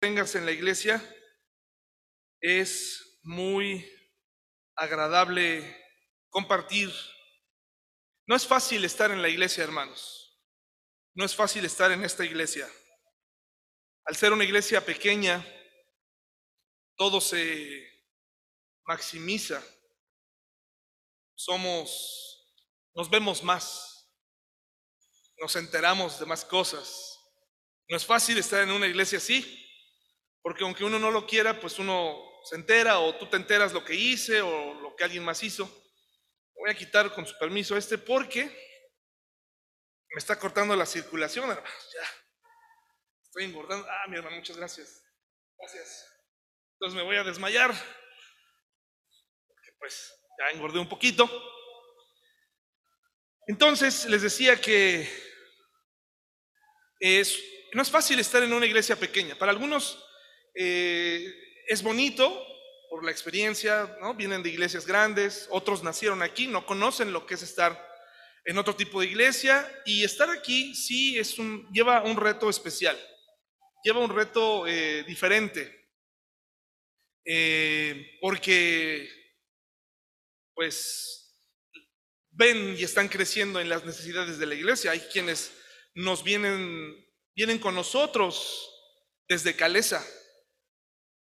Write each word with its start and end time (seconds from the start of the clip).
tengas 0.00 0.34
en 0.34 0.46
la 0.46 0.52
iglesia, 0.52 0.98
es 2.40 3.20
muy 3.22 3.86
agradable 4.74 5.76
compartir. 6.30 6.90
No 8.26 8.34
es 8.34 8.46
fácil 8.46 8.84
estar 8.84 9.10
en 9.10 9.20
la 9.20 9.28
iglesia, 9.28 9.62
hermanos. 9.62 10.40
No 11.14 11.24
es 11.24 11.36
fácil 11.36 11.66
estar 11.66 11.92
en 11.92 12.02
esta 12.02 12.24
iglesia. 12.24 12.66
Al 14.06 14.16
ser 14.16 14.32
una 14.32 14.44
iglesia 14.44 14.84
pequeña, 14.84 15.46
todo 16.96 17.20
se 17.20 17.86
maximiza. 18.84 19.62
Somos, 21.34 22.56
nos 22.94 23.10
vemos 23.10 23.42
más, 23.42 24.10
nos 25.38 25.54
enteramos 25.56 26.18
de 26.18 26.26
más 26.26 26.44
cosas. 26.44 27.18
No 27.88 27.96
es 27.98 28.06
fácil 28.06 28.38
estar 28.38 28.62
en 28.62 28.70
una 28.70 28.86
iglesia 28.86 29.18
así. 29.18 29.69
Porque 30.42 30.64
aunque 30.64 30.84
uno 30.84 30.98
no 30.98 31.10
lo 31.10 31.26
quiera, 31.26 31.60
pues 31.60 31.78
uno 31.78 32.18
se 32.44 32.56
entera 32.56 32.98
o 32.98 33.14
tú 33.16 33.26
te 33.26 33.36
enteras 33.36 33.72
lo 33.72 33.84
que 33.84 33.94
hice 33.94 34.40
o 34.40 34.74
lo 34.74 34.96
que 34.96 35.04
alguien 35.04 35.24
más 35.24 35.42
hizo. 35.42 35.70
Voy 36.54 36.70
a 36.70 36.74
quitar 36.74 37.12
con 37.14 37.26
su 37.26 37.36
permiso 37.38 37.76
este 37.76 37.98
porque 37.98 38.44
me 40.08 40.18
está 40.18 40.38
cortando 40.38 40.74
la 40.74 40.86
circulación, 40.86 41.50
hermanos. 41.50 41.88
Ya. 41.94 42.08
Estoy 43.22 43.44
engordando. 43.44 43.86
Ah, 43.88 44.06
mi 44.08 44.16
hermano, 44.16 44.36
muchas 44.36 44.56
gracias. 44.56 45.04
Gracias. 45.58 46.06
Entonces 46.74 46.96
me 46.96 47.02
voy 47.02 47.16
a 47.16 47.24
desmayar. 47.24 47.70
Porque 49.46 49.72
pues 49.78 50.12
ya 50.38 50.50
engordé 50.50 50.78
un 50.78 50.88
poquito. 50.88 51.28
Entonces 53.46 54.06
les 54.06 54.22
decía 54.22 54.60
que 54.60 55.08
es, 56.98 57.38
no 57.72 57.82
es 57.82 57.90
fácil 57.90 58.18
estar 58.18 58.42
en 58.42 58.52
una 58.52 58.66
iglesia 58.66 58.96
pequeña. 58.96 59.36
Para 59.36 59.52
algunos 59.52 60.04
eh, 60.54 61.32
es 61.66 61.82
bonito 61.82 62.46
por 62.88 63.04
la 63.04 63.10
experiencia, 63.10 63.96
¿no? 64.00 64.14
Vienen 64.14 64.42
de 64.42 64.50
iglesias 64.50 64.86
grandes, 64.86 65.46
otros 65.50 65.82
nacieron 65.82 66.22
aquí, 66.22 66.46
no 66.46 66.66
conocen 66.66 67.12
lo 67.12 67.26
que 67.26 67.34
es 67.34 67.42
estar 67.42 67.88
en 68.44 68.58
otro 68.58 68.74
tipo 68.74 69.00
de 69.00 69.06
iglesia 69.06 69.70
y 69.84 70.02
estar 70.02 70.30
aquí 70.30 70.74
sí 70.74 71.18
es 71.18 71.38
un, 71.38 71.70
lleva 71.72 72.02
un 72.02 72.16
reto 72.16 72.50
especial, 72.50 72.98
lleva 73.84 74.00
un 74.00 74.14
reto 74.14 74.66
eh, 74.66 75.04
diferente, 75.06 75.88
eh, 77.24 78.18
porque 78.20 79.08
pues 80.54 81.20
ven 82.30 82.76
y 82.78 82.82
están 82.82 83.08
creciendo 83.08 83.60
en 83.60 83.68
las 83.68 83.84
necesidades 83.84 84.38
de 84.38 84.46
la 84.46 84.54
iglesia. 84.54 84.90
Hay 84.90 85.00
quienes 85.00 85.52
nos 85.94 86.24
vienen, 86.24 87.06
vienen 87.34 87.58
con 87.58 87.74
nosotros 87.74 88.68
desde 89.28 89.54
Caleza, 89.54 90.04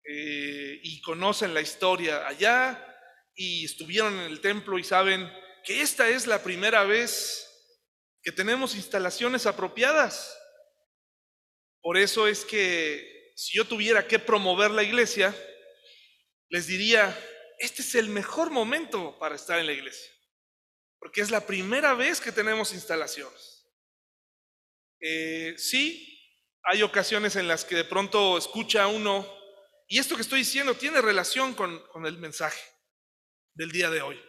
eh, 0.06 0.80
y 0.82 1.00
conocen 1.00 1.54
la 1.54 1.62
historia 1.62 2.26
allá 2.26 2.94
y 3.34 3.64
estuvieron 3.64 4.14
en 4.14 4.30
el 4.30 4.40
templo 4.40 4.78
y 4.78 4.84
saben 4.84 5.30
que 5.64 5.80
esta 5.80 6.08
es 6.08 6.26
la 6.26 6.42
primera 6.42 6.84
vez 6.84 7.50
que 8.22 8.32
tenemos 8.32 8.74
instalaciones 8.74 9.46
apropiadas. 9.46 10.38
Por 11.80 11.96
eso 11.96 12.28
es 12.28 12.44
que 12.44 13.32
si 13.36 13.56
yo 13.56 13.66
tuviera 13.66 14.06
que 14.06 14.18
promover 14.18 14.70
la 14.70 14.82
iglesia, 14.82 15.34
les 16.48 16.66
diría, 16.66 17.18
este 17.58 17.82
es 17.82 17.94
el 17.94 18.08
mejor 18.08 18.50
momento 18.50 19.18
para 19.18 19.34
estar 19.34 19.58
en 19.58 19.66
la 19.66 19.72
iglesia, 19.72 20.12
porque 20.98 21.20
es 21.20 21.30
la 21.30 21.46
primera 21.46 21.94
vez 21.94 22.20
que 22.20 22.32
tenemos 22.32 22.72
instalaciones. 22.72 23.66
Eh, 25.00 25.54
sí, 25.58 26.10
hay 26.62 26.82
ocasiones 26.82 27.36
en 27.36 27.48
las 27.48 27.64
que 27.64 27.74
de 27.74 27.84
pronto 27.84 28.38
escucha 28.38 28.86
uno 28.86 29.43
y 29.94 29.98
esto 30.00 30.16
que 30.16 30.22
estoy 30.22 30.40
diciendo 30.40 30.74
tiene 30.74 31.00
relación 31.00 31.54
con, 31.54 31.80
el 32.04 32.18
mensaje 32.18 32.60
del 33.54 33.70
día 33.70 33.90
de 33.90 34.02
hoy. 34.02 34.20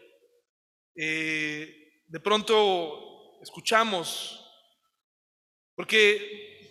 Eh, 0.96 2.04
de 2.06 2.20
pronto 2.20 3.42
escuchamos, 3.42 4.46
porque 5.74 6.70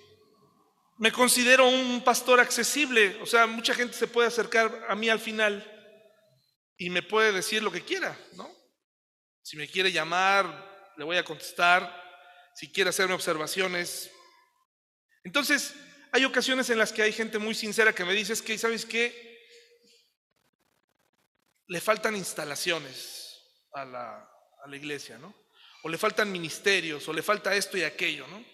me 0.99 1.11
considero 1.11 1.67
un 1.67 2.05
pastor 2.05 2.39
accesible, 2.39 3.21
o 3.21 3.27
sea, 3.27 3.49
mucha 3.49 3.75
gente 3.75 3.95
se 3.95 4.07
puede 4.07 4.29
acercar 4.29 4.87
a 4.89 4.95
mí 4.95 5.09
al 5.09 5.19
final 5.19 5.69
y 6.77 6.89
me 6.89 7.03
puede 7.03 7.33
decir 7.33 7.65
lo 7.65 7.73
que 7.73 7.85
quiera, 7.85 8.17
¿no? 8.37 8.49
Si 9.43 9.57
me 9.57 9.67
quiere 9.67 9.91
llamar, 9.91 10.95
le 10.97 11.05
voy 11.05 11.17
a 11.17 11.25
contestar, 11.25 12.01
si 12.55 12.71
quiere 12.71 12.91
hacerme 12.91 13.15
observaciones. 13.15 14.09
Entonces, 15.25 15.75
hay 16.15 16.25
ocasiones 16.25 16.71
en 16.71 16.79
las 16.79 16.93
que 16.93 17.03
hay 17.03 17.13
gente 17.13 17.41
muy 17.41 17.57
sincera 17.57 17.93
que 17.93 18.05
me 18.05 18.13
dice, 18.13 18.35
es 18.35 18.41
que, 18.41 18.57
¿sabes 18.57 18.87
qué? 18.87 19.37
Le 21.67 21.81
faltan 21.81 22.15
instalaciones 22.15 23.43
a 23.73 23.85
la, 23.85 24.77
iglesia, 24.77 25.19
¿no? 25.19 25.35
O 25.83 25.89
le 25.89 25.99
faltan 25.99 26.31
ministerios, 26.31 27.09
o 27.09 27.13
le 27.13 27.21
falta 27.21 27.57
esto 27.57 27.77
y 27.77 27.83
aquello, 27.83 28.29
¿no? 28.29 28.45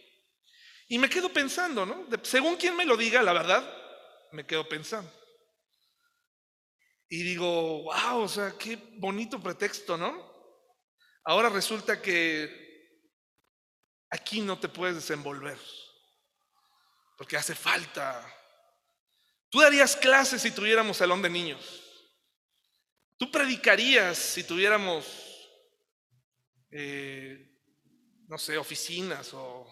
Y 0.88 0.99
me 0.99 1.10
quedo 1.10 1.31
pensando, 1.31 1.84
¿no? 1.84 2.09
según 2.22 2.56
quien 2.56 2.75
me 2.75 2.87
lo 2.87 2.97
diga, 2.97 3.20
la 3.20 3.34
verdad, 3.34 3.62
me 4.32 4.47
quedo 4.47 4.66
pensando. 4.66 5.12
Y 7.10 7.22
digo, 7.22 7.82
wow, 7.82 8.22
o 8.22 8.28
sea, 8.28 8.54
qué 8.59 8.78
bonito 8.97 9.38
pretexto, 9.38 9.99
¿no? 9.99 10.32
Ahora 11.25 11.50
resulta 11.50 12.00
que 12.00 12.97
aquí 14.09 14.41
no 14.41 14.59
te 14.59 14.70
puedes 14.70 14.94
desenvolver 14.94 15.59
porque 17.20 17.36
hace 17.36 17.54
falta. 17.54 18.34
Tú 19.50 19.60
darías 19.60 19.94
clases 19.94 20.41
si 20.41 20.53
tuviéramos 20.53 20.97
salón 20.97 21.20
de 21.20 21.28
niños. 21.28 21.60
Tú 23.19 23.31
predicarías 23.31 24.16
si 24.16 24.42
tuviéramos, 24.42 25.04
eh, 26.70 27.47
no 28.26 28.38
sé, 28.38 28.56
oficinas 28.56 29.34
o... 29.34 29.66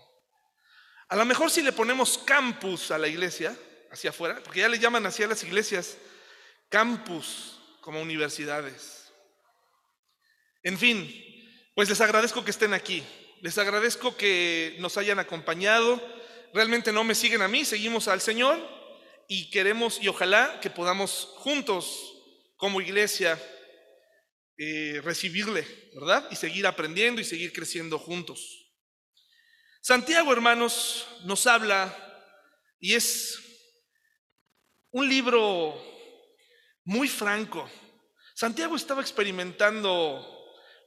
A 1.09 1.17
lo 1.17 1.25
mejor 1.25 1.51
si 1.51 1.63
le 1.63 1.73
ponemos 1.73 2.19
campus 2.19 2.91
a 2.91 2.99
la 2.99 3.09
iglesia, 3.09 3.57
hacia 3.91 4.11
afuera, 4.11 4.43
porque 4.45 4.61
ya 4.61 4.69
le 4.69 4.79
llaman 4.79 5.07
así 5.07 5.23
a 5.23 5.29
las 5.29 5.43
iglesias, 5.43 5.97
campus 6.69 7.59
como 7.81 8.03
universidades. 8.03 9.11
En 10.63 10.77
fin, 10.77 11.11
pues 11.75 11.89
les 11.89 12.03
agradezco 12.03 12.45
que 12.45 12.51
estén 12.51 12.75
aquí. 12.75 13.03
Les 13.41 13.57
agradezco 13.57 14.19
que 14.19 14.77
nos 14.81 14.99
hayan 14.99 15.19
acompañado 15.19 16.19
realmente 16.53 16.93
no 16.93 17.05
me 17.05 17.15
siguen 17.15 17.43
a 17.43 17.49
mí, 17.49 17.65
seguimos 17.65 18.09
al 18.09 18.21
Señor 18.21 18.59
y 19.29 19.51
queremos 19.51 20.01
y 20.01 20.09
ojalá 20.09 20.59
que 20.61 20.71
podamos 20.71 21.33
juntos 21.37 22.15
como 22.57 22.81
iglesia 22.81 23.41
eh, 24.57 25.01
recibirle, 25.05 25.67
¿verdad? 25.95 26.27
Y 26.31 26.37
seguir 26.37 26.67
aprendiendo 26.67 27.21
y 27.21 27.25
seguir 27.25 27.53
creciendo 27.53 27.99
juntos. 27.99 28.67
Santiago, 29.81 30.33
hermanos, 30.33 31.07
nos 31.25 31.47
habla 31.47 31.97
y 32.81 32.95
es 32.95 33.39
un 34.91 35.09
libro 35.09 35.81
muy 36.85 37.07
franco. 37.09 37.71
Santiago 38.35 38.77
estaba 38.77 39.01
experimentando 39.01 40.27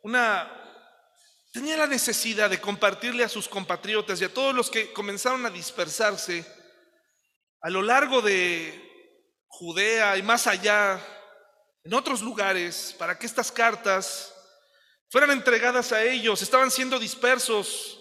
una 0.03 0.60
tenía 1.51 1.75
la 1.77 1.87
necesidad 1.87 2.49
de 2.49 2.61
compartirle 2.61 3.23
a 3.23 3.29
sus 3.29 3.47
compatriotas 3.47 4.21
y 4.21 4.23
a 4.23 4.33
todos 4.33 4.55
los 4.55 4.69
que 4.69 4.93
comenzaron 4.93 5.45
a 5.45 5.49
dispersarse 5.49 6.45
a 7.61 7.69
lo 7.69 7.81
largo 7.81 8.21
de 8.21 8.89
Judea 9.47 10.17
y 10.17 10.23
más 10.23 10.47
allá, 10.47 10.99
en 11.83 11.93
otros 11.93 12.21
lugares, 12.21 12.95
para 12.97 13.19
que 13.19 13.25
estas 13.25 13.51
cartas 13.51 14.33
fueran 15.09 15.31
entregadas 15.31 15.91
a 15.91 16.03
ellos. 16.03 16.41
Estaban 16.41 16.71
siendo 16.71 16.97
dispersos, 16.97 17.99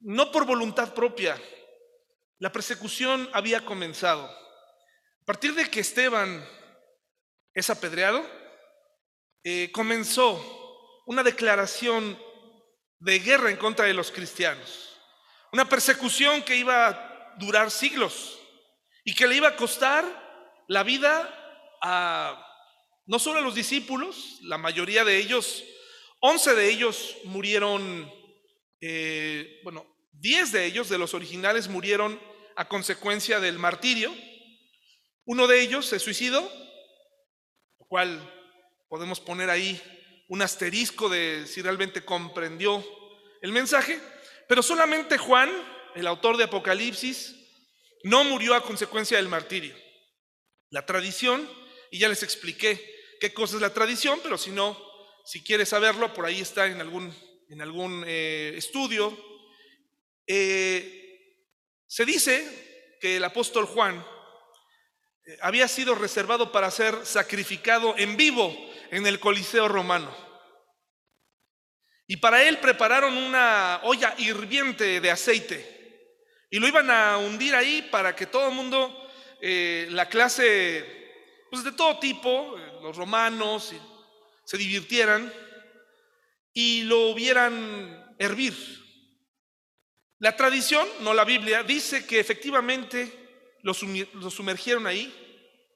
no 0.00 0.30
por 0.30 0.44
voluntad 0.44 0.92
propia. 0.92 1.40
La 2.38 2.52
persecución 2.52 3.28
había 3.32 3.64
comenzado. 3.64 4.24
A 4.24 5.24
partir 5.24 5.54
de 5.54 5.68
que 5.70 5.80
Esteban 5.80 6.46
es 7.54 7.70
apedreado, 7.70 8.24
eh, 9.42 9.70
comenzó 9.72 11.02
una 11.06 11.22
declaración 11.22 12.18
de 13.00 13.18
guerra 13.18 13.50
en 13.50 13.56
contra 13.56 13.86
de 13.86 13.94
los 13.94 14.10
cristianos. 14.12 14.96
Una 15.52 15.68
persecución 15.68 16.42
que 16.42 16.56
iba 16.56 16.88
a 16.88 17.34
durar 17.38 17.70
siglos 17.70 18.38
y 19.04 19.14
que 19.14 19.26
le 19.26 19.36
iba 19.36 19.48
a 19.48 19.56
costar 19.56 20.04
la 20.68 20.82
vida 20.82 21.28
a 21.82 22.46
no 23.06 23.18
solo 23.18 23.40
a 23.40 23.42
los 23.42 23.56
discípulos, 23.56 24.38
la 24.42 24.56
mayoría 24.56 25.04
de 25.04 25.16
ellos, 25.16 25.64
11 26.20 26.54
de 26.54 26.70
ellos 26.70 27.16
murieron, 27.24 28.08
eh, 28.80 29.58
bueno, 29.64 29.84
10 30.12 30.52
de 30.52 30.66
ellos, 30.66 30.88
de 30.88 30.98
los 30.98 31.14
originales, 31.14 31.66
murieron 31.66 32.20
a 32.54 32.68
consecuencia 32.68 33.40
del 33.40 33.58
martirio. 33.58 34.14
Uno 35.24 35.48
de 35.48 35.60
ellos 35.60 35.86
se 35.86 35.98
suicidó, 35.98 36.40
lo 37.80 37.86
cual 37.86 38.20
podemos 38.88 39.18
poner 39.18 39.50
ahí 39.50 39.82
un 40.30 40.42
asterisco 40.42 41.08
de 41.08 41.44
si 41.46 41.60
realmente 41.60 42.04
comprendió 42.04 42.84
el 43.42 43.50
mensaje, 43.50 44.00
pero 44.48 44.62
solamente 44.62 45.18
Juan, 45.18 45.50
el 45.96 46.06
autor 46.06 46.36
de 46.36 46.44
Apocalipsis, 46.44 47.34
no 48.04 48.22
murió 48.22 48.54
a 48.54 48.62
consecuencia 48.62 49.16
del 49.16 49.28
martirio. 49.28 49.74
La 50.70 50.86
tradición, 50.86 51.50
y 51.90 51.98
ya 51.98 52.08
les 52.08 52.22
expliqué 52.22 52.80
qué 53.20 53.34
cosa 53.34 53.56
es 53.56 53.62
la 53.62 53.74
tradición, 53.74 54.20
pero 54.22 54.38
si 54.38 54.52
no, 54.52 54.80
si 55.24 55.42
quieres 55.42 55.68
saberlo, 55.68 56.14
por 56.14 56.24
ahí 56.24 56.40
está 56.40 56.66
en 56.66 56.80
algún, 56.80 57.12
en 57.48 57.60
algún 57.60 58.04
eh, 58.06 58.54
estudio. 58.56 59.18
Eh, 60.28 61.44
se 61.88 62.04
dice 62.04 62.96
que 63.00 63.16
el 63.16 63.24
apóstol 63.24 63.66
Juan 63.66 63.98
eh, 65.26 65.38
había 65.42 65.66
sido 65.66 65.96
reservado 65.96 66.52
para 66.52 66.70
ser 66.70 67.04
sacrificado 67.04 67.96
en 67.98 68.16
vivo 68.16 68.69
en 68.90 69.06
el 69.06 69.20
Coliseo 69.20 69.68
romano. 69.68 70.14
Y 72.06 72.16
para 72.16 72.42
él 72.42 72.58
prepararon 72.58 73.16
una 73.16 73.80
olla 73.84 74.14
hirviente 74.18 75.00
de 75.00 75.10
aceite. 75.10 75.80
Y 76.50 76.58
lo 76.58 76.66
iban 76.66 76.90
a 76.90 77.18
hundir 77.18 77.54
ahí 77.54 77.88
para 77.90 78.16
que 78.16 78.26
todo 78.26 78.48
el 78.48 78.54
mundo, 78.54 79.08
eh, 79.40 79.86
la 79.90 80.08
clase, 80.08 80.84
pues 81.50 81.62
de 81.62 81.70
todo 81.70 82.00
tipo, 82.00 82.58
eh, 82.58 82.72
los 82.82 82.96
romanos, 82.96 83.72
se 84.44 84.58
divirtieran 84.58 85.32
y 86.52 86.82
lo 86.82 87.14
vieran 87.14 88.16
hervir. 88.18 88.54
La 90.18 90.36
tradición, 90.36 90.88
no 91.02 91.14
la 91.14 91.24
Biblia, 91.24 91.62
dice 91.62 92.04
que 92.04 92.18
efectivamente 92.18 93.56
lo 93.62 93.72
sumergieron 93.72 94.88
ahí. 94.88 95.14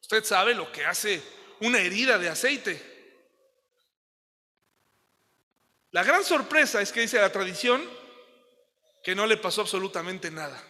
Usted 0.00 0.24
sabe 0.24 0.54
lo 0.54 0.72
que 0.72 0.84
hace 0.84 1.22
una 1.60 1.78
herida 1.78 2.18
de 2.18 2.28
aceite. 2.28 2.93
La 5.94 6.02
gran 6.02 6.24
sorpresa 6.24 6.82
es 6.82 6.90
que 6.90 7.02
dice 7.02 7.20
la 7.20 7.30
tradición 7.30 7.80
que 9.04 9.14
no 9.14 9.26
le 9.26 9.36
pasó 9.36 9.60
absolutamente 9.60 10.28
nada. 10.28 10.60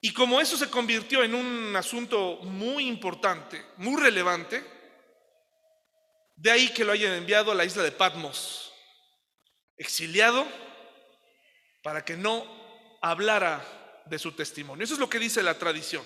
Y 0.00 0.14
como 0.14 0.40
eso 0.40 0.56
se 0.56 0.70
convirtió 0.70 1.22
en 1.22 1.34
un 1.34 1.76
asunto 1.76 2.36
muy 2.36 2.88
importante, 2.88 3.62
muy 3.76 4.00
relevante, 4.00 4.64
de 6.36 6.50
ahí 6.50 6.72
que 6.72 6.86
lo 6.86 6.92
hayan 6.92 7.12
enviado 7.12 7.52
a 7.52 7.54
la 7.54 7.66
isla 7.66 7.82
de 7.82 7.92
Patmos, 7.92 8.72
exiliado 9.76 10.46
para 11.82 12.02
que 12.02 12.16
no 12.16 12.46
hablara 13.02 13.62
de 14.06 14.18
su 14.18 14.32
testimonio. 14.32 14.84
Eso 14.84 14.94
es 14.94 15.00
lo 15.00 15.10
que 15.10 15.18
dice 15.18 15.42
la 15.42 15.58
tradición. 15.58 16.02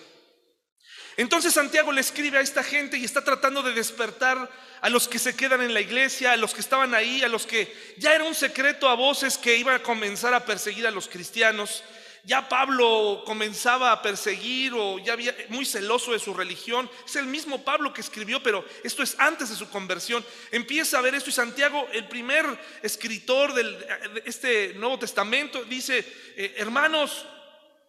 Entonces 1.21 1.53
Santiago 1.53 1.93
le 1.93 2.01
escribe 2.01 2.39
a 2.39 2.41
esta 2.41 2.63
gente 2.63 2.97
y 2.97 3.05
está 3.05 3.23
tratando 3.23 3.63
de 3.63 3.75
despertar 3.75 4.51
a 4.81 4.89
los 4.89 5.07
que 5.07 5.19
se 5.19 5.37
quedan 5.37 5.61
en 5.61 5.75
la 5.75 5.83
iglesia, 5.83 6.33
a 6.33 6.37
los 6.39 6.55
que 6.55 6.63
estaban 6.63 6.95
ahí, 6.95 7.23
a 7.23 7.29
los 7.29 7.47
que 7.47 7.71
ya 7.99 8.15
era 8.15 8.25
un 8.25 8.35
secreto 8.35 8.89
a 8.89 8.95
voces 8.95 9.37
que 9.37 9.55
iban 9.55 9.75
a 9.75 9.83
comenzar 9.83 10.33
a 10.33 10.47
perseguir 10.47 10.87
a 10.87 10.91
los 10.91 11.09
cristianos. 11.09 11.85
Ya 12.25 12.49
Pablo 12.49 13.23
comenzaba 13.27 13.93
a 13.93 14.01
perseguir 14.01 14.73
o 14.75 14.99
ya 14.99 15.13
había 15.13 15.37
muy 15.51 15.67
celoso 15.67 16.13
de 16.13 16.19
su 16.19 16.33
religión. 16.33 16.91
Es 17.05 17.17
el 17.17 17.27
mismo 17.27 17.63
Pablo 17.63 17.93
que 17.93 18.01
escribió, 18.01 18.43
pero 18.43 18.65
esto 18.83 19.03
es 19.03 19.15
antes 19.19 19.51
de 19.51 19.57
su 19.57 19.69
conversión. 19.69 20.25
Empieza 20.51 20.97
a 20.97 21.03
ver 21.03 21.15
esto 21.15 21.29
y 21.29 21.35
Santiago, 21.35 21.87
el 21.93 22.09
primer 22.09 22.47
escritor 22.81 23.53
de 23.53 24.23
este 24.25 24.73
Nuevo 24.73 24.99
Testamento, 24.99 25.65
dice, 25.65 25.99
eh, 26.35 26.55
hermanos, 26.57 27.27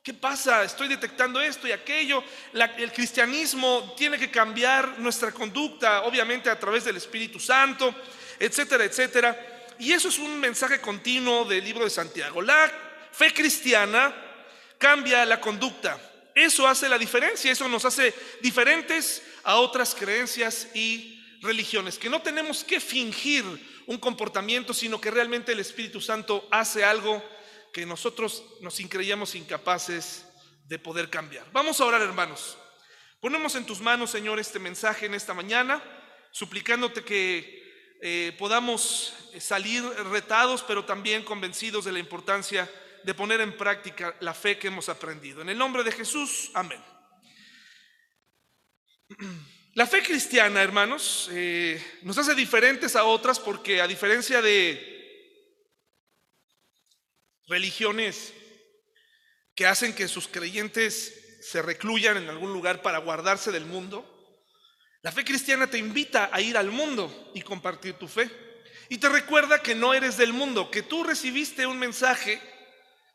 ¿Qué 0.03 0.15
pasa? 0.15 0.63
Estoy 0.63 0.87
detectando 0.87 1.39
esto 1.39 1.67
y 1.67 1.71
aquello. 1.71 2.23
el 2.53 2.91
cristianismo 2.91 3.93
tiene 3.95 4.17
que 4.17 4.31
cambiar 4.31 4.97
nuestra 4.97 5.31
conducta, 5.31 6.01
obviamente 6.01 6.49
a 6.49 6.59
través 6.59 6.85
del 6.85 6.97
Espíritu 6.97 7.39
Santo, 7.39 7.93
etcétera, 8.39 8.83
etcétera. 8.83 9.67
Y 9.77 9.91
eso 9.91 10.09
es 10.09 10.17
un 10.17 10.39
mensaje 10.39 10.81
continuo 10.81 11.45
del 11.45 11.63
libro 11.63 11.83
de 11.83 11.91
Santiago. 11.91 12.41
La 12.41 12.71
fe 13.11 13.31
cristiana 13.31 14.11
cambia 14.79 15.23
la 15.23 15.39
conducta. 15.39 15.99
Eso 16.33 16.67
hace 16.67 16.89
la 16.89 16.97
diferencia, 16.97 17.51
eso 17.51 17.69
nos 17.69 17.85
hace 17.85 18.11
diferentes 18.41 19.21
a 19.43 19.57
otras 19.57 19.93
creencias 19.93 20.69
y 20.73 21.23
religiones, 21.41 21.99
que 21.99 22.09
no 22.09 22.23
tenemos 22.23 22.63
que 22.63 22.79
fingir 22.79 23.43
un 23.85 23.99
comportamiento, 23.99 24.73
sino 24.73 24.99
que 24.99 25.11
realmente 25.11 25.51
el 25.51 25.59
Espíritu 25.59 26.01
Santo 26.01 26.47
hace 26.49 26.83
algo 26.83 27.23
que 27.73 27.85
nosotros 27.85 28.43
nos 28.61 28.79
increíamos 28.79 29.35
incapaces 29.35 30.25
de 30.65 30.79
poder 30.79 31.09
cambiar. 31.09 31.45
Vamos 31.51 31.79
a 31.79 31.85
orar, 31.85 32.01
hermanos. 32.01 32.57
Ponemos 33.19 33.55
en 33.55 33.65
tus 33.65 33.81
manos, 33.81 34.09
Señor, 34.09 34.39
este 34.39 34.59
mensaje 34.59 35.05
en 35.05 35.13
esta 35.13 35.33
mañana, 35.33 35.83
suplicándote 36.31 37.03
que 37.03 37.61
eh, 38.01 38.35
podamos 38.39 39.13
salir 39.39 39.83
retados, 40.09 40.63
pero 40.63 40.85
también 40.85 41.23
convencidos 41.23 41.85
de 41.85 41.91
la 41.91 41.99
importancia 41.99 42.69
de 43.03 43.13
poner 43.13 43.41
en 43.41 43.55
práctica 43.55 44.15
la 44.19 44.33
fe 44.33 44.57
que 44.57 44.67
hemos 44.67 44.89
aprendido. 44.89 45.41
En 45.41 45.49
el 45.49 45.57
nombre 45.57 45.83
de 45.83 45.91
Jesús, 45.91 46.51
amén. 46.53 46.83
La 49.73 49.87
fe 49.87 50.03
cristiana, 50.03 50.61
hermanos, 50.61 51.29
eh, 51.31 51.81
nos 52.01 52.17
hace 52.17 52.35
diferentes 52.35 52.97
a 52.97 53.05
otras 53.05 53.39
porque 53.39 53.81
a 53.81 53.87
diferencia 53.87 54.41
de 54.41 54.90
religiones 57.47 58.33
que 59.55 59.65
hacen 59.65 59.93
que 59.93 60.07
sus 60.07 60.27
creyentes 60.27 61.39
se 61.41 61.61
recluyan 61.61 62.17
en 62.17 62.29
algún 62.29 62.53
lugar 62.53 62.81
para 62.81 62.99
guardarse 62.99 63.51
del 63.51 63.65
mundo. 63.65 64.07
La 65.01 65.11
fe 65.11 65.25
cristiana 65.25 65.67
te 65.67 65.77
invita 65.77 66.29
a 66.31 66.41
ir 66.41 66.57
al 66.57 66.69
mundo 66.71 67.31
y 67.33 67.41
compartir 67.41 67.95
tu 67.95 68.07
fe. 68.07 68.29
Y 68.89 68.97
te 68.97 69.09
recuerda 69.09 69.61
que 69.61 69.73
no 69.73 69.93
eres 69.93 70.17
del 70.17 70.33
mundo, 70.33 70.69
que 70.69 70.83
tú 70.83 71.03
recibiste 71.03 71.65
un 71.65 71.79
mensaje, 71.79 72.41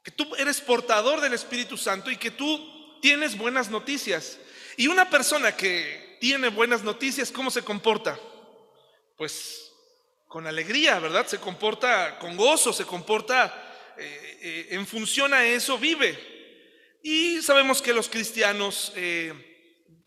que 0.03 0.11
tú 0.11 0.35
eres 0.37 0.61
portador 0.61 1.21
del 1.21 1.35
Espíritu 1.35 1.77
Santo 1.77 2.11
y 2.11 2.17
que 2.17 2.31
tú 2.31 3.01
tienes 3.01 3.37
buenas 3.37 3.71
noticias. 3.71 4.39
Y 4.77 4.89
una 4.89 5.09
persona 5.11 5.55
que 5.55 6.17
tiene 6.21 6.49
buenas 6.49 6.83
noticias, 6.83 7.31
¿cómo 7.31 7.51
se 7.51 7.63
comporta? 7.63 8.19
Pues 9.17 9.73
con 10.27 10.47
alegría, 10.47 10.99
¿verdad? 10.99 11.27
Se 11.27 11.39
comporta 11.39 12.19
con 12.19 12.37
gozo, 12.37 12.73
se 12.73 12.85
comporta 12.85 13.66
eh, 13.99 14.39
eh, 14.43 14.67
en 14.71 14.87
función 14.87 15.33
a 15.33 15.45
eso 15.45 15.79
vive. 15.79 16.19
Y 17.03 17.41
sabemos 17.43 17.81
que 17.81 17.93
los 17.93 18.09
cristianos 18.09 18.93
eh, 18.97 19.33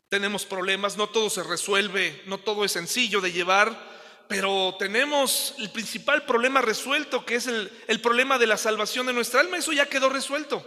tenemos 0.09 0.45
problemas, 0.45 0.97
no 0.97 1.07
todo 1.09 1.29
se 1.29 1.43
resuelve, 1.43 2.21
no 2.25 2.39
todo 2.39 2.65
es 2.65 2.71
sencillo 2.71 3.21
de 3.21 3.31
llevar, 3.31 4.27
pero 4.27 4.75
tenemos 4.77 5.55
el 5.57 5.71
principal 5.71 6.25
problema 6.25 6.61
resuelto, 6.61 7.25
que 7.25 7.35
es 7.35 7.47
el, 7.47 8.01
problema 8.01 8.37
de 8.37 8.47
la 8.47 8.57
salvación 8.57 9.07
de 9.07 9.13
nuestra 9.13 9.39
alma, 9.39 9.57
eso 9.57 9.71
ya 9.71 9.87
quedó 9.87 10.09
resuelto. 10.09 10.63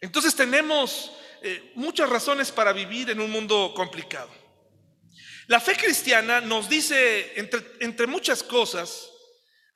Entonces 0.00 0.34
tenemos 0.34 1.12
muchas 1.74 2.08
razones 2.08 2.50
para 2.50 2.72
vivir 2.72 3.10
en 3.10 3.20
un 3.20 3.30
mundo 3.30 3.72
complicado. 3.76 4.30
La 5.46 5.60
fe 5.60 5.76
cristiana 5.76 6.40
nos 6.40 6.68
dice, 6.68 7.34
entre 7.36 8.06
muchas 8.08 8.42
cosas, 8.42 9.10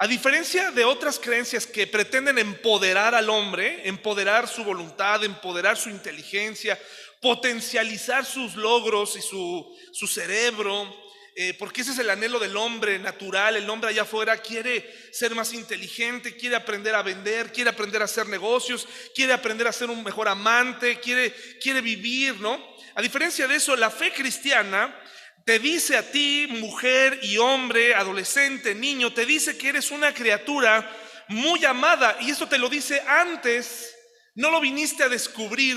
a 0.02 0.06
diferencia 0.06 0.70
de 0.70 0.82
otras 0.82 1.18
creencias 1.18 1.66
que 1.66 1.86
pretenden 1.86 2.38
empoderar 2.38 3.14
al 3.14 3.28
hombre, 3.28 3.86
empoderar 3.86 4.48
su 4.48 4.64
voluntad, 4.64 5.22
empoderar 5.24 5.76
su 5.76 5.90
inteligencia, 5.90 6.80
potencializar 7.20 8.24
sus 8.24 8.56
logros 8.56 9.14
y 9.16 9.20
su, 9.20 10.06
cerebro, 10.06 10.90
eh, 11.36 11.52
porque 11.52 11.82
ese 11.82 11.90
es 11.90 11.98
el 11.98 12.08
anhelo 12.08 12.38
del 12.38 12.56
hombre 12.56 12.98
natural, 12.98 13.56
el 13.56 13.68
hombre 13.68 13.90
allá 13.90 14.02
afuera 14.02 14.38
quiere 14.38 14.90
ser 15.12 15.34
más 15.34 15.52
inteligente, 15.52 16.34
quiere 16.34 16.56
aprender 16.56 16.94
a 16.94 17.02
vender, 17.02 17.52
quiere 17.52 17.68
aprender 17.68 18.00
a 18.00 18.06
hacer 18.06 18.26
negocios, 18.26 18.88
quiere 19.14 19.34
aprender 19.34 19.68
a 19.68 19.72
ser 19.72 19.90
un 19.90 20.02
mejor 20.02 20.28
amante, 20.28 20.98
quiere, 20.98 21.30
quiere 21.60 21.82
vivir, 21.82 22.40
¿no? 22.40 22.58
A 22.94 23.02
diferencia 23.02 23.46
de 23.46 23.56
eso, 23.56 23.76
la 23.76 23.90
fe 23.90 24.10
cristiana 24.14 24.98
te 25.44 25.58
dice 25.58 25.96
a 25.96 26.10
ti, 26.10 26.46
mujer 26.48 27.20
y 27.22 27.38
hombre, 27.38 27.94
adolescente, 27.94 28.74
niño, 28.74 29.12
te 29.12 29.26
dice 29.26 29.56
que 29.56 29.68
eres 29.68 29.90
una 29.90 30.12
criatura 30.14 30.88
muy 31.28 31.64
amada. 31.64 32.16
Y 32.20 32.30
eso 32.30 32.46
te 32.48 32.58
lo 32.58 32.68
dice 32.68 33.00
antes. 33.06 33.94
No 34.34 34.50
lo 34.50 34.60
viniste 34.60 35.02
a 35.02 35.08
descubrir 35.08 35.76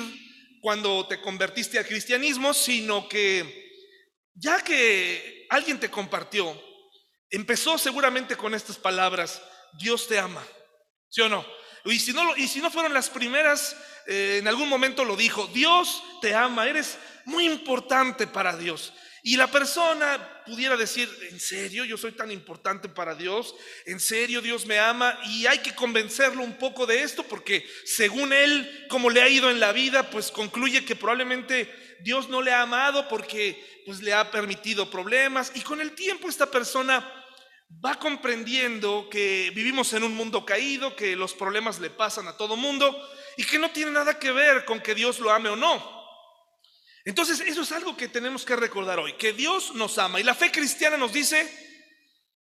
cuando 0.62 1.08
te 1.08 1.20
convertiste 1.22 1.78
al 1.78 1.86
cristianismo, 1.86 2.54
sino 2.54 3.08
que 3.08 3.64
ya 4.36 4.64
que 4.64 5.46
alguien 5.50 5.80
te 5.80 5.90
compartió, 5.90 6.60
empezó 7.30 7.78
seguramente 7.78 8.36
con 8.36 8.54
estas 8.54 8.78
palabras, 8.78 9.42
Dios 9.80 10.08
te 10.08 10.20
ama. 10.20 10.46
¿Sí 11.10 11.22
o 11.22 11.30
no? 11.30 11.46
Y 11.86 12.00
si 12.00 12.14
no, 12.14 12.36
y 12.38 12.48
si 12.48 12.60
no 12.60 12.72
fueron 12.72 12.94
las 12.94 13.10
primeras, 13.10 13.76
eh, 14.08 14.38
en 14.40 14.48
algún 14.48 14.70
momento 14.70 15.04
lo 15.04 15.16
dijo, 15.16 15.48
Dios 15.48 16.02
te 16.22 16.34
ama, 16.34 16.68
eres 16.68 16.98
muy 17.26 17.46
importante 17.46 18.26
para 18.26 18.56
Dios. 18.56 18.94
Y 19.26 19.38
la 19.38 19.50
persona 19.50 20.44
pudiera 20.46 20.76
decir, 20.76 21.10
¿en 21.32 21.40
serio 21.40 21.86
yo 21.86 21.98
soy 21.98 22.12
tan 22.12 22.30
importante 22.30 22.90
para 22.90 23.16
Dios? 23.16 23.56
¿En 23.86 24.02
serio 24.02 24.42
Dios 24.42 24.66
me 24.66 24.80
ama? 24.80 25.18
Y 25.28 25.46
hay 25.46 25.60
que 25.60 25.74
convencerlo 25.74 26.44
un 26.44 26.58
poco 26.58 26.86
de 26.86 27.04
esto 27.04 27.24
porque 27.24 27.66
según 27.86 28.34
él, 28.34 28.86
como 28.90 29.10
le 29.10 29.22
ha 29.22 29.30
ido 29.30 29.50
en 29.50 29.62
la 29.62 29.72
vida, 29.72 30.10
pues 30.10 30.30
concluye 30.30 30.84
que 30.84 30.98
probablemente 30.98 31.74
Dios 32.02 32.28
no 32.28 32.42
le 32.42 32.52
ha 32.52 32.64
amado 32.64 33.08
porque 33.08 33.84
pues 33.86 34.02
le 34.02 34.14
ha 34.14 34.30
permitido 34.30 34.92
problemas. 34.92 35.54
Y 35.56 35.62
con 35.62 35.80
el 35.80 35.94
tiempo 35.94 36.28
esta 36.28 36.52
persona 36.52 37.10
va 37.84 37.96
comprendiendo 37.96 39.08
que 39.10 39.54
vivimos 39.56 39.94
en 39.94 40.04
un 40.04 40.14
mundo 40.16 40.46
caído, 40.46 40.98
que 40.98 41.16
los 41.16 41.34
problemas 41.34 41.80
le 41.80 41.90
pasan 41.90 42.28
a 42.28 42.36
todo 42.36 42.58
mundo 42.58 42.94
y 43.38 43.46
que 43.46 43.58
no 43.58 43.72
tiene 43.72 43.92
nada 43.92 44.20
que 44.20 44.34
ver 44.34 44.66
con 44.66 44.82
que 44.82 44.94
Dios 44.94 45.20
lo 45.20 45.32
ame 45.32 45.48
o 45.48 45.56
no. 45.56 46.03
Entonces, 47.06 47.42
eso 47.42 47.62
es 47.62 47.72
algo 47.72 47.98
que 47.98 48.08
tenemos 48.08 48.46
que 48.46 48.56
recordar 48.56 49.00
hoy, 49.00 49.14
que 49.14 49.34
Dios 49.34 49.76
nos 49.76 49.98
ama. 49.98 50.20
Y 50.20 50.24
la 50.24 50.36
fe 50.36 50.52
cristiana 50.52 50.96
nos 50.96 51.12
dice, 51.12 51.50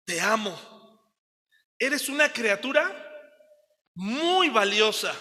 te 0.05 0.21
amo. 0.21 0.57
Eres 1.77 2.07
una 2.07 2.31
criatura 2.31 2.99
muy 3.95 4.49
valiosa. 4.49 5.13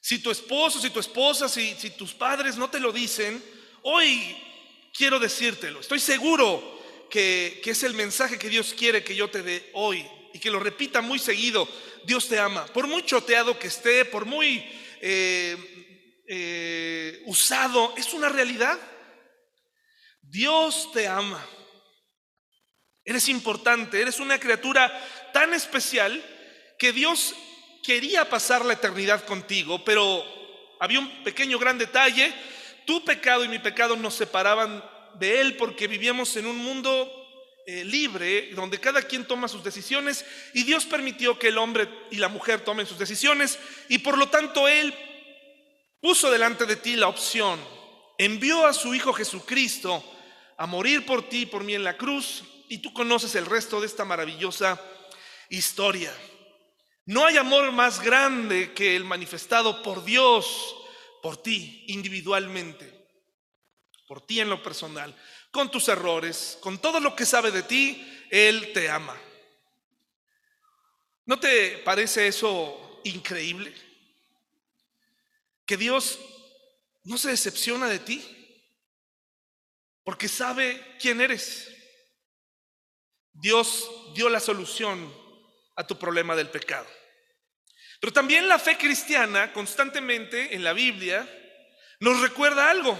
Si 0.00 0.18
tu 0.18 0.30
esposo, 0.30 0.80
si 0.80 0.90
tu 0.90 0.98
esposa, 0.98 1.48
si, 1.48 1.74
tus 1.90 2.14
padres 2.14 2.56
no 2.56 2.70
te 2.70 2.80
lo 2.80 2.90
dicen, 2.90 3.42
hoy 3.82 4.36
quiero 4.92 5.20
decírtelo. 5.20 5.80
Estoy 5.80 6.00
seguro 6.00 6.80
que, 7.10 7.60
es 7.64 7.82
el 7.82 7.94
mensaje 7.94 8.38
que 8.38 8.48
Dios 8.48 8.74
quiere 8.74 9.04
que 9.04 9.14
yo 9.14 9.30
te 9.30 9.42
dé 9.42 9.70
hoy 9.74 10.04
y 10.32 10.38
que 10.38 10.50
lo 10.50 10.58
repita 10.58 11.02
muy 11.02 11.18
seguido. 11.18 11.68
Dios 12.04 12.28
te 12.28 12.38
ama. 12.38 12.66
Por 12.66 12.88
muy 12.88 13.04
choteado 13.04 13.58
que 13.58 13.68
esté, 13.68 14.06
por 14.06 14.24
muy 14.24 14.64
eh, 15.02 15.81
eh, 16.34 17.22
usado, 17.26 17.92
es 17.94 18.14
una 18.14 18.30
realidad. 18.30 18.78
Dios 20.22 20.90
te 20.90 21.06
ama. 21.06 21.46
Eres 23.04 23.28
importante, 23.28 24.00
eres 24.00 24.18
una 24.18 24.40
criatura 24.40 24.90
tan 25.34 25.52
especial 25.52 26.24
que 26.78 26.90
Dios 26.90 27.34
quería 27.82 28.30
pasar 28.30 28.64
la 28.64 28.72
eternidad 28.72 29.26
contigo, 29.26 29.84
pero 29.84 30.24
había 30.80 31.00
un 31.00 31.22
pequeño 31.22 31.58
gran 31.58 31.76
detalle. 31.76 32.32
Tu 32.86 33.04
pecado 33.04 33.44
y 33.44 33.48
mi 33.48 33.58
pecado 33.58 33.94
nos 33.94 34.14
separaban 34.14 34.82
de 35.18 35.38
Él 35.38 35.58
porque 35.58 35.86
vivíamos 35.86 36.34
en 36.38 36.46
un 36.46 36.56
mundo 36.56 37.12
eh, 37.66 37.84
libre, 37.84 38.52
donde 38.54 38.80
cada 38.80 39.02
quien 39.02 39.26
toma 39.26 39.48
sus 39.48 39.62
decisiones 39.62 40.24
y 40.54 40.62
Dios 40.62 40.86
permitió 40.86 41.38
que 41.38 41.48
el 41.48 41.58
hombre 41.58 41.90
y 42.10 42.16
la 42.16 42.28
mujer 42.28 42.62
tomen 42.62 42.86
sus 42.86 42.98
decisiones 42.98 43.58
y 43.90 43.98
por 43.98 44.16
lo 44.16 44.30
tanto 44.30 44.66
Él 44.66 44.94
puso 46.02 46.30
delante 46.30 46.66
de 46.66 46.76
ti 46.76 46.96
la 46.96 47.08
opción, 47.08 47.58
envió 48.18 48.66
a 48.66 48.74
su 48.74 48.94
Hijo 48.94 49.14
Jesucristo 49.14 50.04
a 50.58 50.66
morir 50.66 51.06
por 51.06 51.30
ti 51.30 51.42
y 51.42 51.46
por 51.46 51.64
mí 51.64 51.74
en 51.74 51.84
la 51.84 51.96
cruz 51.96 52.44
y 52.68 52.78
tú 52.78 52.92
conoces 52.92 53.34
el 53.36 53.46
resto 53.46 53.80
de 53.80 53.86
esta 53.86 54.04
maravillosa 54.04 54.78
historia. 55.48 56.14
No 57.06 57.24
hay 57.24 57.38
amor 57.38 57.72
más 57.72 58.02
grande 58.02 58.74
que 58.74 58.94
el 58.94 59.04
manifestado 59.04 59.82
por 59.82 60.04
Dios, 60.04 60.76
por 61.22 61.40
ti 61.40 61.86
individualmente 61.88 63.02
por 64.12 64.26
ti 64.26 64.40
en 64.40 64.50
lo 64.50 64.62
personal, 64.62 65.16
con 65.50 65.70
tus 65.70 65.88
errores, 65.88 66.58
con 66.60 66.78
todo 66.78 67.00
lo 67.00 67.16
que 67.16 67.24
sabe 67.24 67.50
de 67.50 67.62
ti, 67.62 68.26
Él 68.30 68.70
te 68.74 68.90
ama. 68.90 69.18
¿No 71.24 71.40
te 71.40 71.78
parece 71.78 72.26
eso 72.26 73.00
increíble? 73.04 73.72
Que 75.66 75.76
Dios 75.76 76.18
no 77.04 77.18
se 77.18 77.30
decepciona 77.30 77.88
de 77.88 77.98
ti 77.98 78.24
porque 80.04 80.28
sabe 80.28 80.96
quién 81.00 81.20
eres. 81.20 81.68
Dios 83.32 83.88
dio 84.14 84.28
la 84.28 84.40
solución 84.40 85.12
a 85.76 85.86
tu 85.86 85.98
problema 85.98 86.36
del 86.36 86.50
pecado. 86.50 86.86
Pero 88.00 88.12
también 88.12 88.48
la 88.48 88.58
fe 88.58 88.76
cristiana 88.76 89.52
constantemente 89.52 90.54
en 90.54 90.64
la 90.64 90.72
Biblia 90.72 91.28
nos 92.00 92.20
recuerda 92.20 92.68
algo 92.68 92.98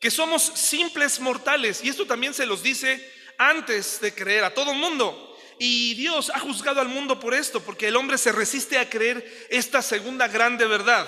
que 0.00 0.10
somos 0.10 0.42
simples 0.42 1.20
mortales. 1.20 1.84
Y 1.84 1.90
esto 1.90 2.06
también 2.06 2.32
se 2.32 2.46
los 2.46 2.62
dice 2.62 3.06
antes 3.36 4.00
de 4.00 4.14
creer 4.14 4.44
a 4.44 4.54
todo 4.54 4.72
el 4.72 4.78
mundo. 4.78 5.26
Y 5.58 5.94
Dios 5.94 6.30
ha 6.34 6.38
juzgado 6.38 6.80
al 6.80 6.88
mundo 6.88 7.20
por 7.20 7.34
esto, 7.34 7.60
porque 7.60 7.88
el 7.88 7.96
hombre 7.96 8.16
se 8.16 8.32
resiste 8.32 8.78
a 8.78 8.88
creer 8.88 9.46
esta 9.50 9.82
segunda 9.82 10.26
grande 10.26 10.66
verdad, 10.66 11.06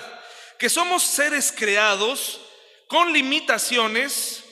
que 0.57 0.69
somos 0.69 1.03
seres 1.03 1.51
creados 1.51 2.41
con 2.87 3.11
limitaciones, 3.11 4.43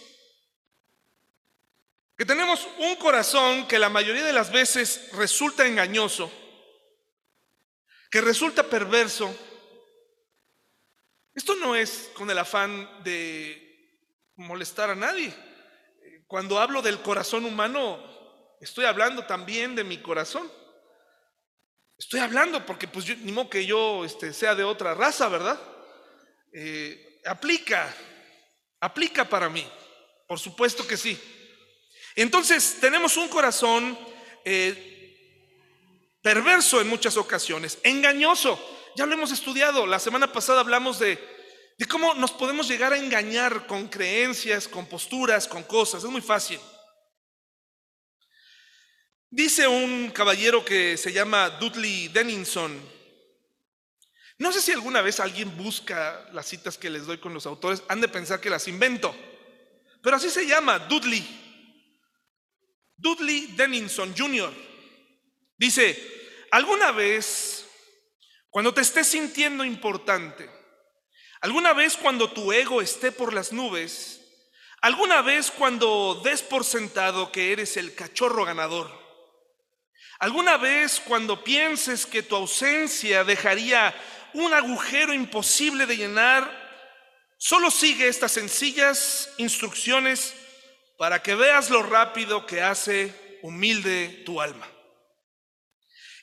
que 2.17 2.25
tenemos 2.25 2.67
un 2.79 2.95
corazón 2.95 3.67
que 3.67 3.79
la 3.79 3.89
mayoría 3.89 4.23
de 4.23 4.33
las 4.33 4.51
veces 4.51 5.09
resulta 5.13 5.65
engañoso, 5.65 6.31
que 8.09 8.21
resulta 8.21 8.63
perverso. 8.63 9.33
Esto 11.33 11.55
no 11.55 11.75
es 11.75 12.11
con 12.13 12.29
el 12.29 12.37
afán 12.37 13.03
de 13.03 13.97
molestar 14.35 14.89
a 14.89 14.95
nadie. 14.95 15.33
Cuando 16.27 16.59
hablo 16.59 16.81
del 16.81 17.01
corazón 17.01 17.45
humano, 17.45 18.03
estoy 18.59 18.85
hablando 18.85 19.25
también 19.25 19.75
de 19.75 19.83
mi 19.83 19.97
corazón. 20.01 20.51
Estoy 21.97 22.19
hablando 22.19 22.65
porque 22.65 22.87
pues 22.87 23.05
yo, 23.05 23.15
ni 23.17 23.31
modo 23.31 23.49
que 23.49 23.65
yo 23.65 24.03
este, 24.03 24.33
sea 24.33 24.55
de 24.55 24.63
otra 24.63 24.95
raza, 24.95 25.29
¿verdad? 25.29 25.59
Eh, 26.51 27.21
aplica, 27.25 27.93
aplica 28.79 29.27
para 29.27 29.49
mí, 29.49 29.65
por 30.27 30.39
supuesto 30.39 30.87
que 30.87 30.97
sí. 30.97 31.19
Entonces 32.15 32.77
tenemos 32.79 33.17
un 33.17 33.29
corazón 33.29 33.97
eh, 34.43 36.17
perverso 36.21 36.81
en 36.81 36.87
muchas 36.87 37.17
ocasiones, 37.17 37.79
engañoso. 37.83 38.59
Ya 38.95 39.05
lo 39.05 39.13
hemos 39.13 39.31
estudiado, 39.31 39.85
la 39.85 39.99
semana 39.99 40.33
pasada 40.33 40.59
hablamos 40.59 40.99
de 40.99 41.17
de 41.81 41.87
cómo 41.87 42.13
nos 42.13 42.31
podemos 42.31 42.67
llegar 42.67 42.93
a 42.93 42.97
engañar 42.99 43.65
con 43.65 43.87
creencias, 43.87 44.67
con 44.67 44.85
posturas, 44.85 45.47
con 45.47 45.63
cosas. 45.63 46.03
Es 46.03 46.09
muy 46.11 46.21
fácil. 46.21 46.59
Dice 49.31 49.67
un 49.67 50.11
caballero 50.11 50.63
que 50.63 50.95
se 50.95 51.11
llama 51.11 51.49
Dudley 51.49 52.09
Denninson. 52.09 52.79
No 54.41 54.51
sé 54.51 54.61
si 54.61 54.71
alguna 54.71 55.01
vez 55.01 55.19
alguien 55.19 55.55
busca 55.55 56.27
las 56.33 56.47
citas 56.47 56.77
que 56.77 56.89
les 56.89 57.05
doy 57.05 57.19
con 57.19 57.33
los 57.33 57.45
autores, 57.45 57.83
han 57.87 58.01
de 58.01 58.07
pensar 58.07 58.41
que 58.41 58.49
las 58.49 58.67
invento. 58.67 59.15
Pero 60.01 60.15
así 60.15 60.29
se 60.29 60.47
llama, 60.47 60.79
Dudley. 60.79 61.25
Dudley 62.97 63.53
Denninson 63.55 64.13
Jr. 64.17 64.51
Dice, 65.57 66.47
alguna 66.51 66.91
vez, 66.91 67.65
cuando 68.49 68.73
te 68.73 68.81
estés 68.81 69.07
sintiendo 69.07 69.63
importante, 69.63 70.49
¿Alguna 71.41 71.73
vez 71.73 71.97
cuando 71.97 72.29
tu 72.29 72.53
ego 72.53 72.83
esté 72.83 73.11
por 73.11 73.33
las 73.33 73.51
nubes? 73.51 74.21
¿Alguna 74.79 75.23
vez 75.23 75.49
cuando 75.49 76.21
des 76.23 76.43
por 76.43 76.63
sentado 76.63 77.31
que 77.31 77.51
eres 77.51 77.77
el 77.77 77.95
cachorro 77.95 78.45
ganador? 78.45 78.91
¿Alguna 80.19 80.57
vez 80.57 81.01
cuando 81.03 81.43
pienses 81.43 82.05
que 82.05 82.21
tu 82.21 82.35
ausencia 82.35 83.23
dejaría 83.23 83.91
un 84.33 84.53
agujero 84.53 85.13
imposible 85.13 85.85
de 85.85 85.97
llenar? 85.97 86.61
Solo 87.37 87.71
sigue 87.71 88.07
estas 88.07 88.31
sencillas 88.31 89.33
instrucciones 89.37 90.33
para 90.97 91.21
que 91.23 91.35
veas 91.35 91.69
lo 91.69 91.81
rápido 91.81 92.45
que 92.45 92.61
hace 92.61 93.39
humilde 93.41 94.21
tu 94.25 94.39
alma. 94.39 94.67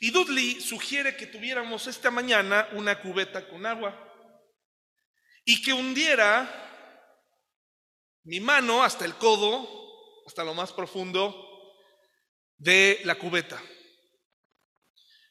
Y 0.01 0.11
Dudley 0.11 0.61
sugiere 0.61 1.17
que 1.17 1.27
tuviéramos 1.27 1.87
esta 1.89 2.11
mañana 2.11 2.69
una 2.73 3.01
cubeta 3.01 3.49
con 3.49 3.67
agua 3.67 3.97
y 5.45 5.61
que 5.63 5.73
hundiera 5.73 6.67
mi 8.23 8.39
mano 8.39 8.85
hasta 8.85 9.05
el 9.05 9.15
codo, 9.15 9.69
hasta 10.27 10.45
lo 10.45 10.55
más 10.55 10.73
profundo 10.73 11.35
de 12.59 13.01
la 13.05 13.17
cubeta. 13.17 13.61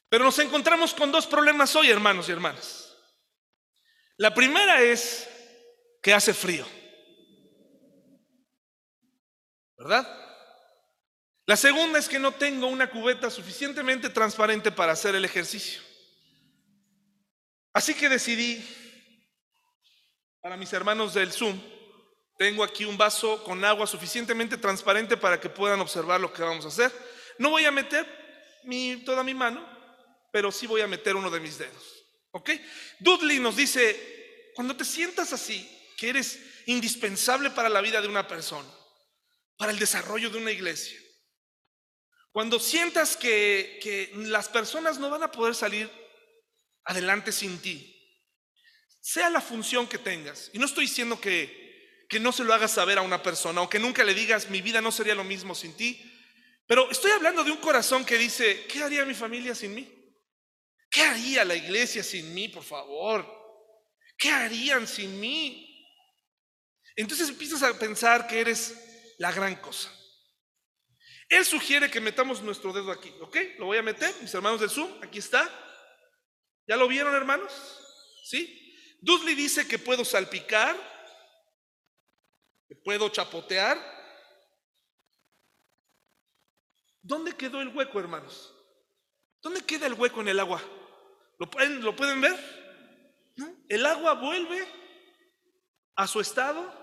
Pero 0.09 0.23
nos 0.23 0.39
encontramos 0.39 0.93
con 0.93 1.11
dos 1.11 1.27
problemas 1.27 1.75
hoy, 1.75 1.89
hermanos 1.89 2.29
y 2.29 2.31
hermanas. 2.31 2.95
La 4.17 4.33
primera 4.33 4.81
es 4.81 5.27
que 6.01 6.13
hace 6.13 6.33
frío. 6.33 6.65
¿Verdad? 9.77 10.07
La 11.45 11.55
segunda 11.55 11.99
es 11.99 12.09
que 12.09 12.19
no 12.19 12.33
tengo 12.33 12.67
una 12.67 12.89
cubeta 12.89 13.29
suficientemente 13.29 14.09
transparente 14.09 14.71
para 14.71 14.93
hacer 14.93 15.15
el 15.15 15.23
ejercicio. 15.23 15.81
Así 17.73 17.93
que 17.93 18.09
decidí 18.09 18.65
para 20.41 20.57
mis 20.57 20.73
hermanos 20.73 21.13
del 21.13 21.31
Zoom, 21.31 21.59
tengo 22.37 22.63
aquí 22.63 22.85
un 22.85 22.97
vaso 22.97 23.43
con 23.43 23.63
agua 23.63 23.85
suficientemente 23.85 24.57
transparente 24.57 25.17
para 25.17 25.39
que 25.39 25.49
puedan 25.49 25.79
observar 25.79 26.19
lo 26.19 26.33
que 26.33 26.41
vamos 26.41 26.65
a 26.65 26.69
hacer. 26.69 26.91
No 27.37 27.49
voy 27.49 27.65
a 27.65 27.71
meter 27.71 28.05
toda 29.05 29.23
mi 29.23 29.33
mano, 29.33 29.76
pero 30.31 30.51
sí 30.51 30.67
voy 30.67 30.81
a 30.81 30.88
meter 30.88 31.15
uno 31.15 31.29
de 31.29 31.39
mis 31.39 31.57
dedos. 31.57 32.05
¿Ok? 32.31 32.51
Dudley 33.00 33.39
nos 33.39 33.55
dice, 33.55 34.51
cuando 34.55 34.75
te 34.75 34.86
sientas 34.86 35.34
así, 35.34 35.67
que 35.98 36.10
eres 36.10 36.39
indispensable 36.67 37.50
para 37.51 37.69
la 37.69 37.81
vida 37.81 38.01
de 38.01 38.07
una 38.07 38.27
persona, 38.27 38.69
para 39.57 39.72
el 39.72 39.79
desarrollo 39.79 40.29
de 40.29 40.38
una 40.38 40.51
iglesia, 40.51 41.00
cuando 42.31 42.60
sientas 42.60 43.17
que, 43.17 43.79
que 43.81 44.12
las 44.13 44.48
personas 44.48 45.00
no 45.00 45.10
van 45.10 45.24
a 45.24 45.31
poder 45.31 45.55
salir 45.55 45.89
adelante 46.84 47.31
sin 47.31 47.60
ti, 47.60 47.93
sea 49.01 49.29
la 49.29 49.41
función 49.41 49.88
que 49.88 49.98
tengas. 49.98 50.51
Y 50.53 50.60
no 50.60 50.65
estoy 50.65 50.86
diciendo 50.86 51.19
que, 51.19 52.05
que 52.10 52.19
no 52.19 52.31
se 52.31 52.43
lo 52.43 52.53
hagas 52.53 52.72
saber 52.72 52.98
a 52.98 53.01
una 53.01 53.24
persona 53.24 53.62
o 53.62 53.69
que 53.69 53.79
nunca 53.79 54.03
le 54.03 54.13
digas 54.13 54.50
mi 54.50 54.62
vida 54.62 54.81
no 54.81 54.91
sería 54.91 55.15
lo 55.15 55.24
mismo 55.24 55.55
sin 55.55 55.75
ti. 55.75 56.00
Pero 56.67 56.91
estoy 56.91 57.12
hablando 57.12 57.43
de 57.43 57.51
un 57.51 57.57
corazón 57.57 58.05
que 58.05 58.17
dice, 58.17 58.65
¿qué 58.67 58.84
haría 58.84 59.05
mi 59.05 59.13
familia 59.13 59.55
sin 59.55 59.74
mí? 59.74 59.96
¿Qué 60.97 61.03
haría 61.03 61.45
la 61.45 61.53
iglesia 61.53 62.01
sin 62.01 62.33
mí, 62.33 62.47
por 62.47 62.63
favor? 62.63 63.23
¿Qué 64.17 64.31
harían 64.31 64.87
sin 64.87 65.19
mí? 65.19 65.87
Entonces 66.95 67.29
empiezas 67.29 67.61
a 67.61 67.77
pensar 67.77 68.25
que 68.25 68.39
eres 68.39 69.13
la 69.19 69.31
gran 69.31 69.57
cosa. 69.57 69.93
Él 71.29 71.45
sugiere 71.45 71.91
que 71.91 72.01
metamos 72.01 72.41
nuestro 72.41 72.73
dedo 72.73 72.91
aquí, 72.91 73.13
¿ok? 73.21 73.37
Lo 73.59 73.67
voy 73.67 73.77
a 73.77 73.83
meter, 73.83 74.11
mis 74.21 74.33
hermanos 74.33 74.59
del 74.59 74.71
Zoom, 74.71 74.91
aquí 75.03 75.19
está. 75.19 75.47
¿Ya 76.65 76.75
lo 76.75 76.87
vieron, 76.87 77.13
hermanos? 77.13 77.53
¿Sí? 78.23 78.75
Dudley 78.99 79.35
dice 79.35 79.67
que 79.67 79.77
puedo 79.77 80.03
salpicar, 80.03 80.75
que 82.67 82.75
puedo 82.75 83.07
chapotear. 83.09 83.77
¿Dónde 87.03 87.37
quedó 87.37 87.61
el 87.61 87.67
hueco, 87.67 87.99
hermanos? 87.99 88.51
¿Dónde 89.43 89.61
queda 89.61 89.85
el 89.85 89.93
hueco 89.93 90.21
en 90.21 90.29
el 90.29 90.39
agua? 90.39 90.59
¿Lo 91.38 91.50
pueden, 91.50 91.84
¿lo 91.84 91.96
pueden 91.96 92.22
ver? 92.22 92.36
El 93.70 93.86
agua 93.86 94.13
vuelve 94.13 94.65
a 95.96 96.08
su 96.08 96.20
estado 96.20 96.74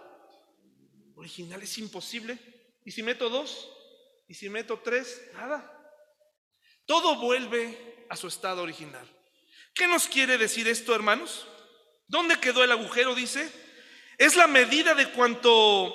original, 1.16 1.62
es 1.62 1.78
imposible. 1.78 2.38
¿Y 2.84 2.90
si 2.90 3.02
meto 3.02 3.28
dos? 3.28 3.68
¿Y 4.28 4.34
si 4.34 4.48
meto 4.48 4.78
tres? 4.80 5.22
Nada. 5.34 5.70
Todo 6.86 7.16
vuelve 7.16 8.06
a 8.08 8.16
su 8.16 8.28
estado 8.28 8.62
original. 8.62 9.08
¿Qué 9.74 9.86
nos 9.88 10.06
quiere 10.06 10.38
decir 10.38 10.68
esto, 10.68 10.94
hermanos? 10.94 11.46
¿Dónde 12.06 12.38
quedó 12.38 12.62
el 12.62 12.70
agujero? 12.70 13.14
Dice, 13.14 13.50
es 14.18 14.36
la 14.36 14.46
medida 14.46 14.94
de 14.94 15.10
cuánto 15.10 15.94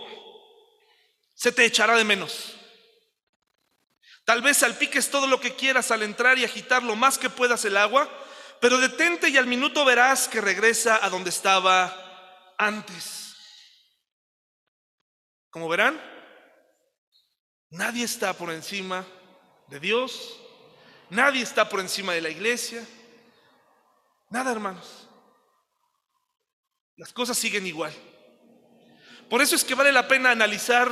se 1.34 1.51
te 1.51 1.63
echará 1.63 1.96
de 1.96 2.04
menos. 2.04 2.56
Tal 4.25 4.42
vez 4.42 4.58
salpiques 4.58 5.10
todo 5.10 5.28
lo 5.28 5.39
que 5.39 5.56
quieras 5.56 5.92
al 5.92 6.04
entrar 6.04 6.38
y 6.38 6.44
agitar 6.44 6.84
lo 6.84 6.96
más 6.96 7.18
que 7.18 7.30
puedas 7.30 7.63
el 7.66 7.78
agua, 7.78 8.10
pero 8.62 8.78
detente 8.78 9.30
y 9.30 9.38
al 9.38 9.48
minuto 9.48 9.86
verás 9.86 10.28
que 10.28 10.42
regresa 10.42 11.04
a 11.04 11.10
donde 11.10 11.30
estaba 11.30 12.54
antes. 12.58 13.36
Como 15.50 15.68
verán, 15.70 16.00
nadie 17.70 18.04
está 18.04 18.34
por 18.34 18.51
encima 18.51 19.06
de 19.68 19.80
Dios, 19.80 20.39
nadie 21.10 21.42
está 21.42 21.70
por 21.70 21.80
encima 21.80 22.13
de 22.13 22.22
la 22.22 22.30
iglesia, 22.30 22.86
nada 24.30 24.51
hermanos. 24.51 25.08
Las 26.98 27.13
cosas 27.13 27.38
siguen 27.38 27.66
igual. 27.66 27.94
Por 29.30 29.42
eso 29.42 29.56
es 29.56 29.63
que 29.63 29.75
vale 29.75 29.92
la 29.92 30.08
pena 30.08 30.32
analizar 30.32 30.89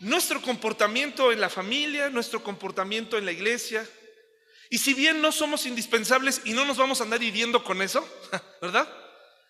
nuestro 0.00 0.40
comportamiento 0.40 1.30
en 1.30 1.40
la 1.40 1.50
familia, 1.50 2.08
nuestro 2.08 2.42
comportamiento 2.42 3.18
en 3.18 3.26
la 3.26 3.32
iglesia. 3.32 3.86
Y 4.72 4.78
si 4.78 4.94
bien 4.94 5.20
no 5.20 5.32
somos 5.32 5.66
indispensables 5.66 6.40
y 6.46 6.54
no 6.54 6.64
nos 6.64 6.78
vamos 6.78 6.98
a 6.98 7.04
andar 7.04 7.22
hiriendo 7.22 7.62
con 7.62 7.82
eso, 7.82 8.08
¿verdad? 8.62 8.88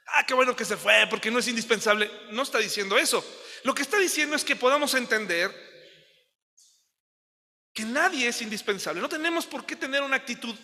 Ah, 0.09 0.27
qué 0.27 0.35
bueno 0.35 0.57
que 0.57 0.65
se 0.65 0.77
fue 0.77 1.07
porque 1.09 1.31
no 1.31 1.39
es 1.39 1.47
indispensable. 1.47 2.11
No 2.33 2.43
está 2.43 2.59
diciendo 2.59 2.99
eso. 2.99 3.25
Lo 3.63 3.73
que 3.73 3.83
está 3.83 3.99
diciendo 3.99 4.35
es 4.35 4.45
que 4.45 4.57
podamos 4.57 4.95
entender 4.95 5.55
que 7.73 7.85
nadie 7.85 8.27
es 8.27 8.43
indispensable. 8.43 9.01
No 9.01 9.09
tenemos 9.09 9.47
por 9.47 9.65
qué 9.65 9.77
tener 9.77 10.03
una 10.03 10.17
actitud 10.17 10.57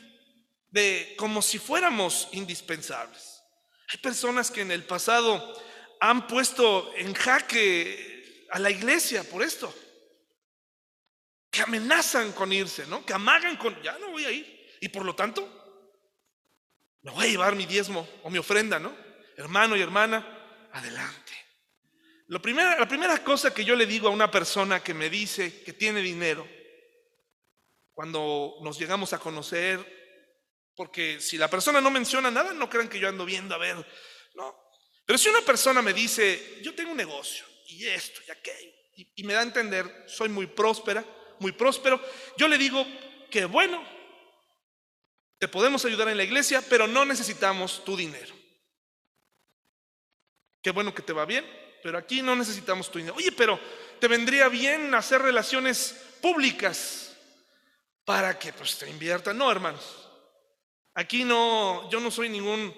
de 0.70 1.14
como 1.16 1.40
si 1.40 1.60
fuéramos 1.60 2.28
indispensables. 2.32 3.40
Hay 3.92 4.00
personas 4.00 4.50
que 4.50 4.62
en 4.62 4.72
el 4.72 4.82
pasado 4.82 5.56
han 6.00 6.26
puesto 6.26 6.92
en 6.96 7.14
jaque 7.14 8.48
a 8.50 8.58
la 8.58 8.72
iglesia 8.72 9.22
por 9.22 9.44
esto. 9.44 9.72
Que 11.58 11.64
amenazan 11.64 12.32
con 12.32 12.52
irse, 12.52 12.86
¿no? 12.86 13.04
Que 13.04 13.12
amagan 13.12 13.56
con, 13.56 13.82
ya 13.82 13.98
no 13.98 14.10
voy 14.10 14.24
a 14.24 14.30
ir. 14.30 14.76
Y 14.80 14.88
por 14.88 15.04
lo 15.04 15.14
tanto, 15.14 15.42
me 17.02 17.10
voy 17.10 17.26
a 17.26 17.28
llevar 17.28 17.56
mi 17.56 17.66
diezmo 17.66 18.08
o 18.22 18.30
mi 18.30 18.38
ofrenda, 18.38 18.78
¿no? 18.78 18.96
Hermano 19.36 19.76
y 19.76 19.82
hermana, 19.82 20.68
adelante 20.72 21.48
la 22.28 22.40
primera 22.42 23.24
cosa 23.24 23.54
que 23.54 23.64
yo 23.64 23.74
le 23.74 23.86
digo 23.86 24.08
a 24.08 24.12
una 24.12 24.30
persona 24.30 24.82
que 24.82 24.92
me 24.92 25.08
dice 25.08 25.62
que 25.62 25.72
tiene 25.72 26.02
dinero, 26.02 26.46
cuando 27.94 28.56
nos 28.62 28.78
llegamos 28.78 29.14
a 29.14 29.18
conocer, 29.18 29.80
porque 30.76 31.20
si 31.20 31.38
la 31.38 31.48
persona 31.48 31.80
no 31.80 31.90
menciona 31.90 32.30
nada, 32.30 32.52
no 32.52 32.68
crean 32.68 32.88
que 32.88 33.00
yo 33.00 33.08
ando 33.08 33.24
viendo 33.24 33.54
a 33.54 33.58
ver, 33.58 33.76
no. 34.34 34.56
Pero 35.06 35.18
si 35.18 35.30
una 35.30 35.40
persona 35.40 35.80
me 35.80 35.94
dice, 35.94 36.60
yo 36.62 36.74
tengo 36.74 36.90
un 36.90 36.98
negocio 36.98 37.46
y 37.66 37.86
esto 37.86 38.20
y 38.28 38.30
aquello, 38.30 38.72
y, 38.94 39.10
y 39.16 39.24
me 39.24 39.32
da 39.32 39.40
a 39.40 39.44
entender, 39.44 40.04
soy 40.06 40.28
muy 40.28 40.46
próspera, 40.48 41.02
muy 41.40 41.52
próspero, 41.52 42.00
yo 42.36 42.48
le 42.48 42.58
digo 42.58 42.86
que 43.30 43.44
bueno, 43.44 43.82
te 45.38 45.48
podemos 45.48 45.84
ayudar 45.84 46.08
en 46.08 46.16
la 46.16 46.24
iglesia, 46.24 46.62
pero 46.68 46.86
no 46.86 47.04
necesitamos 47.04 47.84
tu 47.84 47.96
dinero. 47.96 48.34
Qué 50.62 50.70
bueno 50.70 50.94
que 50.94 51.02
te 51.02 51.12
va 51.12 51.24
bien, 51.24 51.46
pero 51.82 51.98
aquí 51.98 52.22
no 52.22 52.34
necesitamos 52.34 52.90
tu 52.90 52.98
dinero. 52.98 53.16
Oye, 53.16 53.32
pero 53.32 53.58
te 54.00 54.08
vendría 54.08 54.48
bien 54.48 54.94
hacer 54.94 55.22
relaciones 55.22 55.94
públicas 56.20 57.16
para 58.04 58.38
que 58.38 58.52
pues 58.52 58.78
te 58.78 58.90
inviertan. 58.90 59.38
No, 59.38 59.50
hermanos. 59.50 60.08
Aquí 60.94 61.22
no, 61.22 61.88
yo 61.90 62.00
no 62.00 62.10
soy 62.10 62.28
ningún, 62.28 62.74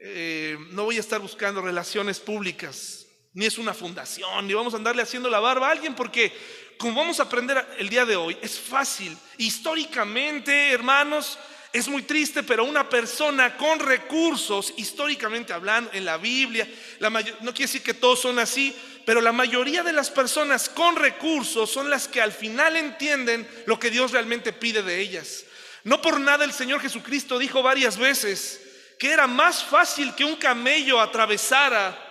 eh, 0.00 0.56
no 0.70 0.84
voy 0.84 0.96
a 0.96 1.00
estar 1.00 1.20
buscando 1.20 1.62
relaciones 1.62 2.18
públicas, 2.18 3.06
ni 3.32 3.46
es 3.46 3.58
una 3.58 3.74
fundación, 3.74 4.44
ni 4.46 4.54
vamos 4.54 4.74
a 4.74 4.78
andarle 4.78 5.02
haciendo 5.02 5.30
la 5.30 5.38
barba 5.38 5.68
a 5.68 5.70
alguien, 5.70 5.94
porque 5.94 6.32
como 6.80 6.94
vamos 6.94 7.20
a 7.20 7.24
aprender 7.24 7.62
el 7.76 7.90
día 7.90 8.06
de 8.06 8.16
hoy, 8.16 8.38
es 8.40 8.58
fácil. 8.58 9.14
Históricamente, 9.36 10.72
hermanos, 10.72 11.38
es 11.74 11.86
muy 11.88 12.04
triste, 12.04 12.42
pero 12.42 12.64
una 12.64 12.88
persona 12.88 13.58
con 13.58 13.78
recursos, 13.78 14.72
históricamente 14.78 15.52
hablando, 15.52 15.90
en 15.92 16.06
la 16.06 16.16
Biblia, 16.16 16.66
no 17.00 17.52
quiere 17.52 17.70
decir 17.70 17.82
que 17.82 17.92
todos 17.92 18.22
son 18.22 18.38
así, 18.38 18.74
pero 19.04 19.20
la 19.20 19.30
mayoría 19.30 19.82
de 19.82 19.92
las 19.92 20.08
personas 20.08 20.70
con 20.70 20.96
recursos 20.96 21.70
son 21.70 21.90
las 21.90 22.08
que 22.08 22.22
al 22.22 22.32
final 22.32 22.74
entienden 22.78 23.46
lo 23.66 23.78
que 23.78 23.90
Dios 23.90 24.12
realmente 24.12 24.54
pide 24.54 24.82
de 24.82 25.00
ellas. 25.00 25.44
No 25.84 26.00
por 26.00 26.18
nada 26.18 26.46
el 26.46 26.52
Señor 26.54 26.80
Jesucristo 26.80 27.38
dijo 27.38 27.62
varias 27.62 27.98
veces 27.98 28.58
que 28.98 29.10
era 29.10 29.26
más 29.26 29.62
fácil 29.62 30.14
que 30.14 30.24
un 30.24 30.36
camello 30.36 30.98
atravesara 30.98 32.09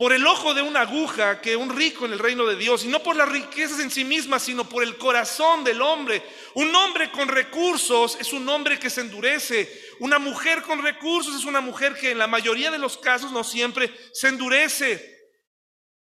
por 0.00 0.14
el 0.14 0.26
ojo 0.26 0.54
de 0.54 0.62
una 0.62 0.80
aguja 0.80 1.42
que 1.42 1.54
un 1.54 1.76
rico 1.76 2.06
en 2.06 2.14
el 2.14 2.18
reino 2.18 2.46
de 2.46 2.56
Dios, 2.56 2.86
y 2.86 2.88
no 2.88 3.02
por 3.02 3.16
las 3.16 3.28
riquezas 3.28 3.80
en 3.80 3.90
sí 3.90 4.02
mismas, 4.02 4.42
sino 4.42 4.66
por 4.66 4.82
el 4.82 4.96
corazón 4.96 5.62
del 5.62 5.82
hombre. 5.82 6.22
Un 6.54 6.74
hombre 6.74 7.10
con 7.10 7.28
recursos 7.28 8.16
es 8.18 8.32
un 8.32 8.48
hombre 8.48 8.78
que 8.78 8.88
se 8.88 9.02
endurece. 9.02 9.70
Una 9.98 10.18
mujer 10.18 10.62
con 10.62 10.82
recursos 10.82 11.36
es 11.36 11.44
una 11.44 11.60
mujer 11.60 11.92
que 11.96 12.12
en 12.12 12.18
la 12.18 12.26
mayoría 12.26 12.70
de 12.70 12.78
los 12.78 12.96
casos 12.96 13.30
no 13.30 13.44
siempre 13.44 13.94
se 14.14 14.28
endurece. 14.28 15.18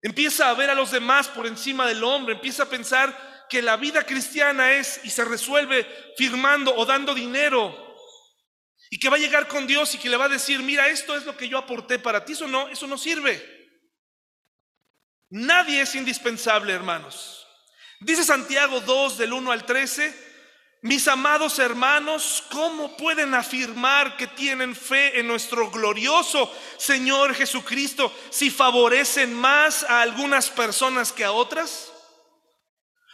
Empieza 0.01 0.49
a 0.49 0.55
ver 0.55 0.71
a 0.71 0.75
los 0.75 0.89
demás 0.89 1.27
por 1.27 1.45
encima 1.45 1.87
del 1.87 2.03
hombre, 2.03 2.33
empieza 2.33 2.63
a 2.63 2.69
pensar 2.69 3.45
que 3.47 3.61
la 3.61 3.77
vida 3.77 4.07
cristiana 4.07 4.73
es 4.73 5.01
y 5.03 5.11
se 5.11 5.23
resuelve 5.23 5.87
firmando 6.17 6.73
o 6.75 6.83
dando 6.87 7.13
dinero. 7.13 7.95
Y 8.89 8.97
que 8.97 9.09
va 9.09 9.17
a 9.17 9.19
llegar 9.19 9.47
con 9.47 9.67
Dios 9.67 9.93
y 9.93 9.99
que 9.99 10.09
le 10.09 10.17
va 10.17 10.25
a 10.25 10.29
decir, 10.29 10.63
mira, 10.63 10.87
esto 10.87 11.15
es 11.15 11.25
lo 11.25 11.37
que 11.37 11.47
yo 11.47 11.59
aporté 11.59 11.99
para 11.99 12.25
ti, 12.25 12.33
eso 12.33 12.47
no, 12.47 12.69
eso 12.69 12.87
no 12.87 12.97
sirve. 12.97 13.52
Nadie 15.35 15.81
es 15.81 15.95
indispensable, 15.95 16.73
hermanos. 16.73 17.47
Dice 17.99 18.23
Santiago 18.23 18.81
2 18.81 19.17
del 19.17 19.33
1 19.33 19.51
al 19.51 19.65
13, 19.65 20.15
mis 20.83 21.07
amados 21.07 21.57
hermanos, 21.57 22.43
¿cómo 22.51 22.95
pueden 22.95 23.33
afirmar 23.33 24.15
que 24.15 24.27
tienen 24.27 24.75
fe 24.75 25.19
en 25.19 25.25
nuestro 25.25 25.71
glorioso 25.71 26.53
Señor 26.77 27.33
Jesucristo 27.33 28.13
si 28.29 28.51
favorecen 28.51 29.33
más 29.33 29.81
a 29.85 30.03
algunas 30.03 30.51
personas 30.51 31.11
que 31.11 31.23
a 31.23 31.31
otras? 31.31 31.91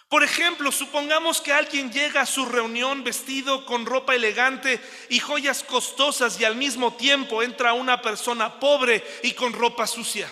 Por 0.09 0.21
ejemplo, 0.21 0.73
supongamos 0.73 1.39
que 1.39 1.53
alguien 1.53 1.89
llega 1.89 2.19
a 2.19 2.25
su 2.25 2.45
reunión 2.45 3.05
vestido 3.05 3.65
con 3.65 3.85
ropa 3.85 4.13
elegante 4.13 4.81
y 5.07 5.19
joyas 5.19 5.63
costosas 5.63 6.37
y 6.37 6.43
al 6.43 6.57
mismo 6.57 6.95
tiempo 6.95 7.41
entra 7.43 7.71
una 7.71 8.01
persona 8.01 8.59
pobre 8.59 9.01
y 9.23 9.31
con 9.31 9.53
ropa 9.53 9.87
sucia. 9.87 10.29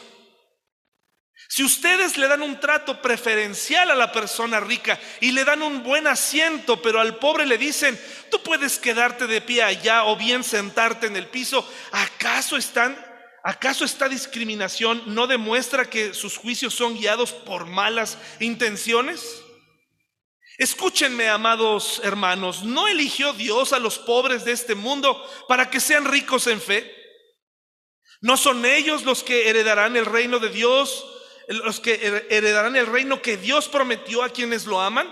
Si 1.49 1.63
ustedes 1.63 2.17
le 2.17 2.27
dan 2.27 2.41
un 2.41 2.59
trato 2.59 3.01
preferencial 3.01 3.89
a 3.89 3.95
la 3.95 4.11
persona 4.11 4.59
rica 4.59 4.99
y 5.21 5.31
le 5.31 5.45
dan 5.45 5.61
un 5.61 5.81
buen 5.81 6.05
asiento, 6.07 6.81
pero 6.81 6.99
al 6.99 7.17
pobre 7.17 7.45
le 7.45 7.57
dicen, 7.57 7.99
tú 8.29 8.43
puedes 8.43 8.77
quedarte 8.79 9.27
de 9.27 9.41
pie 9.41 9.63
allá 9.63 10.03
o 10.03 10.17
bien 10.17 10.43
sentarte 10.43 11.07
en 11.07 11.15
el 11.15 11.27
piso, 11.27 11.67
¿acaso 11.91 12.57
están 12.57 13.07
¿Acaso 13.47 13.85
esta 13.85 14.09
discriminación 14.09 15.01
no 15.05 15.25
demuestra 15.25 15.89
que 15.89 16.13
sus 16.13 16.35
juicios 16.35 16.73
son 16.73 16.97
guiados 16.97 17.31
por 17.31 17.65
malas 17.65 18.17
intenciones? 18.41 19.41
Escúchenme, 20.57 21.29
amados 21.29 22.01
hermanos, 22.03 22.63
¿no 22.63 22.89
eligió 22.89 23.31
Dios 23.31 23.71
a 23.71 23.79
los 23.79 23.99
pobres 23.99 24.43
de 24.43 24.51
este 24.51 24.75
mundo 24.75 25.25
para 25.47 25.69
que 25.69 25.79
sean 25.79 26.03
ricos 26.03 26.47
en 26.47 26.59
fe? 26.59 26.93
¿No 28.19 28.35
son 28.35 28.65
ellos 28.65 29.03
los 29.03 29.23
que 29.23 29.47
heredarán 29.47 29.95
el 29.95 30.07
reino 30.07 30.39
de 30.39 30.49
Dios? 30.49 31.05
Los 31.47 31.79
que 31.79 32.25
heredarán 32.29 32.75
el 32.75 32.87
reino 32.87 33.21
que 33.21 33.37
Dios 33.37 33.67
prometió 33.67 34.23
a 34.23 34.29
quienes 34.29 34.65
lo 34.65 34.81
aman. 34.81 35.07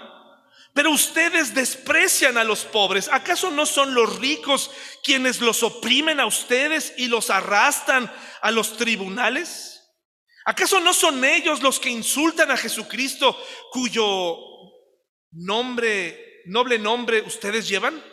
Pero 0.74 0.92
ustedes 0.92 1.54
desprecian 1.54 2.38
a 2.38 2.44
los 2.44 2.66
pobres. 2.66 3.10
¿Acaso 3.10 3.50
no 3.50 3.66
son 3.66 3.94
los 3.94 4.20
ricos 4.20 4.72
quienes 5.04 5.40
los 5.40 5.64
oprimen 5.64 6.20
a 6.20 6.26
ustedes 6.26 6.94
y 6.98 7.08
los 7.08 7.30
arrastran 7.30 8.12
a 8.42 8.52
los 8.52 8.76
tribunales? 8.76 9.82
¿Acaso 10.44 10.82
no 10.82 10.94
son 10.94 11.24
ellos 11.24 11.62
los 11.64 11.80
que 11.80 11.90
insultan 11.90 12.52
a 12.52 12.58
Jesucristo 12.58 13.42
cuyo 13.72 14.38
nombre, 15.32 16.42
noble 16.46 16.78
nombre 16.78 17.22
ustedes 17.22 17.70
llevan? 17.70 18.04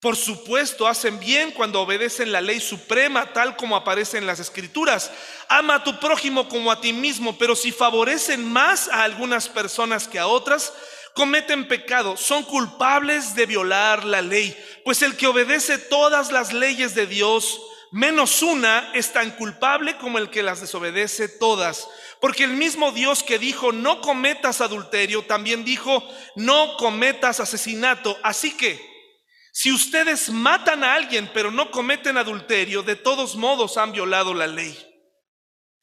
Por 0.00 0.14
supuesto, 0.14 0.86
hacen 0.86 1.18
bien 1.18 1.50
cuando 1.50 1.80
obedecen 1.80 2.30
la 2.30 2.40
ley 2.40 2.60
suprema, 2.60 3.32
tal 3.32 3.56
como 3.56 3.74
aparece 3.74 4.16
en 4.16 4.26
las 4.26 4.38
escrituras. 4.38 5.10
Ama 5.48 5.74
a 5.74 5.84
tu 5.84 5.98
prójimo 5.98 6.48
como 6.48 6.70
a 6.70 6.80
ti 6.80 6.92
mismo, 6.92 7.36
pero 7.36 7.56
si 7.56 7.72
favorecen 7.72 8.44
más 8.44 8.86
a 8.86 9.02
algunas 9.02 9.48
personas 9.48 10.06
que 10.06 10.20
a 10.20 10.28
otras, 10.28 10.72
cometen 11.14 11.66
pecado, 11.66 12.16
son 12.16 12.44
culpables 12.44 13.34
de 13.34 13.46
violar 13.46 14.04
la 14.04 14.22
ley. 14.22 14.56
Pues 14.84 15.02
el 15.02 15.16
que 15.16 15.26
obedece 15.26 15.78
todas 15.78 16.30
las 16.30 16.52
leyes 16.52 16.94
de 16.94 17.08
Dios, 17.08 17.60
menos 17.90 18.40
una, 18.42 18.92
es 18.94 19.12
tan 19.12 19.32
culpable 19.32 19.96
como 19.96 20.18
el 20.18 20.30
que 20.30 20.44
las 20.44 20.60
desobedece 20.60 21.28
todas. 21.28 21.88
Porque 22.20 22.44
el 22.44 22.52
mismo 22.52 22.92
Dios 22.92 23.24
que 23.24 23.40
dijo, 23.40 23.72
no 23.72 24.00
cometas 24.00 24.60
adulterio, 24.60 25.22
también 25.22 25.64
dijo, 25.64 26.08
no 26.36 26.76
cometas 26.76 27.40
asesinato. 27.40 28.16
Así 28.22 28.56
que, 28.56 28.87
si 29.60 29.72
ustedes 29.72 30.30
matan 30.30 30.84
a 30.84 30.94
alguien 30.94 31.28
pero 31.34 31.50
no 31.50 31.72
cometen 31.72 32.16
adulterio, 32.16 32.84
de 32.84 32.94
todos 32.94 33.34
modos 33.34 33.76
han 33.76 33.90
violado 33.90 34.32
la 34.32 34.46
ley. 34.46 34.78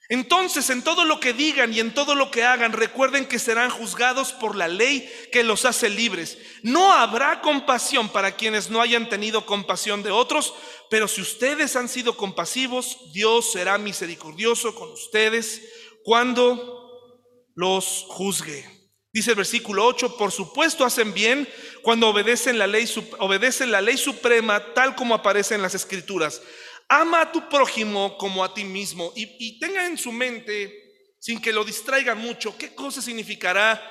Entonces, 0.08 0.70
en 0.70 0.82
todo 0.82 1.04
lo 1.04 1.20
que 1.20 1.34
digan 1.34 1.74
y 1.74 1.82
en 1.82 1.94
todo 1.94 2.16
lo 2.16 2.32
que 2.32 2.46
hagan, 2.46 2.72
recuerden 2.72 3.26
que 3.26 3.38
serán 3.38 3.70
juzgados 3.70 4.32
por 4.32 4.56
la 4.56 4.70
ley 4.70 5.12
que 5.34 5.44
los 5.44 5.66
hace 5.66 5.90
libres. 5.90 6.38
No 6.64 6.94
habrá 6.94 7.42
compasión 7.42 8.08
para 8.08 8.38
quienes 8.38 8.70
no 8.70 8.80
hayan 8.80 9.10
tenido 9.10 9.46
compasión 9.46 10.04
de 10.04 10.12
otros, 10.12 10.54
pero 10.90 11.10
si 11.10 11.20
ustedes 11.20 11.76
han 11.76 11.90
sido 11.90 12.16
compasivos, 12.16 13.12
Dios 13.12 13.52
será 13.52 13.78
misericordioso 13.78 14.74
con 14.74 14.90
ustedes 14.94 15.62
cuando 16.06 17.12
los 17.56 18.06
juzgue. 18.08 18.75
Dice 19.16 19.30
el 19.30 19.38
versículo 19.38 19.86
8, 19.86 20.18
por 20.18 20.30
supuesto 20.34 20.84
hacen 20.84 21.14
bien 21.14 21.48
cuando 21.82 22.10
obedecen 22.10 22.60
la 22.60 22.68
ley, 22.68 22.86
obedecen 23.20 23.72
la 23.72 23.80
ley 23.80 23.96
suprema 23.96 24.74
tal 24.74 24.94
como 24.94 25.16
aparece 25.16 25.56
en 25.56 25.62
las 25.62 25.74
escrituras. 25.74 26.42
Ama 26.90 27.22
a 27.22 27.32
tu 27.32 27.48
prójimo 27.48 28.18
como 28.18 28.44
a 28.44 28.54
ti 28.54 28.66
mismo 28.66 29.14
y, 29.16 29.58
tenga 29.58 29.88
en 29.88 29.98
su 29.98 30.12
mente, 30.12 31.16
sin 31.18 31.42
que 31.42 31.54
lo 31.54 31.64
distraiga 31.64 32.14
mucho, 32.14 32.58
qué 32.58 32.76
cosa 32.76 33.02
significará 33.02 33.82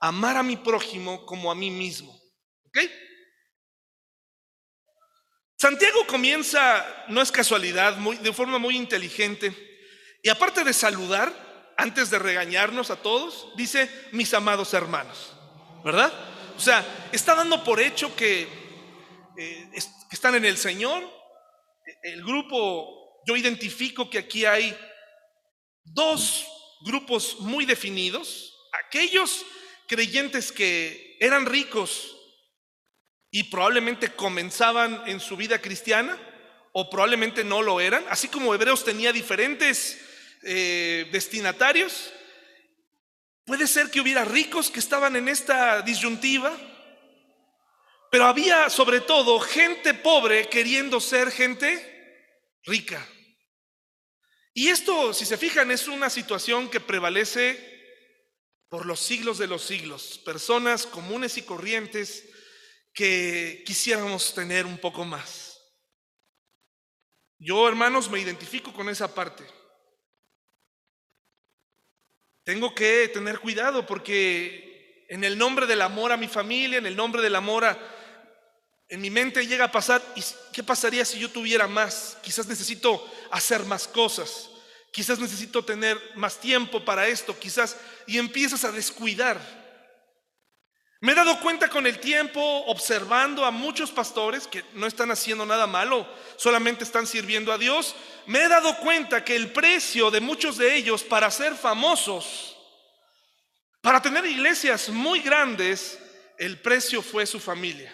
amar 0.00 0.38
a 0.38 0.42
mi 0.42 0.56
prójimo 0.56 1.26
como 1.26 1.52
a 1.52 1.54
mí 1.54 1.70
mismo. 1.70 2.18
Santiago 5.58 6.06
comienza, 6.06 7.04
no 7.08 7.20
es 7.20 7.30
casualidad, 7.30 7.94
de 7.98 8.32
forma 8.32 8.56
muy 8.56 8.78
inteligente. 8.78 9.52
Y 10.22 10.30
aparte 10.30 10.64
de 10.64 10.72
saludar, 10.72 11.30
antes 11.76 12.10
de 12.10 12.18
regañarnos 12.18 12.90
a 12.90 12.96
todos, 12.96 13.48
dice, 13.56 13.90
mis 14.12 14.32
amados 14.34 14.74
hermanos, 14.74 15.32
¿verdad? 15.84 16.12
O 16.56 16.60
sea, 16.60 16.84
está 17.12 17.34
dando 17.34 17.64
por 17.64 17.80
hecho 17.80 18.14
que, 18.14 18.42
eh, 19.36 19.70
que 19.72 20.14
están 20.14 20.34
en 20.34 20.44
el 20.44 20.56
Señor. 20.56 21.02
El 22.02 22.22
grupo, 22.24 23.22
yo 23.26 23.36
identifico 23.36 24.08
que 24.08 24.18
aquí 24.18 24.44
hay 24.44 24.76
dos 25.84 26.46
grupos 26.84 27.40
muy 27.40 27.64
definidos. 27.64 28.54
Aquellos 28.86 29.44
creyentes 29.88 30.52
que 30.52 31.16
eran 31.20 31.46
ricos 31.46 32.16
y 33.30 33.44
probablemente 33.44 34.14
comenzaban 34.14 35.02
en 35.06 35.20
su 35.20 35.36
vida 35.36 35.60
cristiana 35.60 36.18
o 36.72 36.88
probablemente 36.88 37.44
no 37.44 37.62
lo 37.62 37.80
eran, 37.80 38.04
así 38.08 38.28
como 38.28 38.54
Hebreos 38.54 38.84
tenía 38.84 39.12
diferentes 39.12 40.00
eh, 40.42 41.08
destinatarios. 41.12 42.12
Puede 43.44 43.66
ser 43.66 43.90
que 43.90 44.00
hubiera 44.00 44.24
ricos 44.24 44.70
que 44.70 44.80
estaban 44.80 45.16
en 45.16 45.28
esta 45.28 45.82
disyuntiva, 45.82 46.56
pero 48.10 48.26
había 48.26 48.70
sobre 48.70 49.00
todo 49.00 49.40
gente 49.40 49.94
pobre 49.94 50.48
queriendo 50.48 51.00
ser 51.00 51.30
gente 51.30 51.88
rica. 52.64 53.06
Y 54.54 54.68
esto, 54.68 55.14
si 55.14 55.24
se 55.24 55.36
fijan, 55.36 55.70
es 55.70 55.88
una 55.88 56.10
situación 56.10 56.68
que 56.68 56.80
prevalece 56.80 57.72
por 58.68 58.86
los 58.86 59.00
siglos 59.00 59.38
de 59.38 59.46
los 59.46 59.62
siglos. 59.62 60.20
Personas 60.24 60.86
comunes 60.86 61.36
y 61.38 61.42
corrientes 61.42 62.28
que 62.92 63.62
quisiéramos 63.66 64.34
tener 64.34 64.66
un 64.66 64.78
poco 64.78 65.04
más. 65.04 65.58
Yo, 67.38 67.66
hermanos, 67.66 68.10
me 68.10 68.20
identifico 68.20 68.72
con 68.72 68.88
esa 68.88 69.14
parte. 69.14 69.44
Tengo 72.44 72.74
que 72.74 73.08
tener 73.08 73.38
cuidado 73.38 73.86
porque 73.86 75.04
en 75.08 75.24
el 75.24 75.38
nombre 75.38 75.66
del 75.66 75.82
amor 75.82 76.10
a 76.10 76.16
mi 76.16 76.28
familia, 76.28 76.78
en 76.78 76.86
el 76.86 76.96
nombre 76.96 77.22
del 77.22 77.36
amor 77.36 77.64
a... 77.64 77.78
En 78.88 79.00
mi 79.00 79.10
mente 79.10 79.46
llega 79.46 79.66
a 79.66 79.72
pasar, 79.72 80.02
¿y 80.16 80.22
qué 80.52 80.62
pasaría 80.62 81.04
si 81.04 81.18
yo 81.18 81.30
tuviera 81.30 81.66
más? 81.66 82.18
Quizás 82.22 82.46
necesito 82.46 83.10
hacer 83.30 83.64
más 83.64 83.88
cosas, 83.88 84.50
quizás 84.92 85.18
necesito 85.18 85.64
tener 85.64 85.98
más 86.14 86.38
tiempo 86.38 86.84
para 86.84 87.08
esto, 87.08 87.38
quizás, 87.38 87.78
y 88.06 88.18
empiezas 88.18 88.64
a 88.64 88.72
descuidar. 88.72 89.61
Me 91.02 91.10
he 91.10 91.14
dado 91.16 91.40
cuenta 91.40 91.68
con 91.68 91.84
el 91.88 91.98
tiempo, 91.98 92.40
observando 92.66 93.44
a 93.44 93.50
muchos 93.50 93.90
pastores 93.90 94.46
que 94.46 94.64
no 94.74 94.86
están 94.86 95.10
haciendo 95.10 95.44
nada 95.44 95.66
malo, 95.66 96.08
solamente 96.36 96.84
están 96.84 97.08
sirviendo 97.08 97.52
a 97.52 97.58
Dios, 97.58 97.96
me 98.26 98.44
he 98.44 98.48
dado 98.48 98.76
cuenta 98.76 99.24
que 99.24 99.34
el 99.34 99.50
precio 99.50 100.12
de 100.12 100.20
muchos 100.20 100.58
de 100.58 100.76
ellos 100.76 101.02
para 101.02 101.28
ser 101.32 101.56
famosos, 101.56 102.56
para 103.80 104.00
tener 104.00 104.24
iglesias 104.26 104.90
muy 104.90 105.18
grandes, 105.18 105.98
el 106.38 106.60
precio 106.60 107.02
fue 107.02 107.26
su 107.26 107.40
familia. 107.40 107.92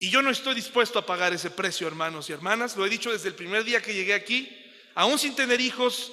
Y 0.00 0.10
yo 0.10 0.22
no 0.22 0.30
estoy 0.30 0.56
dispuesto 0.56 0.98
a 0.98 1.06
pagar 1.06 1.32
ese 1.32 1.50
precio, 1.50 1.86
hermanos 1.86 2.28
y 2.28 2.32
hermanas. 2.32 2.76
Lo 2.76 2.84
he 2.84 2.90
dicho 2.90 3.12
desde 3.12 3.28
el 3.28 3.36
primer 3.36 3.62
día 3.62 3.80
que 3.80 3.94
llegué 3.94 4.12
aquí. 4.12 4.50
Aún 4.96 5.20
sin 5.20 5.36
tener 5.36 5.60
hijos, 5.60 6.10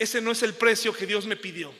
ese 0.00 0.20
no 0.20 0.32
es 0.32 0.42
el 0.42 0.54
precio 0.54 0.92
que 0.92 1.06
Dios 1.06 1.26
me 1.26 1.36
pidió. 1.36 1.72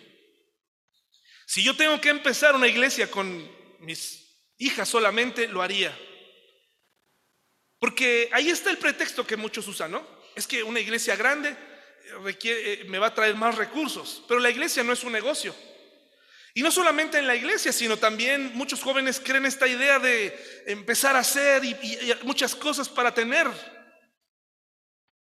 Si 1.49 1.63
yo 1.63 1.75
tengo 1.75 1.99
que 1.99 2.11
empezar 2.11 2.55
una 2.55 2.69
iglesia 2.69 3.11
con 3.11 3.51
mis 3.79 4.39
hijas 4.59 4.87
solamente, 4.87 5.49
lo 5.49 5.63
haría. 5.63 5.99
Porque 7.79 8.29
ahí 8.33 8.51
está 8.51 8.69
el 8.69 8.77
pretexto 8.77 9.27
que 9.27 9.39
muchos 9.39 9.67
usan, 9.67 9.93
¿no? 9.93 10.07
Es 10.37 10.47
que 10.47 10.63
una 10.63 10.79
iglesia 10.79 11.17
grande 11.17 11.57
requiere, 12.23 12.75
eh, 12.75 12.85
me 12.85 12.99
va 12.99 13.07
a 13.07 13.15
traer 13.15 13.35
más 13.35 13.57
recursos, 13.57 14.23
pero 14.29 14.41
la 14.41 14.51
iglesia 14.51 14.83
no 14.83 14.93
es 14.93 15.03
un 15.05 15.13
negocio. 15.13 15.57
Y 16.53 16.61
no 16.61 16.71
solamente 16.71 17.17
en 17.17 17.27
la 17.27 17.35
iglesia, 17.35 17.73
sino 17.73 17.97
también 17.97 18.53
muchos 18.55 18.83
jóvenes 18.83 19.19
creen 19.19 19.47
esta 19.47 19.67
idea 19.67 19.99
de 19.99 20.65
empezar 20.67 21.17
a 21.17 21.21
hacer 21.21 21.65
y, 21.65 21.75
muchas 22.25 22.55
cosas 22.55 22.91
para 22.91 23.15
tener. 23.15 23.49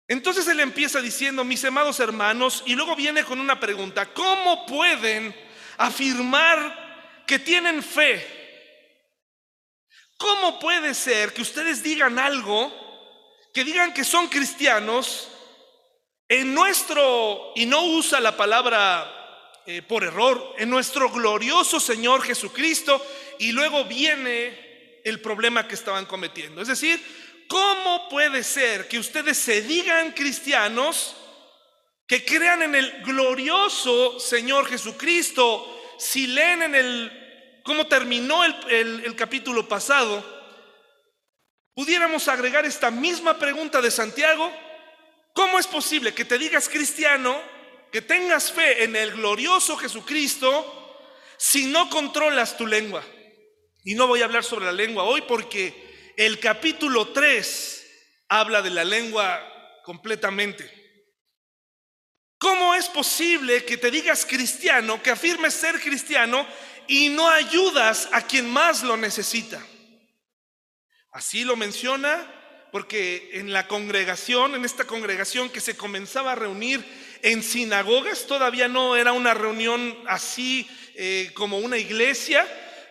Entonces 0.07 0.47
él 0.47 0.61
empieza 0.61 1.01
diciendo, 1.01 1.43
mis 1.43 1.65
amados 1.65 1.99
hermanos, 1.99 2.63
y 2.65 2.77
luego 2.77 2.95
viene 2.95 3.25
con 3.25 3.41
una 3.41 3.59
pregunta, 3.59 4.15
¿cómo 4.15 4.67
pueden 4.67 5.35
afirmar 5.79 7.25
que 7.27 7.39
tienen 7.39 7.83
fe 7.83 8.41
¿Cómo 10.23 10.61
puede 10.61 10.95
ser 10.95 11.35
que 11.35 11.43
ustedes 11.43 11.83
digan 11.83 12.17
algo, 12.17 12.73
que 13.53 13.65
digan 13.65 13.93
que 13.93 14.05
son 14.05 14.29
cristianos, 14.29 15.27
en 16.29 16.55
nuestro, 16.55 17.51
y 17.57 17.67
no 17.67 17.87
usa 17.87 18.21
la 18.21 18.37
palabra 18.37 19.61
eh, 19.67 19.83
por 19.83 20.05
error, 20.05 20.55
en 20.59 20.71
nuestro 20.71 21.11
glorioso 21.11 21.81
Señor 21.81 22.23
Jesucristo, 22.23 23.05
y 23.41 23.51
luego 23.51 23.85
viene 23.85 25.01
el 25.05 25.21
problema 25.21 25.67
que 25.67 25.75
estaban 25.75 26.07
cometiendo? 26.07 26.63
Es 26.63 26.69
decir, 26.69 27.05
¿cómo 27.49 28.09
puede 28.09 28.45
ser 28.45 28.87
que 28.87 29.01
ustedes 29.01 29.37
se 29.37 29.63
digan 29.63 30.13
cristianos, 30.13 31.17
que 32.07 32.25
crean 32.25 32.63
en 32.63 32.75
el 32.75 33.03
glorioso 33.03 34.19
Señor 34.19 34.67
Jesucristo, 34.67 35.81
si 35.99 36.27
leen 36.27 36.63
en 36.63 36.75
el 36.75 37.61
cómo 37.65 37.87
terminó 37.87 38.43
el, 38.45 39.15
capítulo 39.17 39.69
pasado, 39.69 40.25
pudiéramos 41.75 42.29
agregar 42.29 42.65
esta 42.65 42.91
misma 42.91 43.39
pregunta 43.39 43.81
de 43.81 43.91
Santiago. 43.91 44.53
¿Cómo 45.35 45.59
es 45.59 45.67
posible 45.67 46.13
que 46.13 46.25
te 46.25 46.39
digas 46.39 46.69
cristiano, 46.69 47.41
que 47.91 48.03
tengas 48.03 48.53
fe 48.53 48.85
en 48.85 48.97
el 48.97 49.13
glorioso 49.13 49.77
Jesucristo, 49.77 50.99
si 51.39 51.67
no 51.67 51.89
controlas 51.89 52.57
tu 52.57 52.67
lengua? 52.67 53.05
Y 53.85 53.95
no 53.95 54.07
voy 54.07 54.23
a 54.23 54.27
hablar 54.27 54.45
sobre 54.45 54.67
la 54.67 54.73
lengua 54.73 55.05
hoy 55.05 55.23
porque 55.23 56.13
el 56.17 56.39
capítulo 56.39 57.09
3 57.09 57.83
habla 58.29 58.61
de 58.61 58.71
la 58.71 58.85
lengua 58.85 59.41
completamente. 59.85 60.82
¿Cómo 62.43 62.75
es 62.75 62.89
posible 62.89 63.65
que 63.65 63.77
te 63.77 63.89
digas 63.89 64.27
cristiano, 64.27 65.01
que 65.01 65.13
afirmes 65.13 65.55
ser 65.55 65.81
cristiano 65.81 66.45
y 66.89 67.09
no 67.09 67.29
ayudas 67.29 68.09
a 68.11 68.27
quien 68.27 68.51
más 68.51 68.83
lo 68.83 68.97
necesita. 68.97 69.65
Así 71.13 71.45
lo 71.45 71.55
menciona 71.55 72.27
porque 72.73 73.31
en 73.35 73.53
la 73.53 73.69
congregación, 73.69 74.57
en 74.57 74.65
esta 74.65 74.89
congregación 74.89 75.51
que 75.51 75.61
se 75.61 75.77
comenzaba 75.77 76.33
a 76.33 76.35
reunir 76.35 76.85
en 77.23 77.45
sinagogas, 77.45 78.27
todavía 78.27 78.67
no 78.67 78.97
era 78.97 79.13
una 79.13 79.35
reunión 79.35 79.97
así 80.09 80.69
eh, 80.97 81.31
como 81.35 81.59
una 81.59 81.79
iglesia, 81.79 82.45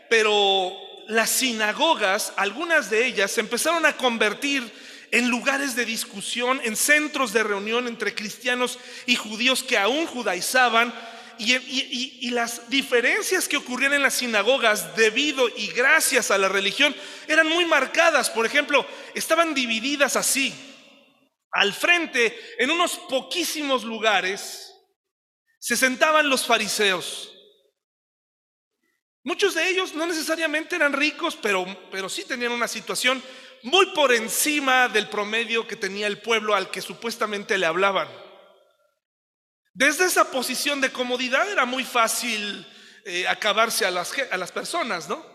pero 0.09 0.73
las 1.09 1.29
sinagogas, 1.29 2.31
algunas 2.37 2.89
de 2.89 3.05
ellas, 3.05 3.31
se 3.31 3.41
empezaron 3.41 3.85
a 3.85 3.97
convertir 3.97 4.63
en 5.12 5.30
lugares 5.30 5.76
de 5.76 5.86
discusión, 5.86 6.62
en 6.63 6.78
centros 6.78 7.34
de 7.34 7.43
reunión 7.43 7.88
entre 7.88 8.15
cristianos 8.15 8.80
y 9.06 9.15
judíos 9.15 9.62
que 9.62 9.78
aún 9.78 10.08
judaizaban. 10.08 10.93
Y, 11.38 12.30
las 12.32 12.69
diferencias 12.69 13.47
que 13.47 13.58
ocurrían 13.58 13.93
en 13.93 14.04
las 14.04 14.13
sinagogas 14.13 14.95
debido 14.95 15.50
y 15.50 15.67
gracias 15.67 16.32
a 16.32 16.38
la 16.38 16.47
religión 16.47 16.95
eran 17.28 17.47
muy 17.50 17.65
marcadas. 17.65 18.30
Por 18.30 18.45
ejemplo, 18.45 18.86
estaban 19.15 19.54
divididas 19.54 20.15
así. 20.15 20.54
Al 21.52 21.74
frente, 21.74 22.39
en 22.58 22.71
unos 22.71 22.93
poquísimos 23.10 23.84
lugares, 23.84 24.71
se 25.60 25.76
sentaban 25.76 26.30
los 26.30 26.45
fariseos. 26.45 27.34
Muchos 29.24 29.54
de 29.54 29.67
ellos 29.67 29.93
no 29.93 30.06
necesariamente 30.06 30.76
eran 30.76 30.93
ricos, 30.93 31.38
pero, 31.41 31.65
pero 31.91 32.08
sí 32.08 32.24
tenían 32.24 32.52
una 32.52 32.67
situación 32.67 33.21
muy 33.63 33.88
por 33.88 34.13
encima 34.13 34.88
del 34.88 35.10
promedio 35.10 35.67
que 35.67 35.76
tenía 35.76 36.08
el 36.08 36.19
pueblo 36.19 36.56
al 36.56 36.71
que 36.71 36.82
supuestamente 36.82 37.58
le 37.58 37.65
hablaban. 37.65 38.08
Desde 39.74 40.06
esa 40.06 40.30
posición 40.32 40.82
de 40.82 40.91
comodidad 40.91 41.50
era 41.50 41.65
muy 41.65 41.84
fácil 41.84 42.67
eh, 43.06 43.28
acabarse 43.28 43.86
a 43.86 43.91
las, 43.91 44.13
a 44.32 44.38
las 44.38 44.52
personas, 44.52 45.08
¿no? 45.08 45.32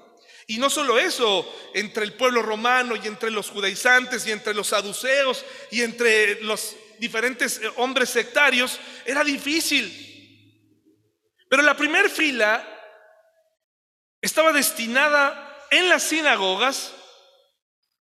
Y 0.49 0.59
no 0.59 0.71
solo 0.71 0.99
eso, 0.99 1.53
entre 1.75 2.05
el 2.05 2.13
pueblo 2.13 2.43
romano 2.43 2.95
y 2.95 3.07
entre 3.07 3.31
los 3.31 3.51
judaizantes 3.51 4.27
y 4.27 4.33
entre 4.33 4.55
los 4.55 4.69
saduceos 4.69 5.45
y 5.73 5.83
entre 5.83 6.41
los 6.43 6.77
diferentes 6.99 7.59
eh, 7.59 7.73
hombres 7.77 8.11
sectarios, 8.11 8.79
era 9.05 9.25
difícil. 9.25 10.03
Pero 11.49 11.63
la 11.63 11.77
primera 11.77 12.09
fila 12.09 12.65
estaba 14.21 14.53
destinada 14.53 15.67
en 15.71 15.89
las 15.89 16.05
sinagogas 16.05 16.93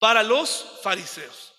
para 0.03 0.21
los 0.21 0.81
fariseos. 0.83 1.53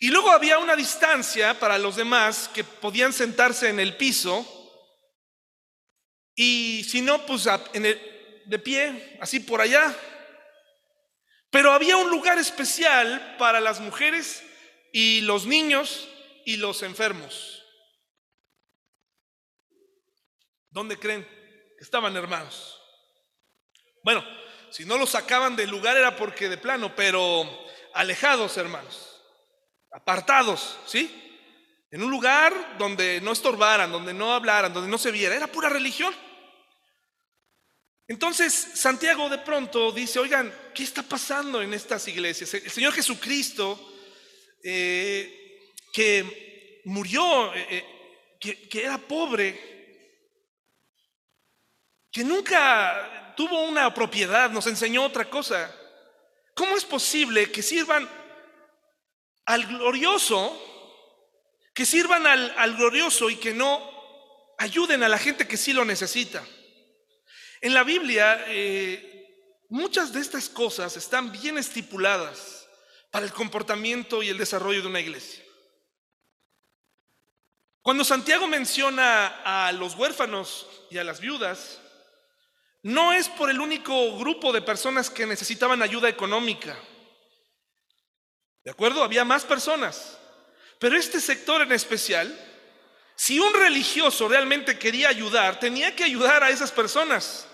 Y 0.00 0.08
luego 0.08 0.32
había 0.32 0.58
una 0.58 0.74
distancia 0.74 1.56
para 1.60 1.78
los 1.78 1.94
demás 1.94 2.50
que 2.52 2.64
podían 2.64 3.12
sentarse 3.12 3.68
en 3.68 3.78
el 3.78 3.96
piso 3.96 4.44
y 6.34 6.82
si 6.82 7.02
no, 7.02 7.24
pues 7.24 7.44
de 7.44 8.58
pie, 8.58 9.16
así 9.20 9.38
por 9.38 9.60
allá. 9.60 9.96
Pero 11.50 11.70
había 11.70 11.96
un 11.98 12.10
lugar 12.10 12.36
especial 12.36 13.36
para 13.38 13.60
las 13.60 13.78
mujeres 13.78 14.42
y 14.92 15.20
los 15.20 15.46
niños 15.46 16.08
y 16.44 16.56
los 16.56 16.82
enfermos. 16.82 17.62
¿Dónde 20.68 20.98
creen 20.98 21.24
que 21.78 21.84
estaban 21.84 22.16
hermanos? 22.16 22.80
Bueno, 24.02 24.41
si 24.72 24.86
no 24.86 24.96
los 24.96 25.10
sacaban 25.10 25.54
del 25.54 25.68
lugar 25.68 25.98
era 25.98 26.16
porque 26.16 26.48
de 26.48 26.56
plano, 26.56 26.96
pero 26.96 27.46
alejados, 27.92 28.56
hermanos, 28.56 29.22
apartados, 29.92 30.78
¿sí? 30.86 31.18
En 31.90 32.02
un 32.02 32.10
lugar 32.10 32.78
donde 32.78 33.20
no 33.20 33.32
estorbaran, 33.32 33.92
donde 33.92 34.14
no 34.14 34.32
hablaran, 34.32 34.72
donde 34.72 34.90
no 34.90 34.96
se 34.96 35.10
viera, 35.10 35.36
era 35.36 35.46
pura 35.46 35.68
religión. 35.68 36.14
Entonces 38.08 38.52
Santiago 38.54 39.28
de 39.28 39.38
pronto 39.38 39.92
dice, 39.92 40.18
oigan, 40.18 40.52
¿qué 40.74 40.84
está 40.84 41.02
pasando 41.02 41.60
en 41.60 41.74
estas 41.74 42.08
iglesias? 42.08 42.54
El 42.54 42.70
Señor 42.70 42.94
Jesucristo, 42.94 43.78
eh, 44.64 45.60
que 45.92 46.80
murió, 46.86 47.54
eh, 47.54 47.66
eh, 48.40 48.68
que 48.70 48.82
era 48.82 48.96
pobre, 48.96 49.71
que 52.12 52.22
nunca 52.22 53.32
tuvo 53.34 53.64
una 53.64 53.92
propiedad, 53.94 54.50
nos 54.50 54.66
enseñó 54.66 55.02
otra 55.04 55.30
cosa. 55.30 55.74
¿Cómo 56.54 56.76
es 56.76 56.84
posible 56.84 57.50
que 57.50 57.62
sirvan 57.62 58.06
al 59.46 59.66
glorioso, 59.66 60.60
que 61.72 61.86
sirvan 61.86 62.26
al, 62.26 62.76
glorioso 62.76 63.30
y 63.30 63.36
que 63.36 63.54
no 63.54 63.90
ayuden 64.58 65.02
a 65.02 65.08
la 65.08 65.16
gente 65.16 65.48
que 65.48 65.56
sí 65.56 65.72
lo 65.72 65.86
necesita? 65.86 66.46
En 67.62 67.72
la 67.72 67.82
Biblia, 67.82 68.44
eh, 68.48 69.64
muchas 69.70 70.12
de 70.12 70.20
estas 70.20 70.50
cosas 70.50 70.94
están 70.98 71.32
bien 71.32 71.56
estipuladas 71.56 72.68
para 73.10 73.24
el 73.24 73.32
comportamiento 73.32 74.22
y 74.22 74.28
el 74.28 74.36
desarrollo 74.36 74.82
de 74.82 74.88
una 74.88 75.00
iglesia. 75.00 75.42
Cuando 77.80 78.04
Santiago 78.04 78.46
menciona 78.46 79.66
a 79.66 79.72
los 79.72 79.94
huérfanos 79.94 80.68
y 80.90 80.98
a 80.98 81.04
las 81.04 81.20
viudas, 81.20 81.81
no 82.82 83.12
es 83.12 83.28
por 83.28 83.48
el 83.48 83.60
único 83.60 84.16
grupo 84.18 84.52
de 84.52 84.62
personas 84.62 85.08
que 85.08 85.26
necesitaban 85.26 85.82
ayuda 85.82 86.08
económica. 86.08 86.76
¿De 88.64 88.70
acuerdo? 88.70 89.04
Había 89.04 89.24
más 89.24 89.44
personas. 89.44 90.18
Pero 90.78 90.96
este 90.96 91.20
sector 91.20 91.62
en 91.62 91.72
especial, 91.72 92.36
si 93.14 93.38
un 93.38 93.54
religioso 93.54 94.28
realmente 94.28 94.78
quería 94.78 95.08
ayudar, 95.08 95.60
tenía 95.60 95.94
que 95.94 96.04
ayudar 96.04 96.42
a 96.42 96.50
esas 96.50 96.72
personas. 96.72 97.46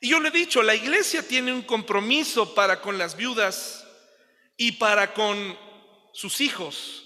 Y 0.00 0.10
yo 0.10 0.20
le 0.20 0.28
he 0.28 0.32
dicho, 0.32 0.62
la 0.62 0.74
iglesia 0.74 1.22
tiene 1.22 1.52
un 1.52 1.62
compromiso 1.62 2.54
para 2.54 2.80
con 2.80 2.96
las 2.96 3.16
viudas 3.16 3.86
y 4.56 4.72
para 4.72 5.12
con 5.12 5.58
sus 6.12 6.40
hijos. 6.40 7.04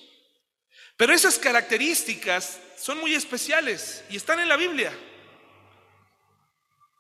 Pero 0.97 1.13
esas 1.13 1.39
características 1.39 2.61
son 2.79 3.01
muy 3.01 3.15
especiales 3.15 4.05
y 4.09 4.17
están 4.17 4.39
en 4.39 4.49
la 4.49 4.57
Biblia. 4.57 4.93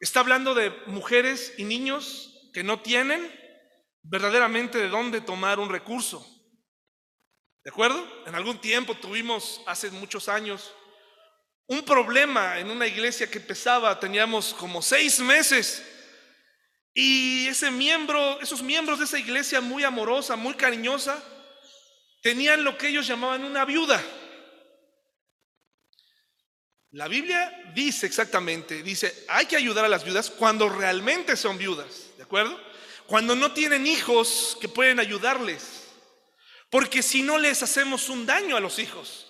Está 0.03 0.19
hablando 0.19 0.53
de 0.57 0.71
mujeres 0.87 1.55
y 1.59 1.63
niños 1.63 2.51
que 2.53 2.65
no 2.65 2.81
tienen 2.81 3.33
verdaderamente 4.03 4.79
de 4.79 4.89
dónde 4.89 5.21
tomar 5.21 5.61
un 5.61 5.71
recurso. 5.71 6.27
¿De 7.63 7.71
acuerdo? 7.71 8.05
En 8.27 8.35
algún 8.35 8.61
tiempo 8.61 8.97
tuvimos, 8.97 9.63
hace 9.65 9.93
muchos 9.93 10.29
años, 10.29 10.75
un 11.69 11.85
problema 11.85 12.59
en 12.59 12.73
una 12.73 12.89
iglesia 12.89 13.31
que 13.31 13.39
pesaba, 13.39 14.01
teníamos 14.01 14.53
como 14.55 14.83
seis 14.83 15.21
meses. 15.21 15.85
Y 16.93 17.47
ese 17.47 17.71
miembro, 17.71 18.41
esos 18.41 18.61
miembros 18.61 18.99
de 18.99 19.05
esa 19.05 19.21
iglesia 19.21 19.61
muy 19.61 19.85
amorosa, 19.85 20.35
muy 20.35 20.55
cariñosa, 20.55 21.23
tenían 22.23 22.65
lo 22.65 22.77
que 22.77 22.89
ellos 22.89 23.07
llamaban 23.07 23.45
una 23.45 23.65
viuda. 23.65 24.03
La 26.93 27.09
Biblia 27.09 27.73
dice 27.75 28.05
exactamente, 28.05 28.83
dice, 28.83 29.25
hay 29.29 29.47
que 29.47 29.57
ayudar 29.57 29.87
a 29.87 29.89
las 29.89 30.05
viudas 30.05 30.29
cuando 30.29 30.69
realmente 30.69 31.37
son 31.37 31.57
viudas, 31.57 32.11
¿de 32.19 32.23
acuerdo? 32.23 32.59
Cuando 33.07 33.35
no 33.35 33.53
tienen 33.53 33.87
hijos 33.87 34.59
que 34.61 34.69
pueden 34.69 35.01
ayudarles, 35.01 35.85
porque 36.69 37.03
si 37.03 37.23
no 37.23 37.39
les 37.39 37.63
hacemos 37.63 38.11
un 38.11 38.27
daño 38.27 38.57
a 38.59 38.61
los 38.61 38.79
hijos. 38.79 39.27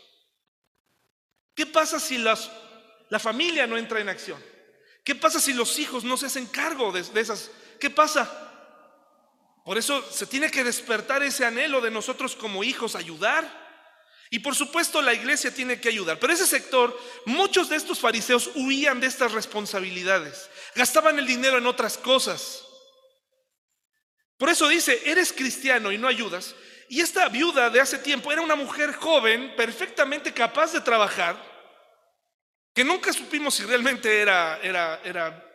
¿Qué 1.54 1.66
pasa 1.66 2.00
si 2.00 2.18
la 2.18 3.18
familia 3.20 3.66
no 3.68 3.78
entra 3.78 4.00
en 4.00 4.08
acción? 4.08 4.42
¿Qué 5.04 5.14
pasa 5.14 5.38
si 5.38 5.52
los 5.52 5.78
hijos 5.78 6.02
no 6.02 6.16
se 6.16 6.26
hacen 6.26 6.46
cargo 6.46 6.90
de, 6.90 7.02
de 7.04 7.20
esas? 7.20 7.50
¿Qué 7.78 7.90
pasa? 7.90 8.28
Por 9.64 9.78
eso 9.78 10.02
se 10.10 10.26
tiene 10.26 10.50
que 10.50 10.64
despertar 10.64 11.22
ese 11.22 11.44
anhelo 11.44 11.80
de 11.80 11.92
nosotros 11.92 12.34
como 12.34 12.64
hijos, 12.64 12.96
ayudar 12.96 13.61
y 14.32 14.38
por 14.38 14.56
supuesto 14.56 15.02
la 15.02 15.12
iglesia 15.12 15.54
tiene 15.54 15.78
que 15.78 15.90
ayudar. 15.90 16.18
Pero 16.18 16.32
ese 16.32 16.46
sector, 16.46 16.98
muchos 17.26 17.68
de 17.68 17.76
estos 17.76 18.00
fariseos 18.00 18.50
huían 18.54 18.98
de 18.98 19.06
estas 19.06 19.32
responsabilidades. 19.32 20.48
Gastaban 20.74 21.18
el 21.18 21.26
dinero 21.26 21.58
en 21.58 21.66
otras 21.66 21.98
cosas. 21.98 22.64
Por 24.38 24.48
eso 24.48 24.68
dice, 24.68 25.02
eres 25.04 25.34
cristiano 25.34 25.92
y 25.92 25.98
no 25.98 26.08
ayudas. 26.08 26.54
Y 26.88 27.00
esta 27.00 27.28
viuda 27.28 27.68
de 27.68 27.82
hace 27.82 27.98
tiempo 27.98 28.32
era 28.32 28.40
una 28.40 28.56
mujer 28.56 28.94
joven, 28.94 29.54
perfectamente 29.54 30.32
capaz 30.32 30.72
de 30.72 30.80
trabajar, 30.80 31.36
que 32.74 32.84
nunca 32.84 33.12
supimos 33.12 33.54
si 33.54 33.64
realmente 33.64 34.18
era, 34.18 34.58
era, 34.62 34.98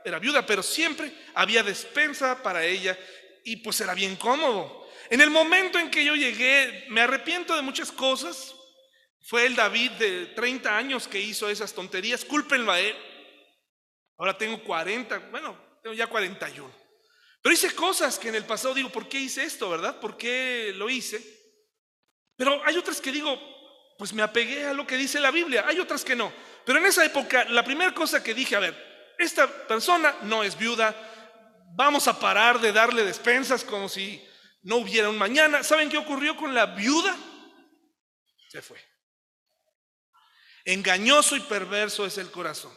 era, 0.05 0.19
viuda, 0.19 0.45
pero 0.45 0.61
siempre 0.61 1.11
había 1.33 1.63
despensa 1.63 2.43
para 2.43 2.63
ella 2.63 2.95
y 3.43 3.55
pues 3.55 3.81
era 3.81 3.95
bien 3.95 4.15
cómodo. 4.17 4.87
En 5.09 5.19
el 5.19 5.31
momento 5.31 5.79
en 5.79 5.89
que 5.89 6.05
yo 6.05 6.13
llegué, 6.13 6.85
me 6.89 7.01
arrepiento 7.01 7.55
de 7.55 7.63
muchas 7.63 7.91
cosas, 7.91 8.53
fue 9.27 9.45
el 9.45 9.57
David 9.57 9.91
de 9.91 10.25
30 10.27 10.77
años 10.77 11.05
que 11.05 11.19
hizo 11.19 11.49
esas 11.49 11.73
tonterías, 11.73 12.23
cúlpenlo 12.23 12.71
a 12.71 12.79
él. 12.79 12.95
Ahora 14.17 14.37
tengo 14.37 14.63
40, 14.63 15.19
bueno, 15.31 15.79
tengo 15.83 15.93
ya 15.93 16.07
41. 16.07 16.73
Pero 17.41 17.53
hice 17.53 17.75
cosas 17.75 18.17
que 18.17 18.29
en 18.29 18.35
el 18.35 18.45
pasado 18.45 18.73
digo, 18.73 18.89
¿por 18.89 19.09
qué 19.09 19.19
hice 19.19 19.43
esto, 19.43 19.69
verdad? 19.69 19.99
¿Por 19.99 20.15
qué 20.15 20.71
lo 20.77 20.89
hice? 20.89 21.21
Pero 22.37 22.63
hay 22.63 22.77
otras 22.77 23.01
que 23.01 23.11
digo, 23.11 23.37
pues 23.97 24.13
me 24.13 24.21
apegué 24.21 24.63
a 24.63 24.73
lo 24.73 24.87
que 24.87 24.95
dice 24.95 25.19
la 25.19 25.31
Biblia. 25.31 25.65
Hay 25.67 25.77
otras 25.77 26.05
que 26.05 26.15
no. 26.15 26.31
Pero 26.65 26.79
en 26.79 26.85
esa 26.85 27.03
época, 27.03 27.43
la 27.49 27.65
primera 27.65 27.93
cosa 27.93 28.23
que 28.23 28.33
dije, 28.33 28.55
a 28.55 28.59
ver, 28.59 29.13
esta 29.19 29.45
persona 29.67 30.15
no 30.21 30.41
es 30.41 30.57
viuda, 30.57 30.95
vamos 31.75 32.07
a 32.07 32.17
parar 32.17 32.61
de 32.61 32.71
darle 32.71 33.03
despensas 33.03 33.65
como 33.65 33.89
si 33.89 34.25
no 34.61 34.77
hubiera 34.77 35.09
un 35.09 35.17
mañana. 35.17 35.63
¿Saben 35.63 35.89
qué 35.89 35.97
ocurrió 35.97 36.37
con 36.37 36.55
la 36.55 36.67
viuda? 36.67 37.13
Se 38.47 38.61
fue. 38.61 38.79
Engañoso 40.67 41.35
y 41.35 41.39
perverso 41.39 42.05
es 42.05 42.17
el 42.17 42.29
corazón. 42.29 42.71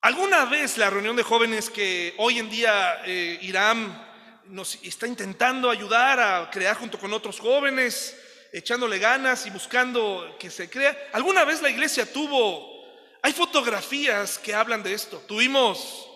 ¿Alguna 0.00 0.46
vez 0.46 0.78
la 0.78 0.90
reunión 0.90 1.14
de 1.14 1.22
jóvenes 1.22 1.70
que 1.70 2.14
hoy 2.18 2.38
en 2.38 2.50
día 2.50 3.02
eh, 3.04 3.38
Irán 3.42 4.42
nos 4.46 4.76
está 4.82 5.06
intentando 5.06 5.70
ayudar 5.70 6.18
a 6.18 6.50
crear 6.50 6.76
junto 6.76 6.98
con 6.98 7.12
otros 7.12 7.38
jóvenes, 7.38 8.18
echándole 8.52 8.98
ganas 8.98 9.46
y 9.46 9.50
buscando 9.50 10.36
que 10.40 10.50
se 10.50 10.70
crea? 10.70 11.10
¿Alguna 11.12 11.44
vez 11.44 11.60
la 11.60 11.70
iglesia 11.70 12.10
tuvo, 12.10 12.82
hay 13.22 13.32
fotografías 13.32 14.38
que 14.38 14.54
hablan 14.54 14.82
de 14.82 14.94
esto? 14.94 15.18
Tuvimos 15.28 16.08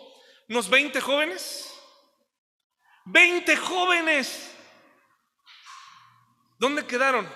unos 0.49 0.71
20 0.71 1.01
jóvenes 1.01 1.71
20 3.05 3.57
jóvenes. 3.57 4.51
¿Dónde 6.59 6.87
quedaron? 6.87 7.29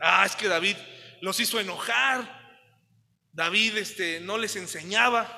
Ah, 0.00 0.24
es 0.24 0.34
que 0.34 0.48
David 0.48 0.76
los 1.20 1.38
hizo 1.40 1.60
enojar. 1.60 2.39
David 3.32 3.76
este, 3.76 4.20
no 4.20 4.38
les 4.38 4.56
enseñaba. 4.56 5.36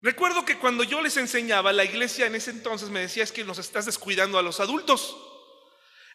Recuerdo 0.00 0.44
que 0.44 0.58
cuando 0.58 0.82
yo 0.82 1.00
les 1.00 1.16
enseñaba, 1.16 1.72
la 1.72 1.84
iglesia 1.84 2.26
en 2.26 2.34
ese 2.34 2.50
entonces 2.50 2.90
me 2.90 3.00
decía 3.00 3.22
es 3.22 3.32
que 3.32 3.44
nos 3.44 3.58
estás 3.58 3.86
descuidando 3.86 4.38
a 4.38 4.42
los 4.42 4.60
adultos. 4.60 5.16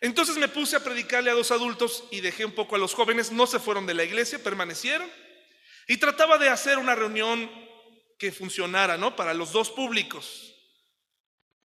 Entonces 0.01 0.37
me 0.37 0.47
puse 0.47 0.75
a 0.75 0.83
predicarle 0.83 1.31
a 1.31 1.35
los 1.35 1.51
adultos 1.51 2.03
y 2.11 2.21
dejé 2.21 2.45
un 2.45 2.51
poco 2.51 2.75
a 2.75 2.79
los 2.79 2.93
jóvenes. 2.93 3.31
No 3.31 3.47
se 3.47 3.59
fueron 3.59 3.85
de 3.85 3.93
la 3.93 4.03
iglesia, 4.03 4.43
permanecieron. 4.43 5.09
Y 5.87 5.97
trataba 5.97 6.37
de 6.37 6.49
hacer 6.49 6.77
una 6.77 6.95
reunión 6.95 7.49
que 8.19 8.31
funcionara, 8.31 8.97
¿no? 8.97 9.15
Para 9.15 9.33
los 9.33 9.53
dos 9.53 9.71
públicos. 9.71 10.53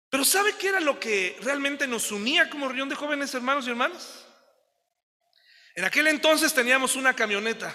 Pero 0.09 0.25
¿sabe 0.25 0.57
qué 0.59 0.69
era 0.69 0.81
lo 0.81 0.99
que 0.99 1.37
realmente 1.43 1.87
nos 1.87 2.11
unía 2.11 2.49
como 2.49 2.67
reunión 2.67 2.89
de 2.89 2.95
jóvenes 2.95 3.35
hermanos 3.35 3.67
y 3.67 3.71
hermanas? 3.71 4.26
En 5.77 5.85
aquel 5.85 6.07
entonces 6.07 6.55
teníamos 6.55 6.97
una 6.97 7.15
camioneta 7.15 7.75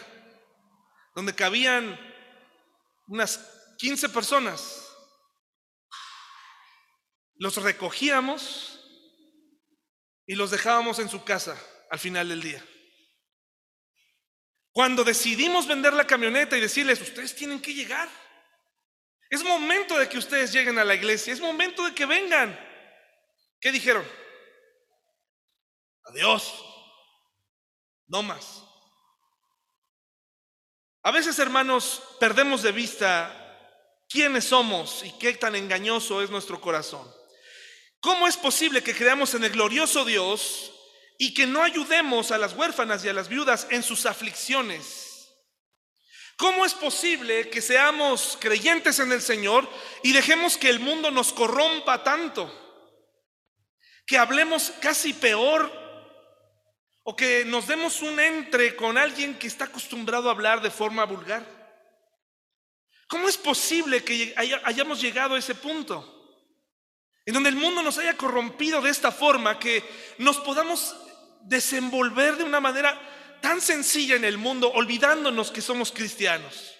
donde 1.13 1.35
cabían 1.35 1.99
unas 3.07 3.37
15 3.77 4.09
personas. 4.09 4.87
Los 7.35 7.57
recogíamos 7.57 8.79
y 10.25 10.33
los 10.33 10.49
dejábamos 10.49 10.97
en 10.97 11.09
su 11.09 11.23
casa 11.23 11.55
al 11.91 11.99
final 11.99 12.29
del 12.29 12.41
día. 12.41 12.65
Cuando 14.71 15.03
decidimos 15.03 15.67
vender 15.67 15.93
la 15.93 16.07
camioneta 16.07 16.57
y 16.57 16.61
decirles, 16.61 17.01
ustedes 17.01 17.35
tienen 17.35 17.61
que 17.61 17.73
llegar, 17.73 18.09
es 19.29 19.43
momento 19.43 19.99
de 19.99 20.09
que 20.09 20.17
ustedes 20.17 20.51
lleguen 20.51 20.79
a 20.79 20.85
la 20.85 20.95
iglesia, 20.95 21.33
es 21.33 21.39
momento 21.39 21.85
de 21.85 21.93
que 21.93 22.05
vengan. 22.07 22.57
¿Qué 23.59 23.71
dijeron? 23.71 24.05
Adiós. 26.05 26.70
No 28.11 28.21
más. 28.21 28.61
A 31.01 31.11
veces, 31.11 31.39
hermanos, 31.39 32.03
perdemos 32.19 32.61
de 32.61 32.73
vista 32.73 33.37
quiénes 34.09 34.43
somos 34.43 35.01
y 35.05 35.13
qué 35.13 35.33
tan 35.35 35.55
engañoso 35.55 36.21
es 36.21 36.29
nuestro 36.29 36.59
corazón. 36.59 37.09
¿Cómo 38.01 38.27
es 38.27 38.35
posible 38.35 38.83
que 38.83 38.93
creamos 38.93 39.33
en 39.33 39.45
el 39.45 39.51
glorioso 39.51 40.03
Dios 40.03 40.73
y 41.17 41.33
que 41.33 41.47
no 41.47 41.63
ayudemos 41.63 42.31
a 42.31 42.37
las 42.37 42.53
huérfanas 42.53 43.05
y 43.05 43.09
a 43.09 43.13
las 43.13 43.29
viudas 43.29 43.65
en 43.69 43.81
sus 43.81 44.05
aflicciones? 44.05 45.29
¿Cómo 46.35 46.65
es 46.65 46.73
posible 46.73 47.49
que 47.49 47.61
seamos 47.61 48.37
creyentes 48.41 48.99
en 48.99 49.13
el 49.13 49.21
Señor 49.21 49.69
y 50.03 50.11
dejemos 50.11 50.57
que 50.57 50.69
el 50.69 50.81
mundo 50.81 51.11
nos 51.11 51.31
corrompa 51.31 52.03
tanto? 52.03 52.53
Que 54.05 54.17
hablemos 54.17 54.73
casi 54.81 55.13
peor 55.13 55.80
que 57.15 57.45
nos 57.45 57.67
demos 57.67 58.01
un 58.01 58.19
entre 58.19 58.75
con 58.75 58.97
alguien 58.97 59.37
que 59.37 59.47
está 59.47 59.65
acostumbrado 59.65 60.29
a 60.29 60.33
hablar 60.33 60.61
de 60.61 60.71
forma 60.71 61.05
vulgar. 61.05 61.45
¿Cómo 63.07 63.27
es 63.27 63.37
posible 63.37 64.03
que 64.03 64.33
hayamos 64.63 65.01
llegado 65.01 65.35
a 65.35 65.39
ese 65.39 65.55
punto? 65.55 66.39
En 67.25 67.33
donde 67.33 67.49
el 67.49 67.55
mundo 67.55 67.83
nos 67.83 67.97
haya 67.97 68.15
corrompido 68.15 68.81
de 68.81 68.89
esta 68.89 69.11
forma 69.11 69.59
que 69.59 69.83
nos 70.17 70.37
podamos 70.39 70.95
desenvolver 71.43 72.37
de 72.37 72.43
una 72.43 72.59
manera 72.59 72.99
tan 73.41 73.59
sencilla 73.59 74.15
en 74.15 74.25
el 74.25 74.37
mundo, 74.37 74.71
olvidándonos 74.71 75.51
que 75.51 75.61
somos 75.61 75.91
cristianos. 75.91 76.75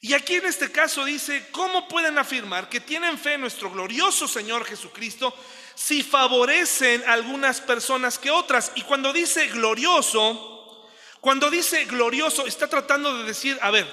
Y 0.00 0.14
aquí 0.14 0.34
en 0.34 0.46
este 0.46 0.70
caso 0.70 1.04
dice, 1.04 1.48
¿cómo 1.52 1.86
pueden 1.88 2.18
afirmar 2.18 2.68
que 2.68 2.80
tienen 2.80 3.18
fe 3.18 3.34
en 3.34 3.42
nuestro 3.42 3.70
glorioso 3.70 4.26
Señor 4.26 4.64
Jesucristo 4.64 5.34
si 5.74 6.02
favorecen 6.02 7.02
a 7.04 7.12
algunas 7.12 7.60
personas 7.60 8.18
que 8.18 8.30
otras? 8.30 8.72
Y 8.74 8.82
cuando 8.82 9.12
dice 9.12 9.48
glorioso, 9.48 10.88
cuando 11.20 11.50
dice 11.50 11.84
glorioso, 11.84 12.46
está 12.46 12.68
tratando 12.68 13.16
de 13.18 13.24
decir, 13.24 13.58
a 13.62 13.70
ver, 13.70 13.86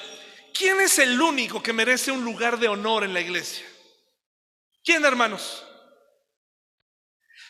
¿quién 0.53 0.79
es 0.81 0.99
el 0.99 1.21
único 1.21 1.61
que 1.61 1.73
merece 1.73 2.11
un 2.11 2.23
lugar 2.23 2.57
de 2.57 2.67
honor 2.67 3.03
en 3.03 3.13
la 3.13 3.21
iglesia? 3.21 3.65
¿Quién, 4.83 5.05
hermanos? 5.05 5.63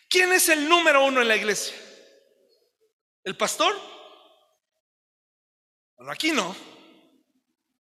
¿Quién 0.10 0.34
es 0.34 0.50
el 0.50 0.68
número 0.68 1.06
uno 1.06 1.22
en 1.22 1.28
la 1.28 1.36
iglesia? 1.36 1.76
¿El 3.24 3.38
pastor? 3.38 3.80
Bueno, 5.96 6.12
aquí 6.12 6.32
no. 6.32 6.56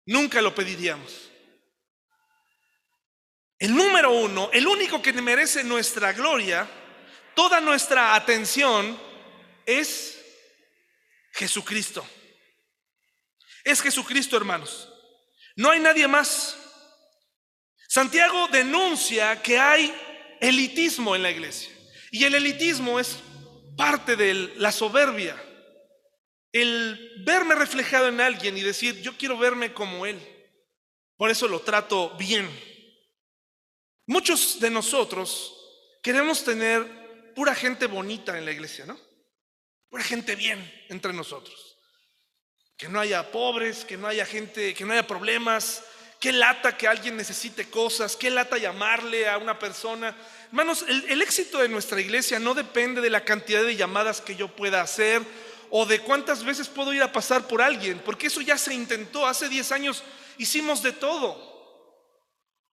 Nunca 0.06 0.42
lo 0.42 0.54
pediríamos. 0.54 1.27
El 3.60 3.76
número 3.76 4.12
uno, 4.12 4.50
el 4.54 4.68
único 4.68 5.02
que 5.02 5.14
merece 5.14 5.64
nuestra 5.64 6.14
gloria, 6.14 6.70
toda 7.36 7.60
nuestra 7.60 8.14
atención, 8.14 9.00
es 9.66 10.20
Jesucristo. 11.32 12.08
Es 13.64 13.82
Jesucristo, 13.82 14.38
hermanos. 14.38 14.90
No 15.56 15.72
hay 15.72 15.80
nadie 15.80 16.08
más. 16.08 16.58
Santiago 17.88 18.48
denuncia 18.50 19.42
que 19.42 19.58
hay 19.58 19.94
elitismo 20.40 21.16
en 21.16 21.24
la 21.24 21.32
iglesia. 21.32 21.72
Y 22.12 22.24
el 22.24 22.36
elitismo 22.36 23.00
es 23.00 23.20
parte 23.76 24.16
de 24.16 24.54
la 24.58 24.72
soberbia. 24.72 25.36
El 26.52 27.24
verme 27.26 27.56
reflejado 27.56 28.08
en 28.08 28.22
alguien 28.22 28.58
y 28.58 28.62
decir, 28.62 29.02
yo 29.02 29.18
quiero 29.18 29.38
verme 29.38 29.74
como 29.74 30.06
él. 30.06 30.20
Por 31.18 31.32
eso 31.32 31.48
lo 31.48 31.62
trato 31.62 32.16
bien. 32.18 32.50
Muchos 34.08 34.60
de 34.62 34.70
nosotros 34.70 35.54
queremos 36.02 36.44
tener 36.44 37.34
pura 37.36 37.54
gente 37.54 37.88
bonita 37.88 38.38
en 38.38 38.46
la 38.46 38.52
iglesia, 38.52 38.86
¿no? 38.86 38.98
Pura 39.90 40.02
gente 40.02 40.36
bien 40.36 40.86
entre 40.90 41.12
nosotros. 41.12 41.78
Que 42.78 42.88
no 42.88 43.02
haya 43.02 43.32
pobres, 43.32 43.84
que 43.84 43.98
no 43.98 44.08
haya 44.08 44.26
gente, 44.26 44.74
que 44.74 44.86
no 44.86 44.94
haya 44.94 45.06
problemas. 45.06 45.84
Qué 46.22 46.32
lata 46.32 46.78
que 46.78 46.88
alguien 46.88 47.18
necesite 47.18 47.70
cosas, 47.70 48.16
qué 48.16 48.30
lata 48.30 48.58
llamarle 48.58 49.28
a 49.28 49.38
una 49.38 49.60
persona. 49.60 50.16
Hermanos, 50.48 50.86
el, 50.88 51.22
éxito 51.22 51.60
de 51.60 51.68
nuestra 51.68 52.00
iglesia 52.00 52.40
no 52.40 52.54
depende 52.54 53.02
de 53.02 53.10
la 53.10 53.26
cantidad 53.26 53.62
de 53.62 53.76
llamadas 53.76 54.22
que 54.22 54.38
yo 54.38 54.48
pueda 54.48 54.82
hacer 54.82 55.22
o 55.70 55.86
de 55.86 56.00
cuántas 56.00 56.46
veces 56.46 56.70
puedo 56.70 56.94
ir 56.94 57.04
a 57.04 57.12
pasar 57.12 57.46
por 57.46 57.62
alguien, 57.62 58.00
porque 58.06 58.28
eso 58.28 58.40
ya 58.40 58.58
se 58.58 58.74
intentó. 58.74 59.28
Hace 59.28 59.50
10 59.50 59.72
años 59.74 60.04
hicimos 60.38 60.82
de 60.82 60.94
todo. 60.94 61.57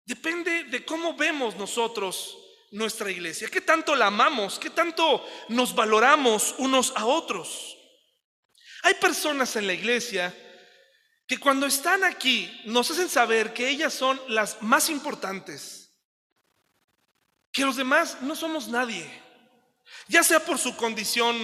Depende 0.10 0.64
de 0.64 0.84
cómo 0.84 1.14
vemos 1.14 1.56
nosotros 1.56 2.36
nuestra 2.72 3.12
iglesia, 3.12 3.48
qué 3.48 3.62
tanto 3.62 3.96
la 3.96 4.08
amamos, 4.08 4.58
qué 4.58 4.72
tanto 4.72 5.24
nos 5.50 5.76
valoramos 5.76 6.56
unos 6.58 6.92
a 6.96 7.06
otros. 7.06 7.78
Hay 8.82 8.96
personas 8.96 9.56
en 9.56 9.68
la 9.68 9.74
iglesia 9.74 10.36
que 11.28 11.38
cuando 11.38 11.68
están 11.68 12.04
aquí 12.04 12.50
nos 12.66 12.90
hacen 12.90 13.08
saber 13.08 13.54
que 13.54 13.70
ellas 13.70 13.94
son 13.94 14.20
las 14.30 14.60
más 14.64 14.90
importantes 14.90 15.92
que 17.52 17.64
los 17.64 17.76
demás 17.76 18.20
no 18.24 18.36
somos 18.36 18.68
nadie, 18.68 19.08
ya 20.08 20.24
sea 20.24 20.44
por 20.44 20.58
su 20.58 20.76
condición 20.76 21.38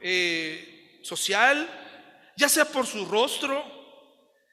eh, 0.00 1.00
social, 1.02 1.68
ya 2.36 2.48
sea 2.48 2.64
por 2.64 2.86
su 2.86 3.06
rostro, 3.06 3.64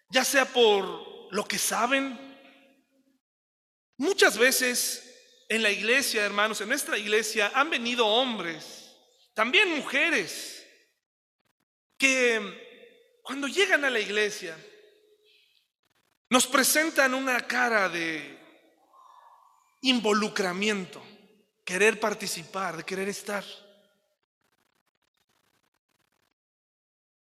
ya 0.10 0.26
sea 0.26 0.46
por 0.46 1.32
lo 1.32 1.46
que 1.48 1.60
saben. 1.60 2.25
Muchas 3.98 4.38
veces 4.38 5.06
en 5.48 5.64
la 5.64 5.72
iglesia, 5.72 6.26
hermanos, 6.26 6.60
en 6.62 6.70
nuestra 6.70 6.98
iglesia 6.98 7.52
han 7.54 7.70
venido 7.70 8.06
hombres, 8.06 8.92
también 9.34 9.72
mujeres, 9.72 10.66
que 11.98 13.20
cuando 13.22 13.48
llegan 13.48 13.86
a 13.86 13.90
la 13.90 14.00
iglesia 14.00 14.58
nos 16.30 16.48
presentan 16.48 17.14
una 17.14 17.46
cara 17.48 17.88
de 17.88 18.38
involucramiento, 19.82 21.02
querer 21.64 22.00
participar, 22.00 22.78
de 22.78 22.84
querer 22.84 23.08
estar. 23.08 23.46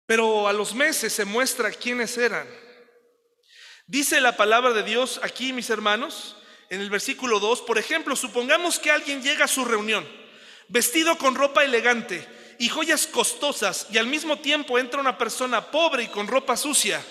Pero 0.05 0.47
a 0.47 0.53
los 0.53 0.73
meses 0.75 1.11
se 1.11 1.25
muestra 1.25 1.71
quiénes 1.71 2.17
eran. 2.17 2.47
Dice 3.87 4.21
la 4.21 4.37
palabra 4.37 4.71
de 4.71 4.83
Dios 4.83 5.19
aquí, 5.23 5.51
mis 5.51 5.69
hermanos, 5.69 6.37
en 6.69 6.81
el 6.81 6.89
versículo 6.89 7.39
2, 7.39 7.61
por 7.61 7.77
ejemplo, 7.77 8.15
supongamos 8.15 8.79
que 8.79 8.91
alguien 8.91 9.21
llega 9.21 9.45
a 9.45 9.47
su 9.47 9.65
reunión 9.65 10.05
vestido 10.67 11.17
con 11.17 11.35
ropa 11.35 11.63
elegante 11.63 12.27
y 12.57 12.69
joyas 12.69 13.07
costosas 13.07 13.87
y 13.91 13.97
al 13.97 14.07
mismo 14.07 14.39
tiempo 14.39 14.79
entra 14.79 14.99
una 14.99 15.17
persona 15.17 15.69
pobre 15.69 16.03
y 16.03 16.07
con 16.07 16.27
ropa 16.27 16.57
sucia. 16.57 17.03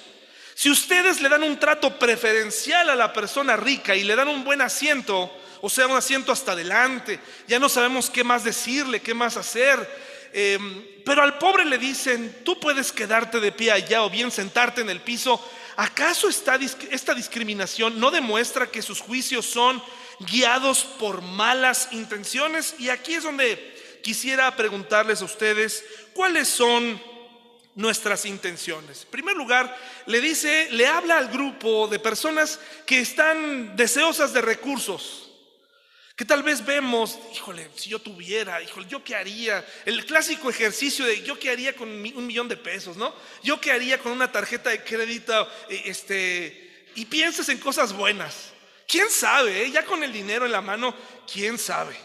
Si 0.55 0.71
ustedes 0.71 1.21
le 1.21 1.29
dan 1.29 1.43
un 1.43 1.59
trato 1.59 1.99
preferencial 1.99 2.91
a 2.91 2.97
la 2.97 3.13
persona 3.13 3.57
rica 3.57 3.95
y 3.95 4.05
le 4.05 4.17
dan 4.17 4.29
un 4.29 4.45
buen 4.45 4.61
asiento, 4.61 5.31
o 5.61 5.71
sea, 5.71 5.87
un 5.87 5.97
asiento 5.97 6.33
hasta 6.33 6.53
adelante, 6.53 7.21
ya 7.47 7.59
no 7.59 7.69
sabemos 7.69 8.11
qué 8.11 8.25
más 8.25 8.45
decirle, 8.45 9.01
qué 9.01 9.15
más 9.15 9.37
hacer, 9.37 9.89
em, 10.33 10.85
pero 11.05 11.23
al 11.23 11.39
pobre 11.39 11.65
le 11.65 11.79
dicen, 11.79 12.41
tú 12.45 12.59
puedes 12.61 12.93
quedarte 12.93 13.41
de 13.41 13.53
pie 13.53 13.73
allá 13.73 14.03
o 14.03 14.11
bien 14.11 14.31
sentarte 14.31 14.81
en 14.81 14.91
el 14.91 15.01
piso. 15.01 15.43
¿Acaso 15.77 16.29
esta, 16.29 16.57
esta 16.91 17.15
discriminación 17.15 17.99
no 17.99 18.11
demuestra 18.11 18.71
que 18.71 18.83
sus 18.83 19.01
juicios 19.01 19.47
son 19.47 19.83
guiados 20.21 20.85
por 20.85 21.23
malas 21.23 21.89
intenciones? 21.93 22.75
Y 22.79 22.89
aquí 22.89 23.15
es 23.15 23.25
donde 23.25 24.01
quisiera 24.03 24.55
preguntarles 24.57 25.23
a 25.23 25.27
ustedes, 25.27 25.85
¿cuáles 26.15 26.49
son 26.49 27.01
nuestras 27.75 28.27
intenciones. 28.27 29.05
En 29.05 29.11
primer 29.11 29.37
lugar, 29.37 29.75
le 30.07 30.21
dice, 30.21 30.69
le 30.73 30.87
habla 30.87 31.19
al 31.19 31.29
grupo 31.29 31.89
de 31.89 31.99
personas 31.99 32.61
que 32.87 33.01
están 33.01 33.77
deseosas 33.77 34.33
de 34.33 34.43
recursos. 34.43 35.32
Que 36.17 36.25
tal 36.25 36.43
vez 36.43 36.65
vemos, 36.65 37.19
híjole, 37.35 37.71
si 37.75 37.89
yo 37.89 37.99
tuviera, 37.99 38.63
híjole, 38.63 38.87
yo 38.89 39.03
qué 39.03 39.17
haría. 39.17 39.67
El 39.85 40.05
clásico 40.05 40.51
ejercicio 40.51 41.05
de 41.07 41.23
yo 41.23 41.39
qué 41.39 41.51
haría 41.51 41.75
con 41.75 41.89
un 41.89 42.27
millón 42.27 42.49
de 42.49 42.57
pesos, 42.57 42.97
¿no? 42.97 43.15
Yo 43.43 43.61
qué 43.61 43.73
haría 43.73 43.99
con 43.99 44.13
una 44.13 44.31
tarjeta 44.31 44.71
de 44.71 44.85
crédito, 44.85 45.49
eh, 45.71 45.83
este, 45.87 46.91
y 46.95 47.07
piensas 47.07 47.49
en 47.49 47.59
cosas 47.59 47.93
buenas. 47.93 48.53
¿Quién 48.87 49.09
sabe? 49.11 49.65
Eh? 49.65 49.71
Ya 49.71 49.85
con 49.85 50.03
el 50.03 50.13
dinero 50.13 50.45
en 50.45 50.53
la 50.53 50.61
mano, 50.61 50.95
¿quién 51.33 51.59
sabe? 51.59 51.97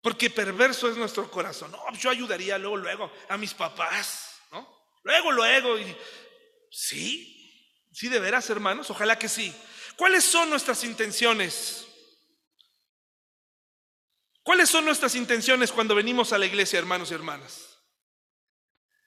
Porque 0.00 0.30
perverso 0.30 0.88
es 0.88 0.96
nuestro 0.96 1.28
corazón. 1.28 1.72
No, 1.72 1.92
yo 1.98 2.10
ayudaría 2.10 2.56
luego, 2.58 2.76
luego 2.76 3.12
a 3.28 3.36
mis 3.36 3.52
papás. 3.52 4.36
Luego, 5.06 5.30
luego, 5.30 5.78
y 5.78 5.96
sí, 6.68 7.62
sí 7.92 8.08
de 8.08 8.18
veras, 8.18 8.50
hermanos, 8.50 8.90
ojalá 8.90 9.16
que 9.16 9.28
sí. 9.28 9.54
¿Cuáles 9.94 10.24
son 10.24 10.50
nuestras 10.50 10.82
intenciones? 10.82 11.85
¿Cuáles 14.46 14.70
son 14.70 14.84
nuestras 14.84 15.16
intenciones 15.16 15.72
cuando 15.72 15.96
venimos 15.96 16.32
a 16.32 16.38
la 16.38 16.46
iglesia, 16.46 16.78
hermanos 16.78 17.10
y 17.10 17.14
hermanas? 17.14 17.80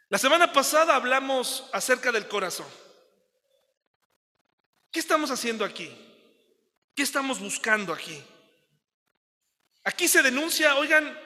La 0.09 0.17
semana 0.17 0.51
pasada 0.51 0.93
hablamos 0.93 1.63
acerca 1.71 2.11
del 2.11 2.27
corazón. 2.27 2.67
¿Qué 4.91 4.99
estamos 4.99 5.31
haciendo 5.31 5.63
aquí? 5.63 5.89
¿Qué 6.93 7.03
estamos 7.03 7.39
buscando 7.39 7.93
aquí? 7.93 8.21
Aquí 9.85 10.09
se 10.09 10.21
denuncia, 10.21 10.75
oigan, 10.75 11.17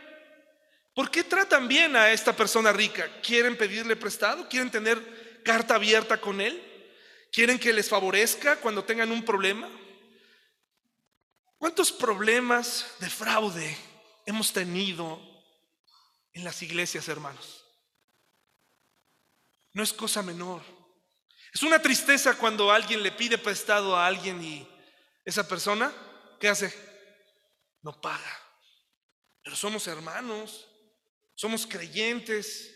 ¿Por 0.94 1.10
qué 1.10 1.24
tratan 1.24 1.68
bien 1.68 1.96
a 1.96 2.12
esta 2.12 2.36
persona 2.36 2.72
rica? 2.72 3.10
¿Quieren 3.24 3.58
pedirle 3.58 3.96
prestado? 3.96 4.48
¿Quieren 4.48 4.70
tener 4.70 5.42
carta 5.44 5.74
abierta 5.74 6.22
con 6.22 6.40
él? 6.40 6.64
¿Quieren 7.32 7.58
que 7.58 7.74
les 7.74 7.90
favorezca 7.90 8.58
cuando 8.58 8.84
tengan 8.84 9.12
un 9.12 9.26
problema? 9.26 9.68
¿Cuántos 11.58 11.92
problemas 11.92 12.94
de 13.00 13.10
fraude 13.10 13.93
hemos 14.26 14.54
tenido 14.54 15.20
en 16.34 16.44
las 16.44 16.62
iglesias, 16.62 17.08
hermanos? 17.08 17.66
No 19.74 19.84
es 19.84 19.94
cosa 19.94 20.22
menor. 20.22 20.62
Es 21.54 21.64
una 21.64 21.82
tristeza 21.82 22.38
cuando 22.38 22.72
alguien 22.72 23.04
le 23.04 23.12
pide 23.12 23.38
prestado 23.38 23.96
a 23.96 24.08
alguien 24.08 24.44
y 24.44 24.68
esa 25.26 25.48
persona, 25.48 25.94
¿qué 26.40 26.50
hace? 26.50 26.74
No 27.82 28.00
paga. 28.00 28.40
Pero 29.44 29.56
somos 29.56 29.88
hermanos 29.88 30.68
somos 31.36 31.68
creyentes. 31.68 32.74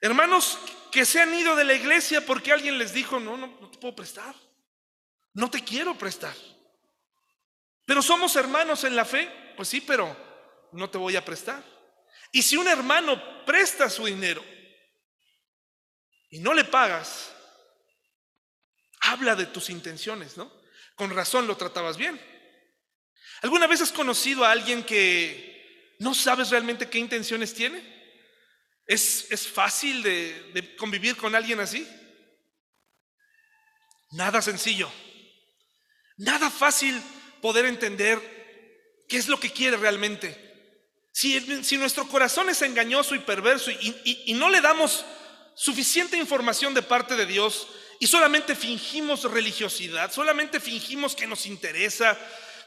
Hermanos 0.00 0.58
que 0.90 1.04
se 1.04 1.20
han 1.20 1.34
ido 1.34 1.56
de 1.56 1.64
la 1.64 1.74
iglesia 1.74 2.24
porque 2.24 2.52
alguien 2.52 2.78
les 2.78 2.92
dijo, 2.92 3.20
no, 3.20 3.36
no, 3.36 3.46
no 3.46 3.70
te 3.70 3.78
puedo 3.78 3.96
prestar. 3.96 4.34
No 5.34 5.50
te 5.50 5.62
quiero 5.62 5.96
prestar. 5.96 6.34
Pero 7.84 8.02
somos 8.02 8.36
hermanos 8.36 8.84
en 8.84 8.96
la 8.96 9.04
fe. 9.04 9.54
Pues 9.56 9.68
sí, 9.68 9.80
pero 9.80 10.14
no 10.72 10.90
te 10.90 10.98
voy 10.98 11.16
a 11.16 11.24
prestar. 11.24 11.64
Y 12.32 12.42
si 12.42 12.56
un 12.56 12.68
hermano 12.68 13.44
presta 13.44 13.88
su 13.88 14.06
dinero 14.06 14.44
y 16.30 16.40
no 16.40 16.52
le 16.54 16.64
pagas, 16.64 17.32
habla 19.00 19.34
de 19.34 19.46
tus 19.46 19.70
intenciones, 19.70 20.36
¿no? 20.36 20.52
Con 20.94 21.14
razón 21.14 21.46
lo 21.46 21.56
tratabas 21.56 21.96
bien. 21.96 22.20
¿Alguna 23.42 23.66
vez 23.66 23.80
has 23.80 23.92
conocido 23.92 24.44
a 24.44 24.50
alguien 24.50 24.82
que 24.82 25.48
¿No 25.98 26.14
sabes 26.14 26.50
realmente 26.50 26.88
qué 26.88 26.98
intenciones 26.98 27.54
tiene? 27.54 27.82
¿Es, 28.86 29.48
fácil 29.48 30.02
de, 30.02 30.50
de 30.54 30.76
convivir 30.76 31.16
con 31.16 31.34
alguien 31.34 31.60
así? 31.60 31.86
Nada 34.12 34.40
sencillo. 34.40 34.90
Nada 36.16 36.50
fácil 36.50 37.00
poder 37.42 37.66
entender 37.66 39.04
qué 39.08 39.16
es 39.16 39.28
lo 39.28 39.38
que 39.38 39.52
quiere 39.52 39.76
realmente. 39.76 40.47
Si, 41.12 41.76
nuestro 41.78 42.06
corazón 42.08 42.48
es 42.48 42.62
engañoso 42.62 43.14
y 43.14 43.18
perverso 43.20 43.70
y, 43.70 44.22
y, 44.26 44.34
no 44.34 44.50
le 44.50 44.60
damos 44.60 45.04
suficiente 45.54 46.16
información 46.16 46.74
de 46.74 46.82
parte 46.82 47.16
de 47.16 47.26
Dios 47.26 47.66
y 47.98 48.06
solamente 48.06 48.54
fingimos 48.54 49.24
religiosidad, 49.24 50.12
solamente 50.12 50.60
fingimos 50.60 51.16
que 51.16 51.26
nos 51.26 51.46
interesa, 51.46 52.16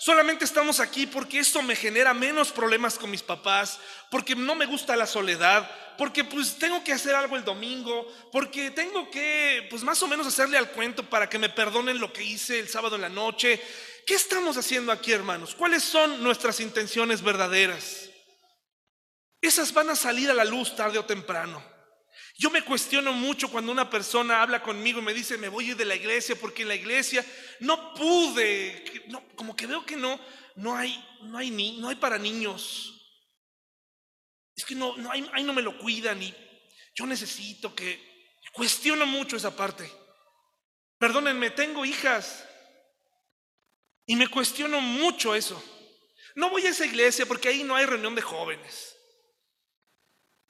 Solamente 0.01 0.45
estamos 0.45 0.79
aquí 0.79 1.05
porque 1.05 1.37
esto 1.37 1.61
me 1.61 1.75
genera 1.75 2.11
menos 2.15 2.51
problemas 2.51 2.97
con 2.97 3.11
mis 3.11 3.21
papás, 3.21 3.77
porque 4.09 4.35
no 4.35 4.55
me 4.55 4.65
gusta 4.65 4.95
la 4.95 5.05
soledad, 5.05 5.69
porque 5.95 6.23
pues 6.23 6.57
tengo 6.57 6.83
que 6.83 6.91
hacer 6.91 7.13
algo 7.13 7.35
el 7.35 7.45
domingo, 7.45 8.11
porque 8.31 8.71
tengo 8.71 9.11
que 9.11 9.67
pues 9.69 9.83
más 9.83 10.01
o 10.01 10.07
menos 10.07 10.25
hacerle 10.25 10.57
al 10.57 10.71
cuento 10.71 11.07
para 11.07 11.29
que 11.29 11.37
me 11.37 11.49
perdonen 11.49 11.99
lo 11.99 12.11
que 12.11 12.23
hice 12.23 12.57
el 12.57 12.67
sábado 12.67 12.95
en 12.95 13.03
la 13.03 13.09
noche. 13.09 13.61
¿Qué 14.07 14.15
estamos 14.15 14.57
haciendo 14.57 14.91
aquí, 14.91 15.11
hermanos? 15.11 15.53
¿Cuáles 15.53 15.83
son 15.83 16.23
nuestras 16.23 16.59
intenciones 16.61 17.21
verdaderas? 17.21 18.10
Esas 19.41 19.73
van 19.73 19.89
a 19.89 19.95
salir 19.95 20.29
a 20.29 20.35
la 20.35 20.45
luz 20.45 20.75
tarde 20.75 20.99
o 20.99 21.05
temprano. 21.05 21.71
Yo 22.37 22.49
me 22.49 22.63
cuestiono 22.63 23.11
mucho 23.11 23.49
cuando 23.49 23.71
una 23.71 23.89
persona 23.89 24.41
habla 24.41 24.61
conmigo 24.61 24.99
y 24.99 25.03
me 25.03 25.13
dice, 25.13 25.37
me 25.37 25.49
voy 25.49 25.65
a 25.65 25.67
ir 25.69 25.77
de 25.77 25.85
la 25.85 25.95
iglesia 25.95 26.35
porque 26.35 26.61
en 26.61 26.69
la 26.69 26.75
iglesia 26.75 27.25
no 27.59 27.93
pude, 27.93 28.85
como 29.35 29.55
que 29.55 29.67
veo 29.67 29.85
que 29.85 29.95
no, 29.95 30.19
no 30.55 30.75
hay, 30.75 31.03
no 31.23 31.37
hay, 31.37 31.51
ni, 31.51 31.77
no 31.77 31.89
hay 31.89 31.95
para 31.95 32.17
niños. 32.17 33.01
Es 34.55 34.65
que 34.65 34.75
no, 34.75 34.95
no, 34.97 35.11
ahí, 35.11 35.43
no 35.43 35.53
me 35.53 35.61
lo 35.61 35.77
cuidan 35.77 36.21
y 36.21 36.33
yo 36.93 37.05
necesito 37.05 37.73
que, 37.73 38.11
cuestiono 38.53 39.05
mucho 39.05 39.37
esa 39.37 39.55
parte. 39.55 39.89
Perdónenme, 40.97 41.51
tengo 41.51 41.85
hijas 41.85 42.45
y 44.05 44.15
me 44.15 44.27
cuestiono 44.27 44.81
mucho 44.81 45.33
eso. 45.33 45.63
No 46.35 46.49
voy 46.49 46.65
a 46.65 46.69
esa 46.69 46.85
iglesia 46.85 47.25
porque 47.25 47.49
ahí 47.49 47.63
no 47.63 47.75
hay 47.75 47.85
reunión 47.85 48.13
de 48.13 48.21
jóvenes. 48.21 48.90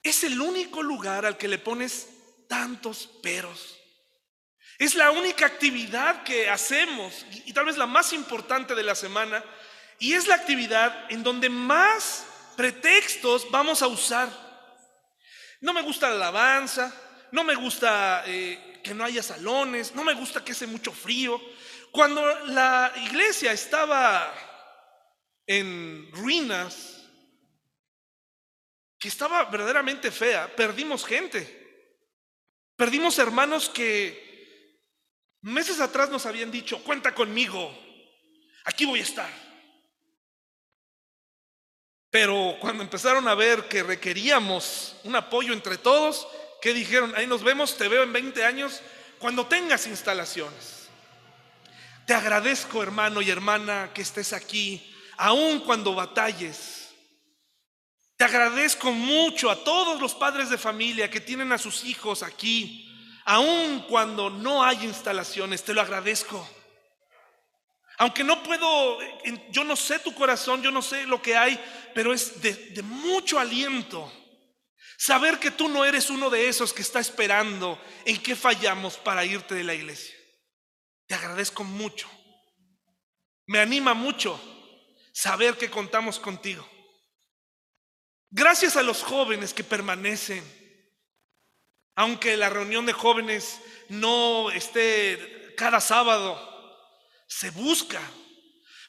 Es 0.03 0.23
el 0.23 0.39
único 0.41 0.81
lugar 0.81 1.25
al 1.25 1.37
que 1.37 1.47
le 1.47 1.59
pones 1.59 2.07
tantos 2.47 3.07
peros. 3.21 3.77
Es 4.79 4.95
la 4.95 5.11
única 5.11 5.45
actividad 5.45 6.23
que 6.23 6.49
hacemos 6.49 7.25
y 7.45 7.53
tal 7.53 7.65
vez 7.65 7.77
la 7.77 7.85
más 7.85 8.13
importante 8.13 8.73
de 8.73 8.83
la 8.83 8.95
semana 8.95 9.43
y 9.99 10.13
es 10.13 10.27
la 10.27 10.35
actividad 10.35 11.05
en 11.11 11.21
donde 11.21 11.49
más 11.49 12.25
pretextos 12.57 13.49
vamos 13.51 13.83
a 13.83 13.87
usar. 13.87 14.29
No 15.59 15.73
me 15.73 15.83
gusta 15.83 16.09
la 16.09 16.15
alabanza, 16.15 16.91
no 17.31 17.43
me 17.43 17.53
gusta 17.53 18.23
eh, 18.25 18.79
que 18.83 18.95
no 18.95 19.03
haya 19.03 19.21
salones, 19.21 19.93
no 19.93 20.03
me 20.03 20.13
gusta 20.13 20.43
que 20.43 20.53
hace 20.53 20.65
mucho 20.65 20.91
frío. 20.91 21.39
Cuando 21.91 22.23
la 22.47 22.91
iglesia 22.95 23.51
estaba 23.51 24.33
en 25.45 26.11
ruinas, 26.11 27.00
que 29.01 29.07
estaba 29.07 29.45
verdaderamente 29.45 30.11
fea, 30.11 30.55
perdimos 30.55 31.03
gente. 31.03 31.59
Perdimos 32.75 33.17
hermanos 33.17 33.67
que 33.67 34.79
meses 35.41 35.79
atrás 35.79 36.11
nos 36.11 36.27
habían 36.27 36.51
dicho, 36.51 36.83
cuenta 36.83 37.15
conmigo, 37.15 37.75
aquí 38.63 38.85
voy 38.85 38.99
a 38.99 39.03
estar. 39.03 39.29
Pero 42.11 42.57
cuando 42.61 42.83
empezaron 42.83 43.27
a 43.27 43.33
ver 43.33 43.67
que 43.67 43.81
requeríamos 43.81 44.95
un 45.03 45.15
apoyo 45.15 45.51
entre 45.51 45.79
todos, 45.79 46.27
¿qué 46.61 46.71
dijeron? 46.71 47.11
Ahí 47.15 47.25
nos 47.25 47.43
vemos, 47.43 47.75
te 47.79 47.87
veo 47.87 48.03
en 48.03 48.13
20 48.13 48.45
años, 48.45 48.83
cuando 49.17 49.47
tengas 49.47 49.87
instalaciones. 49.87 50.89
Te 52.05 52.13
agradezco, 52.13 52.83
hermano 52.83 53.23
y 53.23 53.31
hermana, 53.31 53.89
que 53.95 54.03
estés 54.03 54.31
aquí, 54.31 54.95
aun 55.17 55.61
cuando 55.61 55.95
batalles 55.95 56.80
te 58.21 58.25
agradezco 58.25 58.91
mucho 58.91 59.49
a 59.49 59.63
todos 59.63 59.99
los 59.99 60.13
padres 60.13 60.51
de 60.51 60.59
familia 60.59 61.09
que 61.09 61.19
tienen 61.19 61.51
a 61.51 61.57
sus 61.57 61.83
hijos 61.85 62.21
aquí, 62.21 62.87
aun 63.25 63.79
cuando 63.89 64.29
no 64.29 64.63
hay 64.63 64.85
instalaciones, 64.85 65.63
te 65.63 65.73
lo 65.73 65.81
agradezco. 65.81 66.47
Aunque 67.97 68.23
no 68.23 68.43
puedo, 68.43 68.99
yo 69.49 69.63
no 69.63 69.75
sé 69.75 69.97
tu 69.97 70.13
corazón, 70.13 70.61
yo 70.61 70.69
no 70.69 70.83
sé 70.83 71.07
lo 71.07 71.19
que 71.19 71.35
hay, 71.35 71.59
pero 71.95 72.13
es 72.13 72.39
de, 72.43 72.53
de 72.53 72.83
mucho 72.83 73.39
aliento 73.39 74.13
saber 74.99 75.39
que 75.39 75.49
tú 75.49 75.67
no 75.67 75.83
eres 75.83 76.11
uno 76.11 76.29
de 76.29 76.47
esos 76.47 76.73
que 76.73 76.83
está 76.83 76.99
esperando 76.99 77.81
en 78.05 78.21
qué 78.21 78.35
fallamos 78.35 78.97
para 78.97 79.25
irte 79.25 79.55
de 79.55 79.63
la 79.63 79.73
iglesia. 79.73 80.13
Te 81.07 81.15
agradezco 81.15 81.63
mucho. 81.63 82.07
Me 83.47 83.57
anima 83.57 83.95
mucho 83.95 84.39
saber 85.11 85.57
que 85.57 85.71
contamos 85.71 86.19
contigo. 86.19 86.70
Gracias 88.33 88.77
a 88.77 88.81
los 88.81 89.03
jóvenes 89.03 89.53
que 89.53 89.65
permanecen, 89.65 90.41
aunque 91.95 92.37
la 92.37 92.49
reunión 92.49 92.85
de 92.85 92.93
jóvenes 92.93 93.59
no 93.89 94.49
esté 94.51 95.53
cada 95.57 95.81
sábado, 95.81 96.39
se 97.27 97.49
busca. 97.49 97.99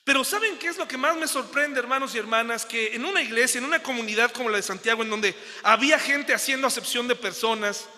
Pero 0.05 0.23
¿saben 0.23 0.59
qué 0.59 0.69
es 0.69 0.79
lo 0.79 0.87
que 0.87 0.97
más 0.97 1.17
me 1.17 1.27
sorprende, 1.27 1.81
hermanos 1.81 2.15
y 2.15 2.19
hermanas? 2.19 2.65
Que 2.65 2.95
en 2.95 3.05
una 3.05 3.21
iglesia, 3.21 3.59
en 3.59 3.65
una 3.65 3.83
comunidad 3.83 4.31
como 4.31 4.49
la 4.49 4.59
de 4.59 4.63
Santiago, 4.63 5.03
en 5.03 5.11
donde 5.11 5.35
había 5.65 5.99
gente 5.99 6.33
haciendo 6.33 6.69
acepción 6.69 7.09
de 7.09 7.17
personas, 7.17 7.89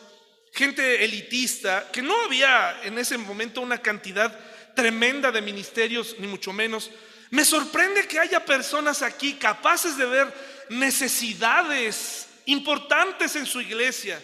gente 0.54 1.04
elitista, 1.04 1.90
que 1.92 2.00
no 2.00 2.18
había 2.22 2.80
en 2.84 2.98
ese 2.98 3.18
momento 3.18 3.60
una 3.60 3.82
cantidad 3.82 4.34
tremenda 4.74 5.30
de 5.30 5.42
ministerios, 5.42 6.16
ni 6.18 6.26
mucho 6.26 6.54
menos, 6.54 6.90
me 7.28 7.44
sorprende 7.44 8.06
que 8.06 8.18
haya 8.18 8.44
personas 8.44 9.02
aquí 9.02 9.34
capaces 9.34 9.98
de 9.98 10.06
ver 10.06 10.53
necesidades 10.70 12.28
importantes 12.46 13.36
en 13.36 13.46
su 13.46 13.60
iglesia. 13.60 14.22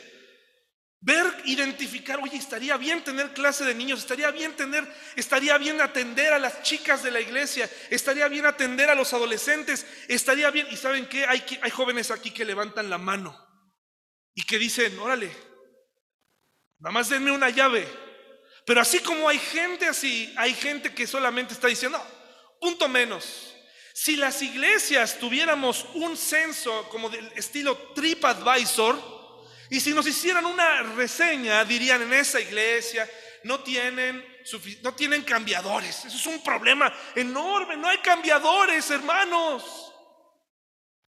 Ver, 1.03 1.25
identificar, 1.47 2.21
oye, 2.23 2.37
estaría 2.37 2.77
bien 2.77 3.03
tener 3.03 3.33
clase 3.33 3.65
de 3.65 3.75
niños, 3.75 4.01
estaría 4.01 4.31
bien 4.31 4.55
tener, 4.55 4.87
estaría 5.17 5.57
bien 5.57 5.81
atender 5.81 6.35
a 6.35 6.39
las 6.39 6.63
chicas 6.63 7.03
de 7.03 7.11
la 7.11 7.21
iglesia, 7.21 7.71
estaría 7.89 8.29
bien 8.29 8.45
atender 8.45 8.91
a 8.91 8.95
los 8.95 9.15
adolescentes, 9.15 9.87
estaría 10.09 10.51
bien, 10.51 10.67
y 10.71 10.77
saben 10.77 11.07
qué, 11.07 11.25
hay, 11.25 11.43
hay 11.63 11.71
jóvenes 11.71 12.11
aquí 12.11 12.31
que 12.33 12.45
levantan 12.45 12.91
la 12.91 12.99
mano 12.99 13.35
y 14.35 14.43
que 14.43 14.59
dicen, 14.59 14.99
órale, 14.99 15.35
nada 16.79 16.93
más 16.93 17.09
denme 17.09 17.33
una 17.33 17.49
llave. 17.49 17.89
Pero 18.67 18.83
así 18.83 18.99
como 18.99 19.27
hay 19.27 19.39
gente 19.39 19.87
así, 19.87 20.33
hay 20.37 20.53
gente 20.53 20.95
que 20.95 21.07
solamente 21.07 21.55
está 21.55 21.69
diciendo, 21.69 21.99
punto 22.61 22.91
menos, 22.91 23.57
si 24.03 24.17
las 24.17 24.41
iglesias 24.41 25.19
tuviéramos 25.19 25.85
un 25.93 26.17
censo 26.17 26.89
como 26.89 27.11
del 27.11 27.31
estilo 27.37 27.77
TripAdvisor, 27.95 28.99
y 29.69 29.79
si 29.79 29.93
nos 29.93 30.07
hicieran 30.07 30.47
una 30.47 30.83
reseña, 30.95 31.63
dirían 31.67 32.01
en 32.01 32.15
esa 32.15 32.41
iglesia 32.41 33.07
no 33.45 33.61
tienen, 33.61 34.25
no 34.81 34.95
tienen 34.95 35.21
cambiadores. 35.23 36.07
Eso 36.07 36.17
es 36.17 36.27
un 36.27 36.43
problema 36.43 36.91
enorme. 37.15 37.77
No 37.77 37.89
hay 37.89 37.99
cambiadores, 37.99 38.91
hermanos. 38.91 39.93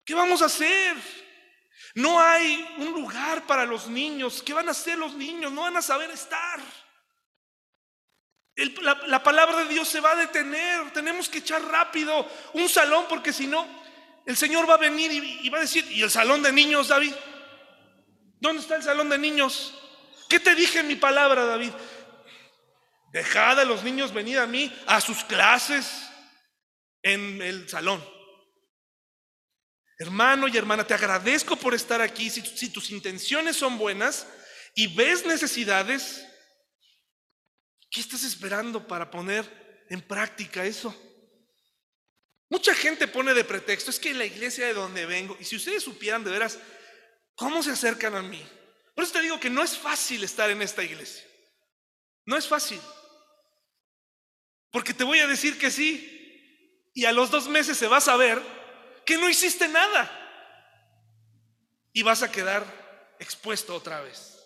¿Qué 0.03 0.13
vamos 0.13 0.41
a 0.41 0.47
hacer? 0.47 0.97
No 1.95 2.19
hay 2.19 2.67
un 2.79 2.91
lugar 2.91 3.47
para 3.47 3.63
los 3.65 3.87
niños. 3.87 4.43
¿Qué 4.43 4.51
van 4.51 4.67
a 4.67 4.71
hacer 4.71 4.97
los 4.97 5.13
niños? 5.13 5.53
No 5.53 5.61
van 5.61 5.77
a 5.77 5.81
saber 5.81 6.11
estar 6.11 6.59
la, 8.55 9.23
palabra 9.23 9.63
de 9.63 9.69
Dios 9.69 9.87
se 9.87 9.99
va 9.99 10.11
a 10.11 10.15
detener. 10.15 10.91
Tenemos 10.93 11.27
que 11.27 11.39
echar 11.39 11.61
rápido 11.63 12.27
un 12.53 12.69
salón 12.69 13.05
porque 13.09 13.33
si 13.33 13.47
no, 13.47 13.67
el 14.25 14.37
Señor 14.37 14.69
va 14.69 14.75
a 14.75 14.77
venir 14.77 15.11
y, 15.11 15.49
va 15.49 15.57
a 15.57 15.61
decir, 15.61 15.85
¿y 15.91 16.03
el 16.03 16.11
salón 16.11 16.43
de 16.43 16.51
niños, 16.51 16.87
David? 16.87 17.13
¿Dónde 18.39 18.61
está 18.61 18.75
el 18.75 18.83
salón 18.83 19.09
de 19.09 19.17
niños? 19.17 19.73
¿Qué 20.29 20.39
te 20.39 20.55
dije 20.55 20.79
en 20.79 20.87
mi 20.87 20.95
palabra, 20.95 21.45
David? 21.45 21.71
Dejad 23.11 23.59
a 23.59 23.65
los 23.65 23.83
niños 23.83 24.13
venir 24.13 24.39
a 24.39 24.47
mí 24.47 24.73
a 24.87 25.01
sus 25.01 25.23
clases 25.23 26.09
en 27.01 27.41
el 27.41 27.67
salón. 27.69 28.03
Hermano 29.99 30.47
y 30.47 30.57
hermana, 30.57 30.85
te 30.85 30.93
agradezco 30.93 31.55
por 31.55 31.73
estar 31.73 32.01
aquí. 32.01 32.29
si 32.29 32.69
tus 32.69 32.91
intenciones 32.91 33.55
son 33.55 33.77
buenas 33.77 34.27
y 34.75 34.87
ves 34.87 35.25
necesidades, 35.25 36.25
¿Qué 37.93 38.01
estás 38.01 38.23
esperando 38.23 38.87
para 38.87 39.11
poner 39.11 39.85
en 39.87 40.01
práctica 40.01 40.65
eso? 40.65 40.99
Mucha 42.49 42.73
gente 42.73 43.07
pone 43.07 43.35
de 43.35 43.43
pretexto, 43.43 43.91
es 43.91 43.99
que 43.99 44.15
la 44.15 44.25
iglesia 44.25 44.65
de 44.65 44.73
donde 44.73 45.05
vengo, 45.05 45.37
y 45.39 45.45
si 45.45 45.57
ustedes 45.57 45.83
supieran 45.83 46.23
de 46.23 46.31
veras 46.31 46.57
cómo 47.35 47.61
se 47.61 47.69
acercan 47.69 48.15
a 48.15 48.23
mí, 48.23 48.43
por 48.95 49.03
eso 49.03 49.13
te 49.13 49.21
digo 49.21 49.39
que 49.39 49.51
no 49.51 49.61
es 49.61 49.77
fácil 49.77 50.23
estar 50.23 50.49
en 50.49 50.63
esta 50.63 50.81
iglesia. 50.81 51.23
No 52.25 52.35
es 52.35 52.47
fácil. 52.47 52.81
Porque 54.71 54.95
te 54.95 55.03
voy 55.03 55.19
a 55.19 55.27
decir 55.27 55.59
que 55.59 55.69
sí, 55.69 56.89
y 56.95 57.05
a 57.05 57.11
los 57.11 57.29
dos 57.29 57.47
meses 57.47 57.77
se 57.77 57.87
va 57.87 57.97
a 57.97 58.01
saber 58.01 58.41
que 59.05 59.17
no 59.17 59.29
hiciste 59.29 59.67
nada. 59.67 60.09
Y 61.91 62.01
vas 62.01 62.23
a 62.23 62.31
quedar 62.31 63.15
expuesto 63.19 63.75
otra 63.75 64.01
vez. 64.01 64.39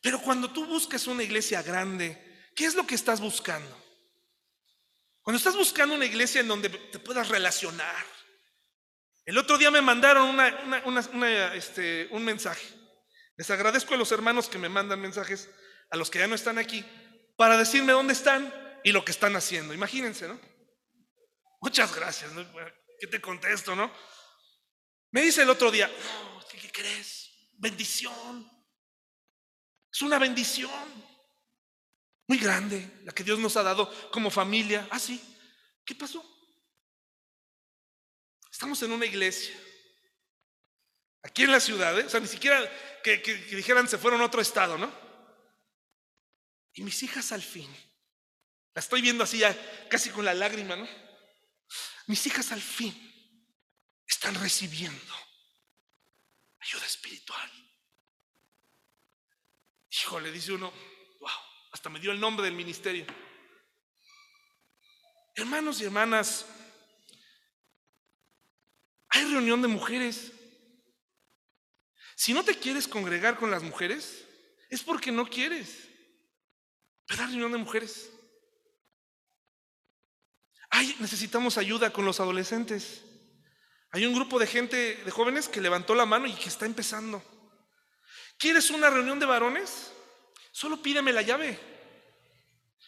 Pero 0.00 0.22
cuando 0.22 0.52
tú 0.52 0.66
buscas 0.66 1.08
una 1.08 1.24
iglesia 1.24 1.60
grande, 1.60 2.23
¿Qué 2.54 2.64
es 2.64 2.74
lo 2.74 2.86
que 2.86 2.94
estás 2.94 3.20
buscando? 3.20 3.84
Cuando 5.22 5.38
estás 5.38 5.56
buscando 5.56 5.94
una 5.94 6.04
iglesia 6.04 6.40
en 6.40 6.48
donde 6.48 6.68
te 6.68 6.98
puedas 6.98 7.28
relacionar. 7.28 8.04
El 9.24 9.38
otro 9.38 9.56
día 9.56 9.70
me 9.70 9.80
mandaron 9.80 10.38
este, 11.54 12.08
un 12.10 12.24
mensaje. 12.24 12.66
Les 13.36 13.50
agradezco 13.50 13.94
a 13.94 13.96
los 13.96 14.12
hermanos 14.12 14.48
que 14.48 14.58
me 14.58 14.68
mandan 14.68 15.00
mensajes, 15.00 15.48
a 15.90 15.96
los 15.96 16.10
que 16.10 16.18
ya 16.18 16.26
no 16.26 16.34
están 16.34 16.58
aquí, 16.58 16.84
para 17.36 17.56
decirme 17.56 17.92
dónde 17.92 18.12
están 18.12 18.52
y 18.84 18.92
lo 18.92 19.04
que 19.04 19.12
están 19.12 19.34
haciendo. 19.34 19.72
Imagínense, 19.72 20.28
¿no? 20.28 20.38
Muchas 21.62 21.94
gracias. 21.94 22.30
¿Qué 23.00 23.06
te 23.06 23.20
contesto, 23.20 23.74
no? 23.74 23.90
Me 25.10 25.22
dice 25.22 25.42
el 25.42 25.50
otro 25.50 25.70
día, 25.70 25.90
¿qué 26.50 26.70
crees? 26.70 27.30
Bendición. 27.54 28.50
Es 29.90 30.02
una 30.02 30.18
bendición 30.18 31.13
muy 32.26 32.38
grande, 32.38 33.00
la 33.04 33.12
que 33.12 33.24
Dios 33.24 33.38
nos 33.38 33.56
ha 33.56 33.62
dado 33.62 33.92
como 34.10 34.30
familia. 34.30 34.88
Ah, 34.90 34.98
sí. 34.98 35.22
¿Qué 35.84 35.94
pasó? 35.94 36.24
Estamos 38.50 38.82
en 38.82 38.92
una 38.92 39.04
iglesia. 39.04 39.54
Aquí 41.22 41.42
en 41.42 41.52
la 41.52 41.60
ciudad, 41.60 41.98
¿eh? 41.98 42.04
o 42.04 42.08
sea, 42.08 42.20
ni 42.20 42.26
siquiera 42.26 42.70
que, 43.02 43.16
dijeran 43.50 43.88
se 43.88 43.98
fueron 43.98 44.20
a 44.20 44.26
otro 44.26 44.40
estado, 44.40 44.78
¿no? 44.78 44.92
Y 46.74 46.82
mis 46.82 47.02
hijas 47.02 47.32
al 47.32 47.42
fin, 47.42 47.68
la 48.74 48.80
estoy 48.80 49.00
viendo 49.00 49.24
así 49.24 49.38
ya, 49.38 49.88
casi 49.88 50.10
con 50.10 50.24
la 50.24 50.34
lágrima, 50.34 50.76
¿no? 50.76 50.86
Mis 52.06 52.26
hijas 52.26 52.52
al 52.52 52.60
fin 52.60 52.94
están 54.06 54.34
recibiendo 54.34 55.14
ayuda 56.60 56.86
espiritual. 56.86 57.50
Hijo, 59.90 60.20
le 60.20 60.30
dice 60.30 60.52
uno, 60.52 60.72
hasta 61.74 61.90
me 61.90 61.98
dio 61.98 62.12
el 62.12 62.20
nombre 62.20 62.46
del 62.46 62.54
ministerio. 62.54 63.04
Hermanos 65.34 65.80
y 65.80 65.84
hermanas, 65.84 66.46
hay 69.08 69.24
reunión 69.24 69.60
de 69.60 69.66
mujeres. 69.66 70.30
Si 72.14 72.32
no 72.32 72.44
te 72.44 72.56
quieres 72.56 72.86
congregar 72.86 73.36
con 73.36 73.50
las 73.50 73.64
mujeres, 73.64 74.24
es 74.70 74.84
porque 74.84 75.10
no 75.10 75.28
quieres. 75.28 75.88
Pero 77.06 77.22
hay 77.22 77.30
reunión 77.30 77.50
de 77.50 77.58
mujeres. 77.58 78.08
Ay, 80.70 80.94
necesitamos 81.00 81.58
ayuda 81.58 81.92
con 81.92 82.04
los 82.04 82.20
adolescentes. 82.20 83.02
Hay 83.90 84.06
un 84.06 84.14
grupo 84.14 84.38
de 84.38 84.46
gente, 84.46 84.94
de 84.94 85.10
jóvenes, 85.10 85.48
que 85.48 85.60
levantó 85.60 85.96
la 85.96 86.06
mano 86.06 86.28
y 86.28 86.34
que 86.34 86.48
está 86.48 86.66
empezando. 86.66 87.20
¿Quieres 88.38 88.70
una 88.70 88.90
reunión 88.90 89.18
de 89.18 89.26
varones? 89.26 89.90
Solo 90.54 90.80
pídeme 90.80 91.12
la 91.12 91.22
llave. 91.22 91.58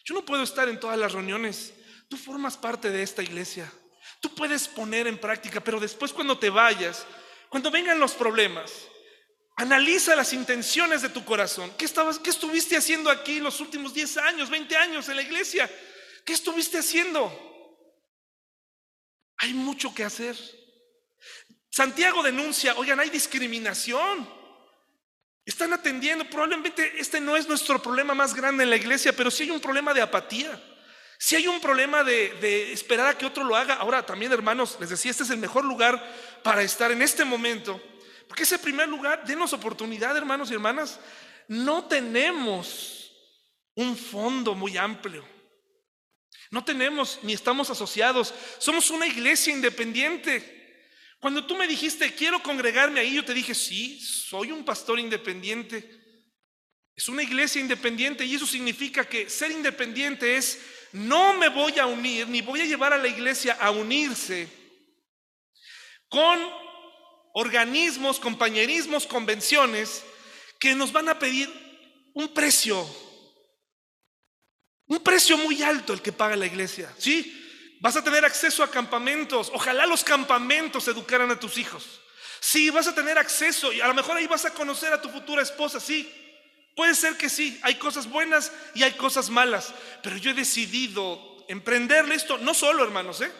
Yo 0.05 0.15
no 0.15 0.23
puedo 0.23 0.41
estar 0.41 0.69
en 0.69 0.79
todas 0.79 0.97
las 0.97 1.11
reuniones. 1.11 1.73
Tú 2.07 2.15
formas 2.15 2.55
parte 2.55 2.89
de 2.89 3.03
esta 3.03 3.21
iglesia. 3.21 3.69
Tú 4.21 4.33
puedes 4.33 4.69
poner 4.69 5.05
en 5.05 5.17
práctica, 5.17 5.59
pero 5.59 5.77
después 5.77 6.13
cuando 6.13 6.39
te 6.39 6.49
vayas, 6.49 7.05
cuando 7.49 7.69
vengan 7.69 7.99
los 7.99 8.13
problemas, 8.13 8.71
analiza 9.57 10.15
las 10.15 10.31
intenciones 10.31 11.01
de 11.01 11.09
tu 11.09 11.25
corazón. 11.25 11.69
¿Qué, 11.77 11.83
estabas, 11.83 12.19
qué 12.19 12.29
estuviste 12.29 12.77
haciendo 12.77 13.09
aquí 13.09 13.41
los 13.41 13.59
últimos 13.59 13.93
10 13.93 14.15
años, 14.15 14.49
20 14.49 14.77
años 14.77 15.09
en 15.09 15.17
la 15.17 15.23
iglesia? 15.23 15.69
¿Qué 16.23 16.31
estuviste 16.31 16.77
haciendo? 16.77 17.29
Hay 19.39 19.53
mucho 19.53 19.93
que 19.93 20.05
hacer. 20.05 20.37
Santiago 21.69 22.23
denuncia, 22.23 22.75
oigan, 22.77 23.01
hay 23.01 23.09
discriminación. 23.09 24.37
Están 25.47 25.71
atendiendo, 25.71 26.29
probablemente 26.29 26.99
este 26.99 27.21
no 27.21 27.37
es 27.37 27.47
nuestro 27.47 27.81
problema 27.81 28.13
más 28.13 28.33
grande 28.33 28.65
en 28.65 28.69
la 28.69 28.75
iglesia, 28.75 29.15
pero 29.15 29.31
sí 29.31 29.43
hay 29.43 29.51
un 29.51 29.61
problema 29.61 29.93
de 29.93 30.01
apatía. 30.01 30.61
Si 31.17 31.37
hay 31.37 31.47
un 31.47 31.61
problema 31.61 32.03
de, 32.03 32.73
esperar 32.73 33.07
a 33.07 33.17
que 33.17 33.25
otro 33.25 33.45
lo 33.45 33.55
haga. 33.55 33.75
Ahora 33.75 34.05
también, 34.05 34.33
hermanos, 34.33 34.75
les 34.81 34.89
decía, 34.89 35.09
este 35.09 35.23
es 35.23 35.29
el 35.29 35.37
mejor 35.37 35.63
lugar 35.63 36.05
para 36.43 36.63
estar 36.63 36.91
en 36.91 37.01
este 37.01 37.23
momento. 37.23 37.81
Porque 38.27 38.43
ese 38.43 38.59
primer 38.59 38.89
lugar, 38.89 39.23
denos 39.25 39.53
oportunidad, 39.53 40.17
hermanos 40.17 40.51
y 40.51 40.53
hermanas. 40.53 40.99
no 41.47 41.85
tenemos 41.85 43.13
un 43.73 43.95
fondo 43.95 44.53
muy 44.53 44.75
amplio. 44.75 45.25
No 46.51 46.65
tenemos 46.65 47.19
ni 47.23 47.31
estamos 47.31 47.69
asociados. 47.69 48.33
Somos 48.57 48.89
una 48.89 49.07
iglesia 49.07 49.53
independiente. 49.53 50.56
Cuando 51.19 51.45
tú 51.45 51.55
me 51.55 51.67
dijiste, 51.67 52.13
quiero 52.13 52.41
congregarme 52.43 52.99
ahí, 52.99 53.15
yo 53.15 53.25
te 53.25 53.33
dije, 53.33 53.55
sí, 53.55 53.99
soy 53.99 54.51
un 54.51 54.63
pastor 54.63 54.99
independiente. 54.99 55.97
Es 56.95 57.07
una 57.09 57.23
iglesia 57.23 57.61
independiente 57.61 58.25
y 58.25 58.35
eso 58.35 58.45
significa 58.45 59.07
que 59.07 59.29
ser 59.29 59.51
independiente 59.51 60.35
es, 60.37 60.59
no 60.93 61.33
me 61.33 61.49
voy 61.49 61.77
a 61.79 61.85
unir, 61.85 62.27
ni 62.27 62.41
voy 62.41 62.61
a 62.61 62.65
llevar 62.65 62.93
a 62.93 62.97
la 62.97 63.07
iglesia 63.07 63.57
a 63.59 63.71
unirse 63.71 64.47
con 66.09 66.39
organismos, 67.33 68.19
compañerismos, 68.19 69.05
convenciones 69.05 70.03
que 70.59 70.73
nos 70.73 70.91
van 70.91 71.09
a 71.09 71.19
pedir 71.19 71.47
un 72.13 72.29
precio, 72.29 72.87
un 74.87 74.99
precio 74.99 75.37
muy 75.37 75.61
alto 75.61 75.93
el 75.93 76.01
que 76.01 76.11
paga 76.11 76.35
la 76.35 76.47
iglesia. 76.47 76.91
¿Sí? 76.97 77.36
Vas 77.79 77.95
a 77.95 78.03
tener 78.03 78.25
acceso 78.25 78.63
a 78.63 78.71
campamentos. 78.71 79.51
Ojalá 79.53 79.85
los 79.85 80.03
campamentos 80.03 80.87
educaran 80.87 81.29
a 81.31 81.39
tus 81.39 81.57
hijos. 81.57 82.01
Sí, 82.39 82.69
vas 82.69 82.87
a 82.87 82.95
tener 82.95 83.17
acceso 83.17 83.71
y 83.71 83.81
a 83.81 83.87
lo 83.87 83.93
mejor 83.93 84.17
ahí 84.17 84.27
vas 84.27 84.45
a 84.45 84.53
conocer 84.53 84.93
a 84.93 85.01
tu 85.01 85.09
futura 85.09 85.41
esposa. 85.41 85.79
Sí, 85.79 86.11
puede 86.75 86.95
ser 86.95 87.17
que 87.17 87.29
sí. 87.29 87.59
Hay 87.63 87.75
cosas 87.75 88.09
buenas 88.09 88.51
y 88.73 88.83
hay 88.83 88.93
cosas 88.93 89.29
malas. 89.29 89.73
Pero 90.01 90.17
yo 90.17 90.31
he 90.31 90.33
decidido 90.33 91.45
emprenderle 91.47 92.15
esto, 92.15 92.37
no 92.37 92.53
solo, 92.53 92.83
hermanos, 92.83 93.21
¿eh? 93.21 93.31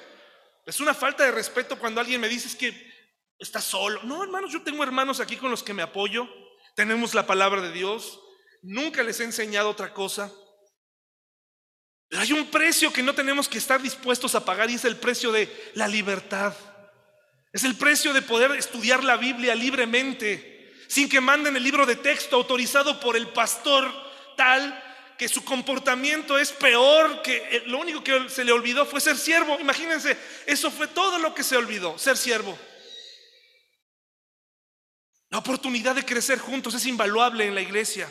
Es 0.65 0.79
una 0.79 0.93
falta 0.93 1.23
de 1.23 1.31
respeto 1.31 1.79
cuando 1.79 2.01
alguien 2.01 2.19
me 2.19 2.27
dice 2.27 2.57
que 2.57 2.91
estás 3.39 3.63
solo. 3.63 4.03
No, 4.03 4.21
hermanos, 4.21 4.51
yo 4.51 4.61
tengo 4.63 4.83
hermanos 4.83 5.19
aquí 5.19 5.38
con 5.38 5.49
los 5.49 5.63
que 5.63 5.73
me 5.73 5.81
apoyo. 5.81 6.27
Tenemos 6.75 7.13
la 7.13 7.25
palabra 7.25 7.61
de 7.61 7.71
Dios. 7.71 8.19
Nunca 8.61 9.01
les 9.03 9.19
he 9.19 9.23
enseñado 9.23 9.69
otra 9.69 9.93
cosa. 9.93 10.31
Pero 12.10 12.22
hay 12.22 12.32
un 12.34 12.45
precio 12.47 12.91
que 12.91 13.03
no 13.03 13.14
tenemos 13.14 13.49
que 13.49 13.58
estar 13.58 13.82
dispuestos 13.82 14.36
a 14.36 14.45
pagar 14.45 14.70
y 14.70 14.76
es 14.76 14.86
el 14.86 14.95
precio 14.95 15.32
de 15.32 15.72
la 15.74 15.88
libertad. 15.88 16.53
Es 17.51 17.64
el 17.64 17.76
precio 17.76 18.14
de 18.14 18.22
poder 18.22 18.51
estudiar 18.51 19.03
la 19.03 19.18
Biblia 19.18 19.55
libremente, 19.55 20.74
sin 20.88 21.10
que 21.10 21.20
manden 21.20 21.55
el 21.55 21.64
libro 21.64 21.86
de 21.86 21.95
texto 21.95 22.36
autorizado 22.36 22.99
por 22.99 23.18
el 23.18 23.28
pastor 23.30 23.91
tal 24.36 24.84
que 25.18 25.28
su 25.28 25.43
comportamiento 25.43 26.38
es 26.38 26.51
peor, 26.51 27.22
que 27.24 27.38
eh, 27.38 27.64
lo 27.66 27.80
único 27.80 28.03
que 28.03 28.30
se 28.30 28.43
le 28.43 28.51
olvidó 28.51 28.86
fue 28.86 29.01
ser 29.01 29.18
siervo. 29.18 29.58
Imagínense, 29.60 30.16
eso 30.45 30.70
fue 30.70 30.88
todo 30.88 31.18
lo 31.18 31.34
que 31.34 31.43
se 31.43 31.58
olvidó, 31.58 31.97
ser 31.97 32.16
siervo. 32.16 32.58
La 35.30 35.39
oportunidad 35.39 35.95
de 35.95 36.05
crecer 36.05 36.39
juntos 36.39 36.76
es 36.76 36.86
invaluable 36.86 37.45
en 37.47 37.55
la 37.55 37.62
iglesia. 37.62 38.10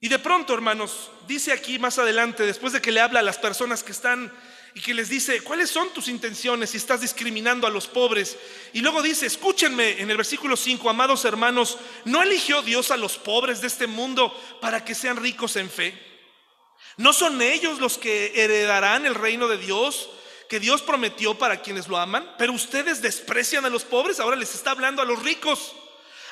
Y 0.00 0.08
de 0.08 0.18
pronto, 0.18 0.54
hermanos, 0.54 1.10
dice 1.28 1.52
aquí 1.52 1.78
más 1.78 1.98
adelante, 1.98 2.44
después 2.44 2.72
de 2.72 2.80
que 2.80 2.90
le 2.90 3.00
habla 3.00 3.20
a 3.20 3.22
las 3.22 3.36
personas 3.36 3.84
que 3.84 3.92
están 3.92 4.32
y 4.74 4.80
que 4.80 4.94
les 4.94 5.10
dice, 5.10 5.42
¿cuáles 5.42 5.68
son 5.68 5.92
tus 5.92 6.08
intenciones 6.08 6.70
si 6.70 6.78
estás 6.78 7.02
discriminando 7.02 7.66
a 7.66 7.70
los 7.70 7.86
pobres? 7.86 8.38
Y 8.72 8.80
luego 8.80 9.02
dice, 9.02 9.26
escúchenme 9.26 10.00
en 10.00 10.10
el 10.10 10.16
versículo 10.16 10.56
5, 10.56 10.88
amados 10.88 11.26
hermanos, 11.26 11.76
¿no 12.06 12.22
eligió 12.22 12.62
Dios 12.62 12.90
a 12.90 12.96
los 12.96 13.18
pobres 13.18 13.60
de 13.60 13.66
este 13.66 13.86
mundo 13.86 14.34
para 14.62 14.84
que 14.84 14.94
sean 14.94 15.16
ricos 15.16 15.56
en 15.56 15.68
fe? 15.68 15.94
¿No 16.96 17.12
son 17.12 17.42
ellos 17.42 17.78
los 17.78 17.98
que 17.98 18.32
heredarán 18.42 19.04
el 19.04 19.14
reino 19.14 19.48
de 19.48 19.58
Dios 19.58 20.08
que 20.48 20.60
Dios 20.60 20.80
prometió 20.82 21.36
para 21.36 21.60
quienes 21.60 21.88
lo 21.88 21.98
aman? 21.98 22.34
Pero 22.38 22.54
ustedes 22.54 23.02
desprecian 23.02 23.66
a 23.66 23.70
los 23.70 23.84
pobres, 23.84 24.18
ahora 24.18 24.36
les 24.36 24.54
está 24.54 24.70
hablando 24.70 25.02
a 25.02 25.04
los 25.04 25.22
ricos. 25.22 25.74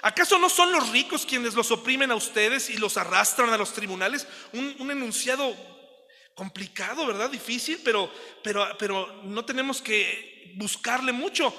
¿Acaso 0.02 0.38
no 0.38 0.48
son 0.48 0.72
los 0.72 0.90
ricos 0.90 1.26
quienes 1.26 1.54
los 1.54 1.70
oprimen 1.70 2.10
a 2.10 2.16
ustedes 2.16 2.70
y 2.70 2.76
los 2.76 2.96
arrastran 2.96 3.50
a 3.50 3.56
los 3.56 3.72
tribunales? 3.72 4.26
Un, 4.52 4.90
enunciado 4.90 5.54
complicado, 6.34 7.06
¿verdad? 7.06 7.30
Difícil, 7.30 7.80
pero, 7.84 8.10
pero, 8.42 8.76
pero 8.78 9.22
no 9.24 9.44
tenemos 9.44 9.82
que 9.82 10.52
buscarle 10.56 11.12
mucho. 11.12 11.52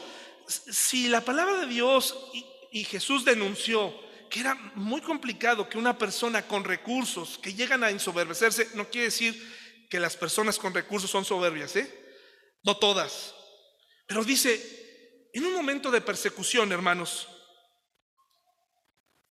Si 0.47 1.09
la 1.09 1.21
palabra 1.21 1.59
de 1.59 1.67
Dios 1.67 2.15
y, 2.33 2.45
y 2.71 2.83
Jesús 2.85 3.25
denunció 3.25 3.93
que 4.29 4.39
era 4.41 4.55
muy 4.75 5.01
complicado 5.01 5.67
que 5.67 5.77
una 5.77 5.97
persona 5.97 6.47
con 6.47 6.63
recursos 6.63 7.39
que 7.39 7.53
llegan 7.53 7.83
a 7.83 7.89
ensoberbecerse, 7.89 8.69
no 8.75 8.89
quiere 8.89 9.05
decir 9.05 9.87
que 9.89 9.99
las 9.99 10.15
personas 10.15 10.59
con 10.59 10.73
recursos 10.73 11.09
son 11.09 11.25
soberbias, 11.25 11.75
¿eh? 11.75 11.91
No 12.63 12.77
todas. 12.77 13.33
Pero 14.05 14.23
dice, 14.23 15.29
en 15.33 15.45
un 15.45 15.53
momento 15.53 15.89
de 15.91 16.01
persecución, 16.01 16.71
hermanos, 16.71 17.27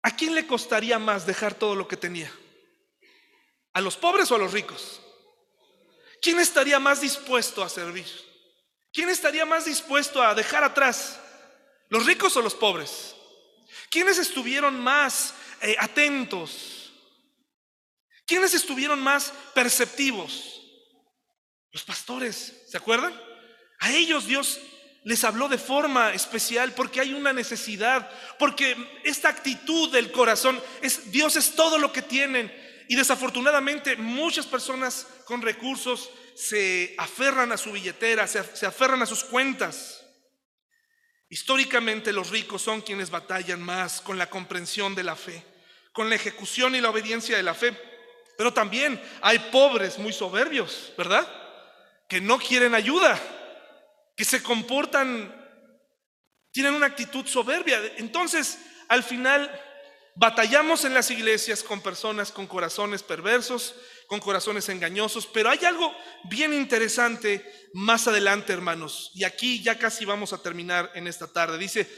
¿A 0.09 0.17
quién 0.17 0.35
le 0.35 0.47
costaría 0.47 0.99
más 0.99 1.27
dejar 1.27 1.53
todo 1.53 1.75
lo 1.75 1.87
que 1.87 1.99
tenía? 1.99 2.33
¿A 3.75 3.83
los 3.83 3.99
pobres 3.99 4.31
o 4.31 4.37
a 4.37 4.39
los 4.39 4.55
ricos? 4.55 5.03
¿Quién 6.23 6.41
estaría 6.41 6.79
más 6.79 7.03
dispuesto 7.03 7.63
a 7.63 7.69
servir? 7.69 8.07
¿Quién 8.91 9.11
estaría 9.11 9.45
más 9.45 9.67
dispuesto 9.67 10.23
a 10.23 10.35
dejar 10.35 10.65
atrás? 10.65 11.21
¿Los 11.91 12.07
ricos 12.07 12.35
o 12.39 12.41
los 12.41 12.55
pobres? 12.55 13.17
¿Quiénes 13.91 14.17
estuvieron 14.17 14.81
más 14.81 15.35
eh, 15.61 15.77
atentos? 15.79 16.91
¿Quiénes 18.25 18.55
estuvieron 18.55 19.03
más 19.03 19.31
perceptivos? 19.55 20.63
Los 21.71 21.85
pastores, 21.85 22.63
¿se 22.67 22.79
acuerdan? 22.79 23.13
A 23.79 23.93
ellos 23.93 24.25
Dios 24.25 24.59
les 25.05 25.25
habló 25.25 25.49
de 25.49 25.59
forma 25.59 26.13
especial 26.13 26.73
porque 26.73 27.01
hay 27.01 27.15
una 27.15 27.33
necesidad, 27.33 28.11
porque 28.39 28.77
esta 29.05 29.29
actitud 29.29 29.91
del 29.91 30.11
corazón 30.13 30.61
es 30.83 31.11
Dios 31.11 31.37
es 31.37 31.55
todo 31.55 31.79
lo 31.79 31.93
que 31.93 32.03
tienen 32.03 32.53
y 32.89 32.97
desafortunadamente 32.97 33.97
muchas 33.97 34.47
personas 34.47 35.07
con 35.25 35.43
recursos 35.43 36.11
se 36.35 36.95
aferran 36.99 37.53
a 37.53 37.57
su 37.57 37.73
billetera, 37.73 38.27
se, 38.27 38.43
se 38.57 38.67
aferran 38.67 39.03
a 39.03 39.07
sus 39.07 39.25
cuentas. 39.25 40.05
Históricamente 41.29 42.13
los 42.13 42.31
ricos 42.31 42.63
son 42.63 42.81
quienes 42.81 43.11
batallan 43.11 43.63
más 43.63 44.01
con 44.01 44.19
la 44.19 44.31
comprensión 44.31 44.95
de 44.95 45.05
la 45.05 45.17
fe, 45.17 45.45
con 45.93 46.09
la 46.09 46.17
ejecución 46.17 46.75
y 46.75 46.81
la 46.81 46.91
obediencia 46.91 47.37
de 47.37 47.43
la 47.43 47.55
fe. 47.55 47.77
Pero 48.37 48.53
también 48.53 49.01
hay 49.21 49.39
pobres 49.39 49.99
muy 49.99 50.13
soberbios, 50.13 50.93
¿verdad? 50.97 51.27
Que 52.09 52.21
no 52.21 52.39
quieren 52.39 52.75
ayuda 52.75 53.21
que 54.19 54.25
se 54.25 54.43
comportan, 54.43 55.33
tienen 56.51 56.75
una 56.75 56.87
actitud 56.87 57.25
soberbia. 57.25 57.81
Entonces, 57.99 58.59
al 58.89 59.05
final, 59.05 59.49
batallamos 60.17 60.85
en 60.85 60.93
las 60.93 61.13
iglesias 61.13 61.63
con 61.63 61.81
personas 61.81 62.33
con 62.33 62.49
corazones 62.49 63.05
perversos, 63.05 63.77
con 64.09 64.19
corazones 64.19 64.69
engañosos, 64.71 65.29
pero 65.29 65.51
hay 65.51 65.65
algo 65.65 65.95
bien 66.25 66.53
interesante 66.53 67.49
más 67.75 68.09
adelante, 68.09 68.53
hermanos, 68.53 69.13
y 69.15 69.23
aquí 69.23 69.63
ya 69.63 69.79
casi 69.79 70.05
vamos 70.05 70.33
a 70.33 70.43
terminar 70.43 70.91
en 70.97 71.07
esta 71.07 71.33
tarde. 71.33 71.57
Dice, 71.57 71.89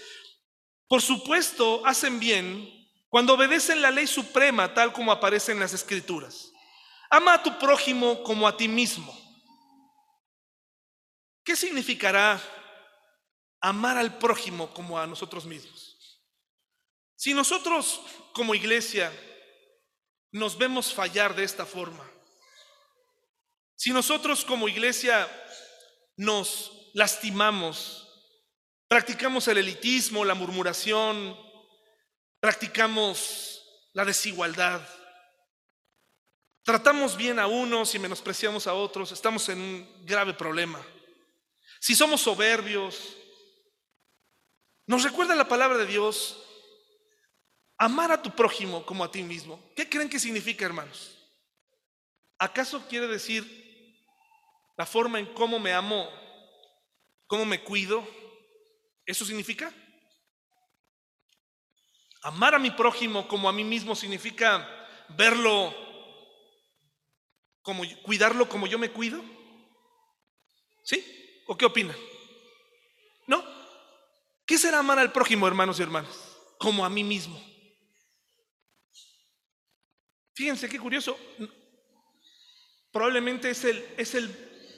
por 0.89 1.01
supuesto, 1.01 1.81
hacen 1.87 2.21
bien 2.21 2.69
cuando 3.09 3.33
obedecen 3.33 3.81
la 3.81 3.91
ley 3.91 4.07
suprema 4.07 4.75
tal 4.75 4.93
como 4.93 5.11
aparece 5.11 5.53
en 5.53 5.61
las 5.61 5.73
escrituras. 5.73 6.53
Ama 7.09 7.35
a 7.35 7.43
tu 7.43 7.59
prójimo 7.59 8.23
como 8.25 8.47
a 8.47 8.59
ti 8.59 8.69
mismo. 8.69 9.20
¿Qué 11.45 11.57
significará 11.57 12.41
amar 13.61 13.97
al 13.97 14.19
prójimo 14.19 14.73
como 14.73 14.99
a 14.99 15.07
nosotros 15.07 15.47
mismos? 15.47 16.21
Si 17.17 17.35
nosotros 17.35 18.01
como 18.33 18.55
iglesia 18.55 19.13
nos 20.33 20.57
vemos 20.57 20.95
fallar 20.95 21.35
de 21.35 21.45
esta 21.45 21.67
forma, 21.67 22.09
si 23.75 23.93
nosotros 23.93 24.45
como 24.45 24.69
iglesia 24.69 25.29
nos 26.17 26.91
lastimamos, 26.93 28.07
practicamos 28.89 29.49
el 29.49 29.59
elitismo, 29.59 30.25
la 30.25 30.35
murmuración, 30.35 31.37
practicamos 32.41 33.63
la 33.95 34.05
desigualdad, 34.05 34.87
tratamos 36.63 37.17
bien 37.17 37.39
a 37.39 37.47
unos 37.47 37.95
y 37.95 37.99
menospreciamos 37.99 38.67
a 38.67 38.75
otros, 38.75 39.13
estamos 39.13 39.49
en 39.49 39.61
un 39.61 40.07
grave 40.07 40.35
problema. 40.35 40.85
Si 41.81 41.97
somos 41.97 42.21
soberbios, 42.21 43.17
nos 44.87 45.03
recuerda 45.03 45.35
la 45.35 45.49
palabra 45.49 45.79
de 45.79 45.87
Dios, 45.87 46.45
amar 47.79 48.13
a 48.13 48.21
tu 48.21 48.31
prójimo 48.37 48.85
como 48.85 49.03
a 49.03 49.11
ti 49.11 49.23
mismo. 49.23 49.59
¿Qué 49.75 49.89
creen 49.89 50.11
que 50.11 50.21
significa, 50.21 50.67
hermanos? 50.67 51.17
¿Acaso 52.39 52.87
quiere 52.87 53.07
decir 53.07 53.97
la 54.77 54.85
forma 54.85 55.19
en 55.19 55.33
cómo 55.33 55.59
me 55.59 55.73
amo, 55.73 56.07
cómo 57.27 57.47
me 57.47 57.65
cuido? 57.65 58.07
¿Eso 59.07 59.25
significa? 59.25 59.73
Amar 62.23 62.55
a 62.55 62.59
mi 62.59 62.71
prójimo 62.71 63.27
como 63.27 63.49
a 63.49 63.53
mí 63.53 63.65
mismo 63.65 63.97
significa 63.97 64.69
verlo 65.17 65.75
como 67.63 67.85
cuidarlo 68.03 68.49
como 68.51 68.67
yo 68.67 68.79
me 68.79 68.91
cuido. 68.91 69.23
¿Sí? 70.85 71.20
¿O 71.51 71.57
qué 71.57 71.67
opina? 71.67 71.97
¿No? 73.27 73.45
¿Qué 74.47 74.57
será 74.57 74.79
amar 74.79 75.01
al 75.01 75.11
prójimo, 75.11 75.49
hermanos 75.49 75.81
y 75.81 75.83
hermanas? 75.83 76.17
Como 76.61 76.85
a 76.85 76.89
mí 76.89 77.03
mismo. 77.03 77.43
Fíjense 80.33 80.69
qué 80.69 80.79
curioso. 80.79 81.19
Probablemente 82.93 83.51
es 83.51 83.65
el, 83.65 83.85
es 83.97 84.15
el 84.15 84.29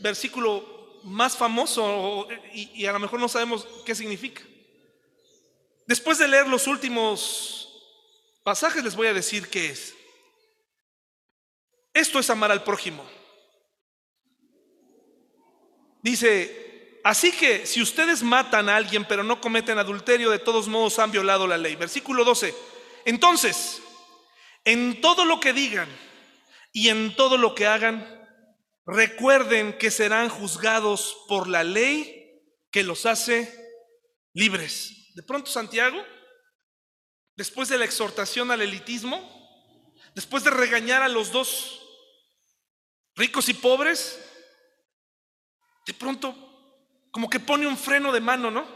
versículo 0.01 0.99
más 1.05 1.37
famoso 1.37 2.27
y, 2.55 2.71
y 2.75 2.87
a 2.87 2.93
lo 2.93 3.01
mejor 3.01 3.21
no 3.21 3.29
sabemos 3.29 3.69
qué 3.85 3.95
significa. 3.95 4.43
Después 5.87 6.17
de 6.17 6.27
leer 6.27 6.49
los 6.49 6.67
últimos 6.67 7.69
pasajes 8.45 8.83
les 8.83 8.97
voy 8.97 9.09
a 9.09 9.13
decir 9.13 9.51
qué 9.51 9.67
es. 9.67 9.95
Esto 11.93 12.19
es 12.19 12.31
amar 12.31 12.51
al 12.51 12.65
prójimo. 12.65 13.05
Dice, 16.03 17.01
así 17.05 17.31
que 17.33 17.65
si 17.65 17.81
ustedes 17.81 18.23
matan 18.23 18.69
a 18.69 18.77
alguien 18.77 19.05
pero 19.05 19.23
no 19.23 19.41
cometen 19.41 19.79
adulterio, 19.79 20.31
de 20.31 20.41
todos 20.41 20.69
modos 20.69 20.99
han 20.99 21.13
violado 21.13 21.47
la 21.47 21.57
ley. 21.57 21.77
Versículo 21.77 22.25
12. 22.25 22.55
Entonces, 23.05 23.81
en 24.65 25.01
todo 25.01 25.25
lo 25.25 25.41
que 25.41 25.53
digan 25.53 25.89
y 26.73 26.89
en 26.89 27.15
todo 27.15 27.39
lo 27.39 27.55
que 27.55 27.67
hagan, 27.67 28.21
recuerden 28.85 29.79
que 29.79 29.91
serán 29.91 30.29
juzgados 30.29 31.17
por 31.29 31.49
la 31.49 31.63
ley 31.63 32.43
que 32.73 32.83
los 32.83 33.07
hace 33.07 33.53
libres. 34.33 35.15
De 35.15 35.23
pronto 35.23 35.51
Santiago, 35.51 36.03
después 37.37 37.69
de 37.69 37.79
la 37.79 37.85
exhortación 37.85 38.51
al 38.51 38.63
elitismo, 38.63 39.21
después 40.15 40.43
de 40.43 40.51
regañar 40.51 41.03
a 41.03 41.09
los 41.09 41.31
dos 41.31 41.81
ricos 43.15 43.49
y 43.49 43.55
pobres, 43.55 44.19
de 45.87 45.95
pronto 45.95 46.35
como 47.11 47.29
que 47.29 47.41
pone 47.41 47.67
un 47.67 47.77
freno 47.77 48.11
de 48.13 48.21
mano, 48.21 48.51
¿no? 48.51 48.67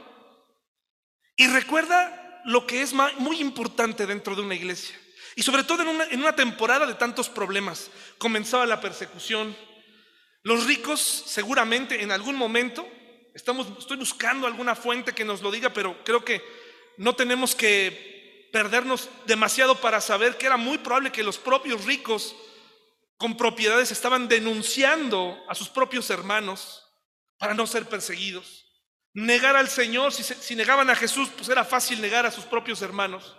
Y 1.36 1.46
recuerda 1.48 2.42
lo 2.44 2.66
que 2.66 2.82
es 2.82 2.92
muy 2.92 3.40
importante 3.40 4.06
dentro 4.06 4.34
de 4.34 4.42
una 4.42 4.54
iglesia. 4.54 4.98
Y 5.34 5.42
sobre 5.42 5.64
todo 5.64 5.82
en 5.82 6.20
una, 6.20 6.34
temporada 6.34 6.86
de 6.86 6.94
tantos 6.94 7.28
problemas. 7.28 7.90
Comenzaba 8.16 8.64
la 8.64 8.80
persecución. 8.80 9.54
Los 10.42 10.64
ricos 10.64 11.00
seguramente 11.00 12.02
en 12.02 12.10
algún 12.10 12.36
momento, 12.36 12.88
estamos, 13.34 13.66
estoy 13.78 13.98
buscando 13.98 14.46
alguna 14.46 14.74
fuente 14.74 15.12
que 15.12 15.24
nos 15.24 15.42
lo 15.42 15.50
diga, 15.50 15.70
pero 15.70 16.02
creo 16.04 16.24
que 16.24 16.42
no 16.96 17.14
tenemos 17.14 17.54
que 17.54 18.48
perdernos 18.50 19.10
demasiado 19.26 19.78
para 19.80 20.00
saber 20.00 20.38
que 20.38 20.46
era 20.46 20.56
muy 20.56 20.78
probable 20.78 21.12
que 21.12 21.22
los 21.22 21.36
propios 21.36 21.84
ricos 21.84 22.34
con 23.18 23.36
propiedades 23.36 23.90
estaban 23.90 24.28
denunciando 24.28 25.38
a 25.48 25.54
sus 25.54 25.68
propios 25.68 26.08
hermanos 26.08 26.85
para 27.38 27.54
no 27.54 27.66
ser 27.66 27.86
perseguidos. 27.86 28.64
Negar 29.12 29.56
al 29.56 29.68
Señor, 29.68 30.12
si, 30.12 30.54
negaban 30.56 30.90
a 30.90 30.96
Jesús, 30.96 31.30
pues 31.34 31.48
era 31.48 31.64
fácil 31.64 32.00
negar 32.00 32.26
a 32.26 32.30
sus 32.30 32.44
propios 32.44 32.82
hermanos. 32.82 33.36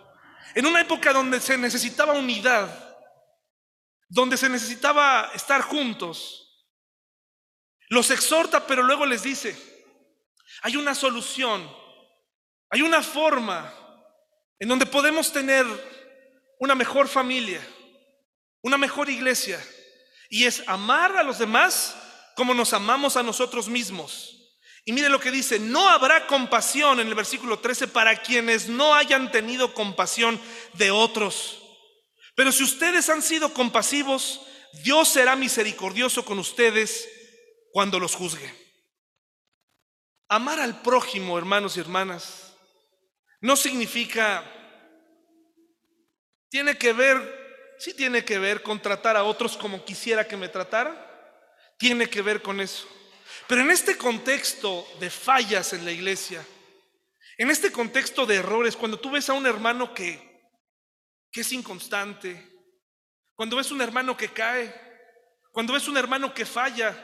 En 0.54 0.66
una 0.66 0.80
época 0.80 1.12
donde 1.12 1.40
se 1.40 1.56
necesitaba 1.56 2.14
unidad, 2.14 2.96
donde 4.08 4.36
se 4.36 4.48
necesitaba 4.48 5.30
estar 5.34 5.60
juntos, 5.62 6.66
los 7.88 8.10
exhorta, 8.10 8.66
pero 8.66 8.82
luego 8.82 9.06
les 9.06 9.22
dice, 9.22 9.56
hay 10.62 10.76
una 10.76 10.94
solución, 10.94 11.70
hay 12.70 12.82
una 12.82 13.02
forma 13.02 13.72
en 14.58 14.68
donde 14.68 14.86
podemos 14.86 15.32
tener 15.32 15.66
una 16.58 16.74
mejor 16.74 17.08
familia, 17.08 17.64
una 18.62 18.76
mejor 18.76 19.08
iglesia, 19.08 19.64
y 20.28 20.44
es 20.44 20.66
amar 20.68 21.16
a 21.16 21.22
los 21.22 21.38
demás 21.38 21.96
como 22.38 22.54
nos 22.54 22.72
amamos 22.72 23.16
a 23.16 23.24
nosotros 23.24 23.66
mismos. 23.68 24.36
Y 24.84 24.92
mire 24.92 25.08
lo 25.08 25.18
que 25.18 25.32
dice, 25.32 25.58
no 25.58 25.88
habrá 25.88 26.28
compasión 26.28 27.00
en 27.00 27.08
el 27.08 27.16
versículo 27.16 27.58
13 27.58 27.88
para 27.88 28.22
quienes 28.22 28.68
no 28.68 28.94
hayan 28.94 29.32
tenido 29.32 29.74
compasión 29.74 30.40
de 30.74 30.92
otros. 30.92 31.60
Pero 32.36 32.52
si 32.52 32.62
ustedes 32.62 33.08
han 33.08 33.22
sido 33.22 33.52
compasivos, 33.52 34.40
Dios 34.84 35.08
será 35.08 35.34
misericordioso 35.34 36.24
con 36.24 36.38
ustedes 36.38 37.08
cuando 37.72 37.98
los 37.98 38.14
juzgue. 38.14 38.54
Amar 40.28 40.60
al 40.60 40.80
prójimo, 40.80 41.36
hermanos 41.36 41.76
y 41.76 41.80
hermanas, 41.80 42.54
no 43.40 43.56
significa, 43.56 44.44
tiene 46.50 46.78
que 46.78 46.92
ver, 46.92 47.74
sí 47.80 47.94
tiene 47.94 48.24
que 48.24 48.38
ver 48.38 48.62
con 48.62 48.80
tratar 48.80 49.16
a 49.16 49.24
otros 49.24 49.56
como 49.56 49.84
quisiera 49.84 50.28
que 50.28 50.36
me 50.36 50.48
trataran 50.48 51.07
tiene 51.78 52.10
que 52.10 52.20
ver 52.20 52.42
con 52.42 52.60
eso. 52.60 52.86
Pero 53.46 53.62
en 53.62 53.70
este 53.70 53.96
contexto 53.96 54.86
de 55.00 55.08
fallas 55.08 55.72
en 55.72 55.84
la 55.84 55.92
iglesia, 55.92 56.44
en 57.38 57.50
este 57.50 57.72
contexto 57.72 58.26
de 58.26 58.36
errores, 58.36 58.76
cuando 58.76 58.98
tú 58.98 59.10
ves 59.10 59.30
a 59.30 59.32
un 59.32 59.46
hermano 59.46 59.94
que, 59.94 60.42
que 61.30 61.40
es 61.40 61.52
inconstante, 61.52 62.46
cuando 63.34 63.56
ves 63.56 63.70
un 63.70 63.80
hermano 63.80 64.16
que 64.16 64.28
cae, 64.28 64.74
cuando 65.52 65.72
ves 65.72 65.88
un 65.88 65.96
hermano 65.96 66.34
que 66.34 66.44
falla, 66.44 66.94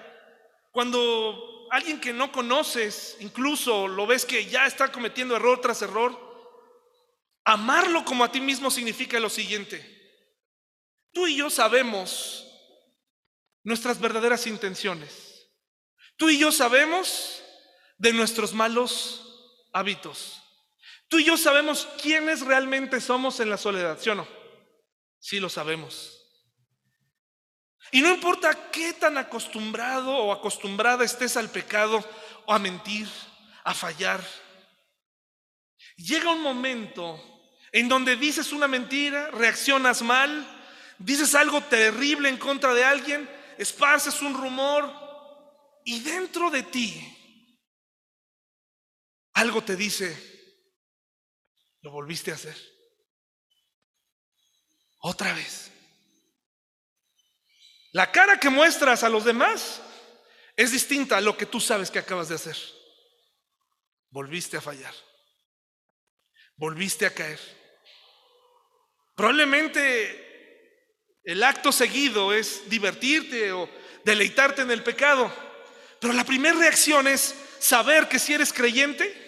cuando 0.72 1.68
alguien 1.70 2.00
que 2.00 2.12
no 2.12 2.32
conoces, 2.32 3.16
incluso 3.20 3.88
lo 3.88 4.06
ves 4.06 4.26
que 4.26 4.46
ya 4.46 4.66
está 4.66 4.90
cometiendo 4.90 5.36
error 5.36 5.60
tras 5.60 5.82
error, 5.82 6.20
amarlo 7.44 8.04
como 8.04 8.24
a 8.24 8.32
ti 8.32 8.40
mismo 8.40 8.70
significa 8.70 9.20
lo 9.20 9.30
siguiente. 9.30 9.90
Tú 11.12 11.28
y 11.28 11.36
yo 11.36 11.48
sabemos 11.48 12.44
nuestras 13.64 13.98
verdaderas 13.98 14.46
intenciones. 14.46 15.50
Tú 16.16 16.30
y 16.30 16.38
yo 16.38 16.52
sabemos 16.52 17.42
de 17.98 18.12
nuestros 18.12 18.52
malos 18.52 19.68
hábitos. 19.72 20.40
Tú 21.08 21.18
y 21.18 21.24
yo 21.24 21.36
sabemos 21.36 21.88
quiénes 22.00 22.42
realmente 22.42 23.00
somos 23.00 23.40
en 23.40 23.50
la 23.50 23.56
soledad, 23.56 23.98
¿sí 24.00 24.10
o 24.10 24.14
no? 24.14 24.28
Sí 25.18 25.40
lo 25.40 25.48
sabemos. 25.48 26.20
Y 27.90 28.00
no 28.00 28.10
importa 28.10 28.70
qué 28.70 28.92
tan 28.92 29.18
acostumbrado 29.18 30.16
o 30.16 30.32
acostumbrada 30.32 31.04
estés 31.04 31.36
al 31.36 31.50
pecado 31.50 32.04
o 32.46 32.52
a 32.52 32.58
mentir, 32.58 33.08
a 33.64 33.74
fallar. 33.74 34.22
Llega 35.96 36.32
un 36.32 36.42
momento 36.42 37.22
en 37.72 37.88
donde 37.88 38.16
dices 38.16 38.52
una 38.52 38.68
mentira, 38.68 39.30
reaccionas 39.30 40.02
mal, 40.02 40.46
dices 40.98 41.34
algo 41.34 41.60
terrible 41.62 42.28
en 42.28 42.36
contra 42.36 42.74
de 42.74 42.84
alguien 42.84 43.28
esparces 43.58 44.20
un 44.22 44.34
rumor 44.34 44.90
y 45.84 46.00
dentro 46.00 46.50
de 46.50 46.62
ti 46.62 47.10
algo 49.34 49.62
te 49.62 49.76
dice, 49.76 50.16
lo 51.82 51.90
volviste 51.90 52.30
a 52.30 52.34
hacer. 52.34 52.56
Otra 55.00 55.34
vez. 55.34 55.70
La 57.92 58.10
cara 58.10 58.38
que 58.38 58.48
muestras 58.48 59.02
a 59.02 59.08
los 59.08 59.24
demás 59.24 59.82
es 60.56 60.72
distinta 60.72 61.16
a 61.16 61.20
lo 61.20 61.36
que 61.36 61.46
tú 61.46 61.60
sabes 61.60 61.90
que 61.90 61.98
acabas 61.98 62.28
de 62.28 62.36
hacer. 62.36 62.56
Volviste 64.10 64.56
a 64.56 64.60
fallar. 64.60 64.94
Volviste 66.56 67.04
a 67.04 67.12
caer. 67.12 67.40
Probablemente 69.16 70.23
el 71.24 71.42
acto 71.42 71.72
seguido 71.72 72.32
es 72.32 72.68
divertirte 72.68 73.50
o 73.52 73.68
deleitarte 74.04 74.62
en 74.62 74.70
el 74.70 74.82
pecado. 74.82 75.32
Pero 76.00 76.12
la 76.12 76.24
primera 76.24 76.58
reacción 76.58 77.08
es 77.08 77.34
saber 77.58 78.08
que 78.08 78.18
si 78.18 78.34
eres 78.34 78.52
creyente, 78.52 79.22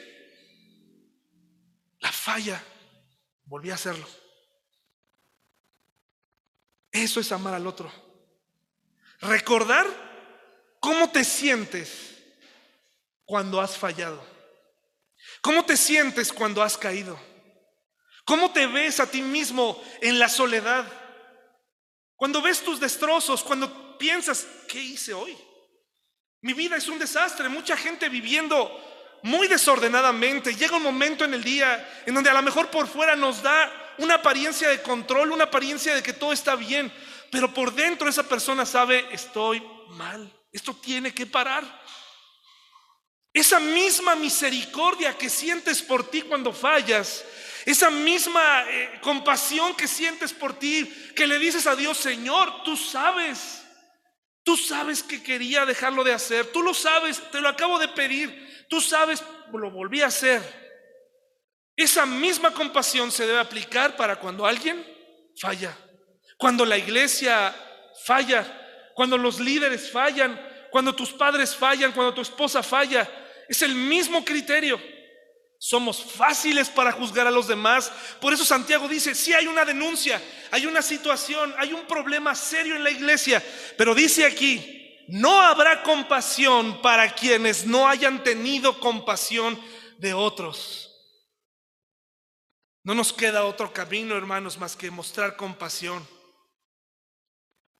la 2.01 2.13
falla, 2.13 2.63
volví 3.47 3.71
a 3.71 3.75
hacerlo. 3.75 4.07
Eso 6.93 7.21
es 7.21 7.33
amar 7.33 7.55
al 7.55 7.67
otro. 7.67 7.91
Recordar 9.21 9.87
cómo 10.81 11.11
te 11.11 11.25
sientes 11.25 12.15
cuando 13.25 13.61
has 13.61 13.77
fallado. 13.77 14.23
¿Cómo 15.41 15.65
te 15.65 15.77
sientes 15.77 16.33
cuando 16.33 16.63
has 16.63 16.77
caído? 16.77 17.19
¿Cómo 18.25 18.53
te 18.53 18.67
ves 18.67 19.01
a 19.01 19.11
ti 19.11 19.23
mismo 19.23 19.83
en 20.03 20.19
la 20.19 20.29
soledad? 20.29 20.87
Cuando 22.17 22.41
ves 22.41 22.63
tus 22.63 22.81
destrozos, 22.81 23.43
cuando 23.43 23.99
piensas, 23.99 24.47
¿qué 24.67 24.81
hice 24.81 25.13
hoy? 25.13 25.37
Mi 26.41 26.55
vida 26.55 26.77
es 26.77 26.89
un 26.89 26.99
desastre, 26.99 27.49
mucha 27.49 27.77
gente 27.77 28.09
viviendo 28.09 28.71
muy 29.23 29.49
desordenadamente. 29.49 30.55
Llega 30.55 30.77
un 30.77 30.83
momento 30.83 31.25
en 31.25 31.35
el 31.35 31.45
día 31.45 32.03
en 32.07 32.15
donde 32.15 32.31
a 32.31 32.35
lo 32.35 32.43
mejor 32.43 32.71
por 32.71 32.87
fuera 32.87 33.17
nos 33.17 33.43
da 33.43 33.95
una 33.99 34.15
apariencia 34.15 34.69
de 34.69 34.83
control, 34.83 35.33
una 35.33 35.45
apariencia 35.45 35.95
de 35.95 36.03
que 36.03 36.13
todo 36.13 36.33
está 36.33 36.55
bien, 36.55 36.93
pero 37.31 37.53
por 37.53 37.75
dentro 37.75 38.09
esa 38.09 38.23
persona 38.23 38.65
sabe, 38.65 39.07
estoy 39.11 39.63
mal, 39.89 40.33
esto 40.53 40.75
tiene 40.75 41.13
que 41.13 41.27
parar. 41.27 41.65
Esa 43.33 43.61
misma 43.61 44.15
misericordia 44.15 45.17
que 45.19 45.29
sientes 45.29 45.83
por 45.83 46.09
ti 46.09 46.23
cuando 46.23 46.53
fallas, 46.53 47.25
esa 47.67 47.91
misma 47.91 48.65
eh, 48.69 49.01
compasión 49.03 49.75
que 49.75 49.89
sientes 49.89 50.33
por 50.33 50.57
ti, 50.57 50.89
que 51.17 51.27
le 51.27 51.37
dices 51.41 51.67
a 51.67 51.75
Dios, 51.75 51.99
Señor, 51.99 52.63
tú 52.63 52.77
sabes, 52.77 53.67
tú 54.45 54.57
sabes 54.57 55.03
que 55.03 55.21
quería 55.21 55.67
dejarlo 55.67 56.05
de 56.05 56.13
hacer, 56.13 56.47
tú 56.53 56.63
lo 56.63 56.73
sabes, 56.73 57.21
te 57.33 57.41
lo 57.41 57.49
acabo 57.49 57.81
de 57.81 57.89
pedir, 57.89 58.67
tú 58.71 58.81
sabes, 58.81 59.25
lo 59.53 59.73
volví 59.73 60.01
a 60.01 60.07
hacer. 60.07 60.41
Esa 61.75 62.07
misma 62.07 62.53
compasión 62.53 63.11
se 63.11 63.27
debe 63.27 63.41
aplicar 63.41 63.97
para 63.97 64.17
cuando 64.17 64.47
alguien 64.47 64.87
falla, 65.37 65.77
Cuando 66.39 66.65
la 66.65 66.79
iglesia 66.79 67.53
falla, 68.05 68.91
cuando 68.95 69.19
los 69.19 69.41
líderes 69.41 69.91
fallan, 69.91 70.41
cuando 70.71 70.95
tus 70.95 71.13
padres 71.13 71.57
fallan, 71.57 71.91
cuando 71.91 72.15
tu 72.15 72.21
esposa 72.21 72.63
falla, 72.63 73.11
es 73.49 73.61
el 73.63 73.75
mismo 73.75 74.25
criterio. 74.25 74.81
Somos 75.67 76.01
fáciles 76.01 76.71
para 76.71 76.93
juzgar 76.93 77.27
a 77.27 77.31
los 77.33 77.49
demás. 77.49 77.91
Por 78.21 78.33
eso 78.33 78.45
Santiago 78.45 78.87
dice, 78.87 79.17
si 79.17 79.33
hay 79.33 79.49
una 79.49 79.65
denuncia, 79.65 80.23
hay 80.53 80.65
una 80.65 80.81
situación, 80.81 81.53
hay 81.59 81.73
un 81.73 81.89
problema 81.89 82.37
serio 82.37 82.77
en 82.77 82.85
la 82.85 82.91
iglesia. 82.93 83.45
Pero 83.77 83.93
dice 83.93 84.25
aquí, 84.25 85.05
no 85.09 85.41
habrá 85.41 85.83
compasión 85.83 86.81
para 86.83 87.13
quienes 87.13 87.67
no 87.67 87.89
hayan 87.89 88.23
tenido 88.23 88.79
compasión 88.79 89.61
de 89.99 90.15
otros. 90.15 90.89
No 92.85 92.95
nos 92.95 93.13
queda 93.13 93.45
otro 93.45 93.73
camino, 93.73 94.17
hermanos, 94.17 94.59
más 94.59 94.77
que 94.77 94.89
mostrar 94.93 95.35
compasión. 95.35 96.07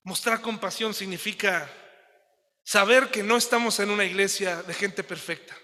Mostrar 0.03 0.41
compasión 0.41 0.93
significa 0.93 1.71
saber 2.65 3.11
que 3.11 3.23
no 3.23 3.37
estamos 3.37 3.79
en 3.79 3.91
una 3.91 4.03
iglesia 4.03 4.61
de 4.63 4.73
gente 4.73 5.05
perfecta. 5.05 5.55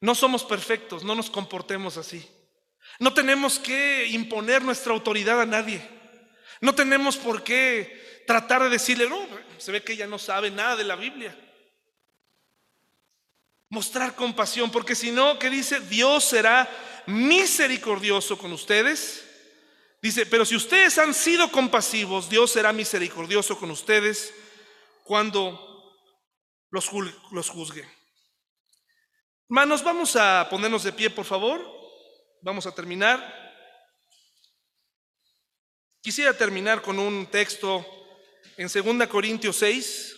No 0.00 0.14
somos 0.14 0.44
perfectos, 0.44 1.02
no 1.02 1.14
nos 1.14 1.30
comportemos 1.30 1.96
así. 1.96 2.28
No 2.98 3.12
tenemos 3.12 3.58
que 3.58 4.06
imponer 4.08 4.62
nuestra 4.62 4.92
autoridad 4.92 5.40
a 5.40 5.46
nadie. 5.46 5.86
No 6.60 6.74
tenemos 6.74 7.16
por 7.16 7.42
qué 7.42 8.24
tratar 8.26 8.62
de 8.62 8.70
decirle, 8.70 9.08
no, 9.08 9.26
se 9.58 9.72
ve 9.72 9.82
que 9.82 9.92
ella 9.92 10.06
no 10.06 10.18
sabe 10.18 10.50
nada 10.50 10.76
de 10.76 10.84
la 10.84 10.96
Biblia. 10.96 11.36
Mostrar 13.70 14.14
compasión, 14.14 14.70
porque 14.70 14.94
si 14.94 15.10
no, 15.10 15.38
¿qué 15.38 15.50
dice? 15.50 15.80
Dios 15.80 16.24
será 16.24 16.68
misericordioso 17.06 18.38
con 18.38 18.52
ustedes. 18.52 19.24
Dice, 20.00 20.26
pero 20.26 20.44
si 20.44 20.56
ustedes 20.56 20.96
han 20.98 21.12
sido 21.12 21.50
compasivos, 21.50 22.28
Dios 22.28 22.52
será 22.52 22.72
misericordioso 22.72 23.58
con 23.58 23.70
ustedes 23.70 24.32
cuando 25.04 25.96
los, 26.70 26.90
los 27.30 27.48
juzgue. 27.48 27.97
Hermanos, 29.50 29.82
vamos 29.82 30.14
a 30.14 30.46
ponernos 30.50 30.82
de 30.82 30.92
pie, 30.92 31.08
por 31.08 31.24
favor. 31.24 31.58
Vamos 32.42 32.66
a 32.66 32.74
terminar. 32.74 33.18
Quisiera 36.02 36.36
terminar 36.36 36.82
con 36.82 36.98
un 36.98 37.26
texto 37.28 37.82
en 38.58 38.68
2 38.68 39.08
Corintios 39.08 39.56
6, 39.56 40.16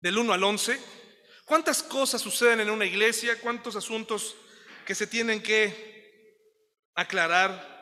del 0.00 0.18
1 0.18 0.32
al 0.32 0.42
11. 0.42 0.80
¿Cuántas 1.44 1.80
cosas 1.80 2.20
suceden 2.20 2.58
en 2.58 2.70
una 2.70 2.86
iglesia? 2.86 3.40
¿Cuántos 3.40 3.76
asuntos 3.76 4.34
que 4.84 4.96
se 4.96 5.06
tienen 5.06 5.40
que 5.44 6.58
aclarar? 6.96 7.73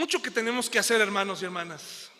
Mucho 0.00 0.22
que 0.22 0.30
tenemos 0.30 0.70
que 0.70 0.78
hacer, 0.78 0.98
hermanos 0.98 1.42
y 1.42 1.44
hermanas. 1.44 2.10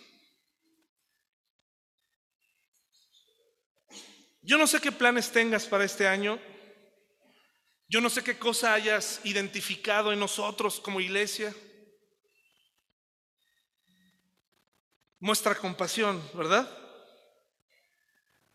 Yo 4.43 4.59
no 4.59 4.66
sé 4.66 4.83
qué 4.83 4.93
planes 4.93 5.33
tengas 5.33 5.64
para 5.64 5.85
este 5.85 6.07
año. 6.07 6.39
Yo 7.89 8.03
no 8.03 8.11
sé 8.11 8.22
qué 8.22 8.39
cosa 8.39 8.74
hayas 8.74 9.22
identificado 9.24 10.12
en 10.12 10.20
nosotros 10.20 10.78
como 10.78 11.01
iglesia. 11.01 11.55
Muestra 15.18 15.55
compasión, 15.55 16.22
¿verdad? 16.35 16.70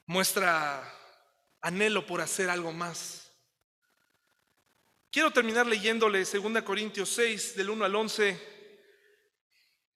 Muestra 0.06 0.88
anhelo 1.62 2.06
por 2.06 2.22
hacer 2.22 2.48
algo 2.48 2.72
más. 2.72 3.32
Quiero 5.10 5.34
terminar 5.34 5.66
leyéndole 5.66 6.24
2 6.24 6.62
Corintios 6.62 7.10
6, 7.10 7.56
del 7.56 7.72
1 7.72 7.86
al 7.86 7.96
11 7.96 8.55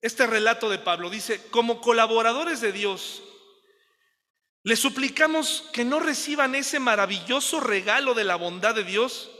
este 0.02 0.28
relato 0.28 0.70
de 0.70 0.80
Pablo. 0.80 1.10
Dice, 1.10 1.41
como 1.50 1.82
colaboradores 1.82 2.62
de 2.62 2.72
Dios, 2.72 3.22
le 4.64 4.76
suplicamos 4.76 5.70
que 5.74 5.86
no 5.86 6.00
reciban 6.00 6.56
ese 6.56 6.80
maravilloso 6.80 7.60
regalo 7.60 8.14
de 8.14 8.24
la 8.24 8.36
bondad 8.36 8.76
de 8.76 8.84
Dios 8.84 9.32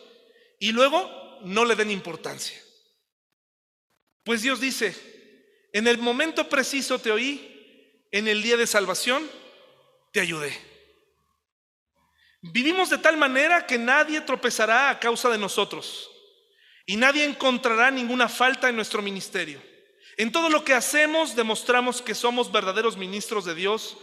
y 0.60 0.72
luego 0.72 1.40
no 1.44 1.66
le 1.66 1.76
den 1.76 1.92
importancia. 1.92 2.60
Pues 4.24 4.42
Dios 4.42 4.60
dice, 4.60 4.96
en 5.74 5.88
el 5.88 5.98
momento 5.98 6.50
preciso 6.50 7.00
te 7.00 7.12
oí, 7.12 8.08
en 8.12 8.28
el 8.28 8.42
día 8.42 8.58
de 8.58 8.68
salvación 8.68 9.30
te 10.12 10.20
ayudé. 10.20 10.58
Vivimos 12.42 12.90
de 12.90 12.98
tal 12.98 13.18
manera 13.18 13.66
que 13.66 13.78
nadie 13.78 14.22
tropezará 14.22 14.90
a 14.90 15.00
causa 15.00 15.30
de 15.30 15.38
nosotros 15.38 16.10
y 16.86 16.96
nadie 16.96 17.26
encontrará 17.26 17.92
ninguna 17.92 18.30
falta 18.30 18.70
en 18.70 18.78
nuestro 18.78 19.02
ministerio. 19.02 19.69
En 20.20 20.34
todo 20.34 20.50
lo 20.50 20.66
que 20.66 20.74
hacemos 20.74 21.34
demostramos 21.34 22.02
que 22.02 22.14
somos 22.14 22.52
verdaderos 22.52 22.98
ministros 22.98 23.46
de 23.46 23.56
Dios. 23.56 23.96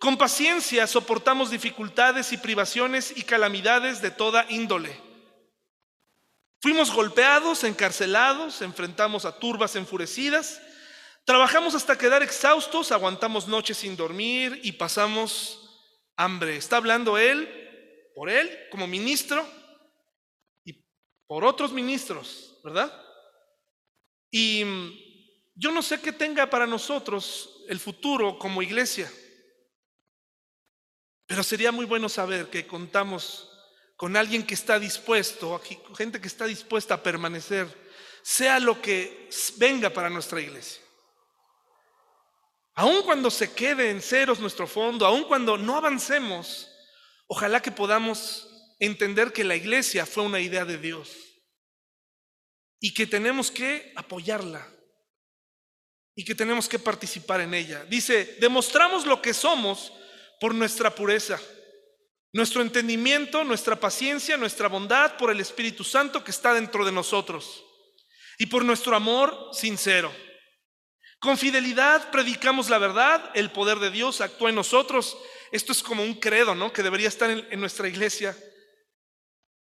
Con 0.00 0.18
paciencia 0.18 0.88
soportamos 0.88 1.52
dificultades 1.52 2.32
y 2.32 2.36
privaciones 2.36 3.16
y 3.16 3.22
calamidades 3.22 4.02
de 4.02 4.10
toda 4.10 4.44
índole. 4.48 5.00
Fuimos 6.60 6.92
golpeados, 6.92 7.62
encarcelados, 7.62 8.60
enfrentamos 8.60 9.24
a 9.24 9.38
turbas 9.38 9.76
enfurecidas, 9.76 10.60
trabajamos 11.24 11.76
hasta 11.76 11.96
quedar 11.96 12.24
exhaustos, 12.24 12.90
aguantamos 12.90 13.46
noches 13.46 13.76
sin 13.76 13.96
dormir 13.96 14.58
y 14.64 14.72
pasamos 14.72 15.60
hambre. 16.16 16.56
Está 16.56 16.78
hablando 16.78 17.18
él, 17.18 17.48
por 18.16 18.30
él, 18.30 18.50
como 18.72 18.88
ministro, 18.88 19.46
y 20.64 20.84
por 21.28 21.44
otros 21.44 21.70
ministros, 21.72 22.58
¿verdad? 22.64 22.92
Y 24.28 25.11
yo 25.54 25.70
no 25.70 25.82
sé 25.82 26.00
qué 26.00 26.12
tenga 26.12 26.48
para 26.48 26.66
nosotros 26.66 27.64
el 27.68 27.78
futuro 27.78 28.38
como 28.38 28.62
iglesia, 28.62 29.10
pero 31.26 31.42
sería 31.42 31.72
muy 31.72 31.86
bueno 31.86 32.08
saber 32.08 32.48
que 32.48 32.66
contamos 32.66 33.48
con 33.96 34.16
alguien 34.16 34.44
que 34.44 34.54
está 34.54 34.78
dispuesto, 34.78 35.60
gente 35.96 36.20
que 36.20 36.26
está 36.26 36.46
dispuesta 36.46 36.94
a 36.94 37.02
permanecer, 37.02 37.68
sea 38.22 38.58
lo 38.58 38.80
que 38.80 39.28
venga 39.56 39.90
para 39.90 40.10
nuestra 40.10 40.40
iglesia. 40.40 40.82
Aun 42.74 43.02
cuando 43.02 43.30
se 43.30 43.52
quede 43.52 43.90
en 43.90 44.00
ceros 44.00 44.40
nuestro 44.40 44.66
fondo, 44.66 45.06
aun 45.06 45.24
cuando 45.24 45.58
no 45.58 45.76
avancemos, 45.76 46.68
ojalá 47.26 47.60
que 47.60 47.70
podamos 47.70 48.48
entender 48.80 49.32
que 49.32 49.44
la 49.44 49.54
iglesia 49.54 50.06
fue 50.06 50.24
una 50.24 50.40
idea 50.40 50.64
de 50.64 50.78
Dios 50.78 51.10
y 52.80 52.94
que 52.94 53.06
tenemos 53.06 53.50
que 53.50 53.92
apoyarla 53.94 54.66
y 56.14 56.24
que 56.24 56.34
tenemos 56.34 56.68
que 56.68 56.78
participar 56.78 57.40
en 57.40 57.54
ella. 57.54 57.84
Dice, 57.84 58.36
demostramos 58.40 59.06
lo 59.06 59.22
que 59.22 59.32
somos 59.32 59.92
por 60.40 60.54
nuestra 60.54 60.94
pureza, 60.94 61.40
nuestro 62.32 62.62
entendimiento, 62.62 63.44
nuestra 63.44 63.76
paciencia, 63.76 64.36
nuestra 64.36 64.68
bondad 64.68 65.16
por 65.16 65.30
el 65.30 65.40
Espíritu 65.40 65.84
Santo 65.84 66.22
que 66.24 66.30
está 66.30 66.54
dentro 66.54 66.84
de 66.84 66.92
nosotros 66.92 67.64
y 68.38 68.46
por 68.46 68.64
nuestro 68.64 68.96
amor 68.96 69.50
sincero. 69.52 70.12
Con 71.18 71.38
fidelidad 71.38 72.10
predicamos 72.10 72.68
la 72.68 72.78
verdad, 72.78 73.30
el 73.34 73.52
poder 73.52 73.78
de 73.78 73.90
Dios 73.90 74.20
actúa 74.20 74.48
en 74.48 74.56
nosotros. 74.56 75.16
Esto 75.52 75.70
es 75.70 75.82
como 75.82 76.02
un 76.02 76.14
credo, 76.14 76.54
¿no? 76.54 76.72
Que 76.72 76.82
debería 76.82 77.08
estar 77.08 77.30
en, 77.30 77.46
en 77.50 77.60
nuestra 77.60 77.86
iglesia. 77.86 78.36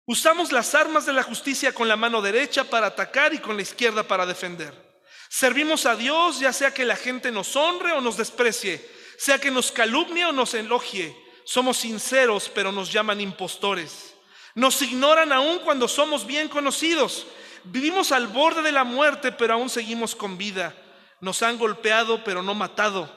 Usamos 0.06 0.52
las 0.52 0.74
armas 0.74 1.04
de 1.04 1.12
la 1.12 1.24
justicia 1.24 1.74
con 1.74 1.88
la 1.88 1.96
mano 1.96 2.22
derecha 2.22 2.64
para 2.64 2.86
atacar 2.86 3.34
y 3.34 3.38
con 3.38 3.56
la 3.56 3.62
izquierda 3.62 4.04
para 4.04 4.24
defender. 4.24 4.87
Servimos 5.28 5.86
a 5.86 5.94
Dios 5.94 6.40
ya 6.40 6.52
sea 6.52 6.72
que 6.72 6.84
la 6.84 6.96
gente 6.96 7.30
nos 7.30 7.54
honre 7.54 7.92
o 7.92 8.00
nos 8.00 8.16
desprecie, 8.16 8.86
sea 9.18 9.38
que 9.38 9.50
nos 9.50 9.70
calumnie 9.70 10.24
o 10.24 10.32
nos 10.32 10.54
elogie. 10.54 11.14
Somos 11.44 11.78
sinceros, 11.78 12.50
pero 12.54 12.72
nos 12.72 12.92
llaman 12.92 13.20
impostores. 13.20 14.14
Nos 14.54 14.80
ignoran 14.82 15.32
aún 15.32 15.60
cuando 15.60 15.88
somos 15.88 16.26
bien 16.26 16.48
conocidos. 16.48 17.26
Vivimos 17.64 18.12
al 18.12 18.26
borde 18.26 18.62
de 18.62 18.72
la 18.72 18.84
muerte, 18.84 19.32
pero 19.32 19.54
aún 19.54 19.70
seguimos 19.70 20.14
con 20.14 20.38
vida. 20.38 20.74
Nos 21.20 21.42
han 21.42 21.58
golpeado, 21.58 22.22
pero 22.24 22.42
no 22.42 22.54
matado. 22.54 23.10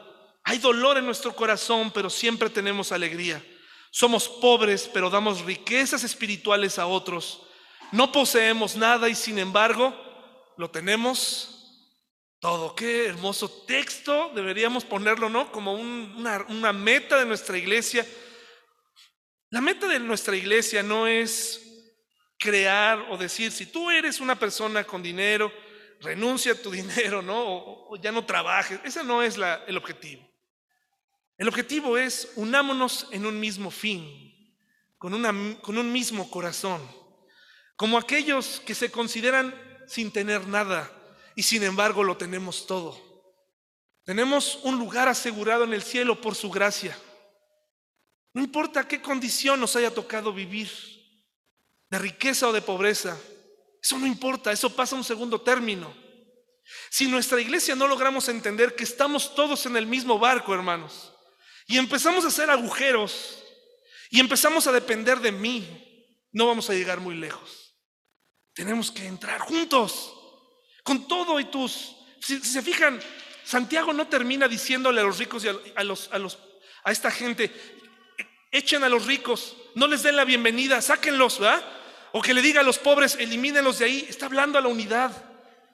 Hay 0.43 0.57
dolor 0.57 0.97
en 0.97 1.05
nuestro 1.05 1.35
corazón, 1.35 1.91
pero 1.91 2.09
siempre 2.09 2.49
tenemos 2.49 2.91
alegría. 2.91 3.43
Somos 3.91 4.27
pobres, 4.27 4.89
pero 4.93 5.09
damos 5.09 5.41
riquezas 5.41 6.03
espirituales 6.03 6.79
a 6.79 6.87
otros. 6.87 7.41
No 7.91 8.11
poseemos 8.11 8.75
nada 8.75 9.09
y 9.09 9.15
sin 9.15 9.37
embargo 9.37 9.93
lo 10.57 10.69
tenemos 10.69 11.60
todo. 12.41 12.75
Qué 12.75 13.05
hermoso 13.05 13.47
texto, 13.65 14.31
deberíamos 14.33 14.83
ponerlo, 14.83 15.29
¿no? 15.29 15.51
Como 15.51 15.75
una, 15.75 16.73
meta 16.73 17.19
de 17.19 17.25
nuestra 17.25 17.57
iglesia. 17.57 18.05
La 19.51 19.61
meta 19.61 19.87
de 19.87 19.99
nuestra 19.99 20.35
iglesia 20.35 20.81
no 20.81 21.07
es 21.07 21.61
crear 22.39 22.99
o 23.11 23.17
decir, 23.17 23.51
si 23.51 23.67
tú 23.67 23.91
eres 23.91 24.19
una 24.19 24.37
persona 24.37 24.83
con 24.83 25.03
dinero, 25.03 25.53
renuncia 26.01 26.53
a 26.53 26.55
tu 26.55 26.71
dinero, 26.71 27.21
¿no? 27.21 27.43
O, 27.45 27.95
ya 27.97 28.11
no 28.11 28.25
trabajes. 28.25 28.79
Ese 28.83 29.03
no 29.03 29.21
es 29.21 29.37
el 29.67 29.77
objetivo. 29.77 30.27
El 31.37 31.47
objetivo 31.47 31.95
es 31.95 32.33
unámonos 32.35 33.07
en 33.11 33.27
un 33.27 33.39
mismo 33.39 33.69
fin, 33.69 34.55
con, 34.97 35.55
con 35.61 35.77
un 35.77 35.93
mismo 35.93 36.29
corazón, 36.31 36.81
como 37.75 37.99
aquellos 37.99 38.59
que 38.65 38.73
se 38.73 38.91
consideran 38.91 39.53
sin 39.87 40.11
tener 40.11 40.47
nada 40.47 41.00
y 41.35 41.43
sin 41.43 41.63
embargo 41.63 42.03
lo 42.03 42.17
tenemos 42.17 42.67
todo. 42.67 42.99
Tenemos 44.03 44.59
un 44.63 44.77
lugar 44.77 45.07
asegurado 45.07 45.63
en 45.63 45.73
el 45.73 45.83
cielo 45.83 46.19
por 46.19 46.35
su 46.35 46.49
gracia. 46.49 46.97
No 48.33 48.41
importa 48.41 48.87
qué 48.87 49.01
condición 49.01 49.59
nos 49.59 49.75
haya 49.75 49.93
tocado 49.93 50.33
vivir, 50.33 50.71
de 51.89 51.99
riqueza 51.99 52.47
o 52.47 52.53
de 52.53 52.61
pobreza, 52.61 53.17
eso 53.81 53.97
no 53.97 54.05
importa, 54.05 54.51
eso 54.51 54.73
pasa 54.75 54.95
a 54.95 54.99
un 54.99 55.03
segundo 55.03 55.41
término. 55.41 55.93
Si 56.89 57.07
nuestra 57.07 57.41
iglesia 57.41 57.75
no 57.75 57.87
logramos 57.87 58.29
entender 58.29 58.75
que 58.75 58.83
estamos 58.83 59.33
todos 59.33 59.65
en 59.65 59.75
el 59.75 59.87
mismo 59.87 60.19
barco, 60.19 60.53
hermanos, 60.53 61.11
y 61.67 61.77
empezamos 61.77 62.23
a 62.23 62.27
hacer 62.27 62.49
agujeros 62.49 63.43
y 64.09 64.19
empezamos 64.19 64.67
a 64.67 64.71
depender 64.71 65.19
de 65.19 65.31
mí, 65.31 66.27
no 66.31 66.47
vamos 66.47 66.69
a 66.69 66.73
llegar 66.73 66.99
muy 66.99 67.15
lejos. 67.15 67.75
Tenemos 68.53 68.91
que 68.91 69.05
entrar 69.05 69.39
juntos, 69.39 70.13
con 70.83 71.07
todo 71.07 71.39
y 71.39 71.45
tus... 71.45 71.95
Si, 72.19 72.39
se 72.39 72.61
fijan, 72.61 72.99
Santiago 73.43 73.93
no 73.93 74.07
termina 74.07 74.47
diciéndole 74.47 75.01
a 75.01 75.03
los 75.03 75.17
ricos 75.17 75.43
y 75.43 75.47
a, 75.47 75.83
los, 75.83 76.09
a, 76.11 76.91
esta 76.91 77.11
gente, 77.11 77.51
echen 78.51 78.83
a 78.83 78.89
los 78.89 79.05
ricos, 79.05 79.57
no 79.75 79.87
les 79.87 80.03
den 80.03 80.15
la 80.15 80.25
bienvenida, 80.25 80.81
sáquenlos, 80.81 81.39
¿verdad? 81.39 81.63
O 82.11 82.21
que 82.21 82.33
le 82.33 82.41
diga 82.41 82.61
a 82.61 82.63
los 82.63 82.77
pobres, 82.77 83.15
elimínenlos 83.19 83.79
de 83.79 83.85
ahí. 83.85 84.05
Está 84.07 84.25
hablando 84.25 84.57
a 84.57 84.61
la 84.61 84.67
unidad. 84.67 85.11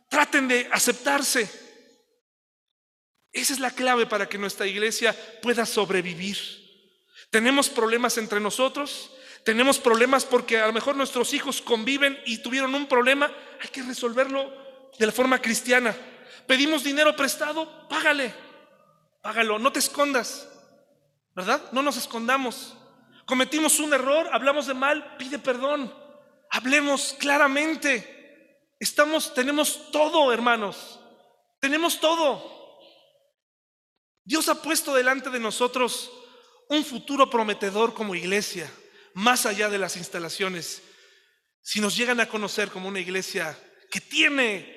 Traten 0.09 0.47
de 0.47 0.69
aceptarse. 0.71 1.49
Esa 3.33 3.53
es 3.53 3.59
la 3.59 3.71
clave 3.71 4.05
para 4.05 4.29
que 4.29 4.37
nuestra 4.37 4.67
iglesia 4.67 5.15
pueda 5.41 5.65
sobrevivir. 5.65 6.37
Tenemos 7.29 7.69
problemas 7.69 8.17
entre 8.17 8.39
nosotros, 8.39 9.11
tenemos 9.43 9.79
problemas 9.79 10.25
porque 10.25 10.59
a 10.59 10.67
lo 10.67 10.73
mejor 10.73 10.95
nuestros 10.95 11.33
hijos 11.33 11.61
conviven 11.61 12.17
y 12.25 12.39
tuvieron 12.39 12.73
un 12.73 12.87
problema, 12.87 13.31
hay 13.61 13.69
que 13.69 13.83
resolverlo 13.83 14.66
de 14.97 15.05
la 15.05 15.11
forma 15.11 15.41
cristiana. 15.41 15.95
Pedimos 16.45 16.83
dinero 16.83 17.15
prestado, 17.15 17.87
págale, 17.87 18.33
págalo, 19.21 19.59
no 19.59 19.71
te 19.71 19.79
escondas, 19.79 20.47
¿verdad? 21.35 21.61
No 21.71 21.81
nos 21.81 21.97
escondamos. 21.97 22.75
Cometimos 23.25 23.79
un 23.79 23.93
error, 23.93 24.29
hablamos 24.31 24.67
de 24.67 24.73
mal, 24.73 25.17
pide 25.17 25.37
perdón. 25.37 25.93
Hablemos 26.49 27.15
claramente. 27.19 28.63
Estamos, 28.79 29.33
tenemos 29.33 29.91
todo, 29.91 30.31
hermanos. 30.31 30.99
Tenemos 31.59 31.99
todo. 31.99 32.79
Dios 34.23 34.47
ha 34.49 34.61
puesto 34.61 34.93
delante 34.93 35.29
de 35.29 35.39
nosotros 35.39 36.11
un 36.69 36.83
futuro 36.83 37.29
prometedor 37.29 37.93
como 37.93 38.15
iglesia, 38.15 38.71
más 39.13 39.45
allá 39.45 39.69
de 39.69 39.77
las 39.77 39.97
instalaciones. 39.97 40.81
Si 41.61 41.81
nos 41.81 41.95
llegan 41.95 42.19
a 42.19 42.29
conocer 42.29 42.69
como 42.69 42.87
una 42.87 42.99
iglesia 42.99 43.57
que 43.89 44.01
tiene 44.01 44.76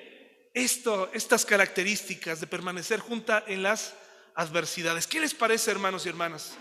esto, 0.53 1.09
estas 1.13 1.45
características 1.45 2.39
de 2.39 2.47
permanecer 2.47 2.99
junta 2.99 3.43
en 3.47 3.63
las 3.63 3.93
adversidades. 4.35 5.07
¿Qué 5.07 5.19
les 5.19 5.33
parece, 5.33 5.71
hermanos 5.71 6.05
y 6.05 6.09
hermanas? 6.09 6.53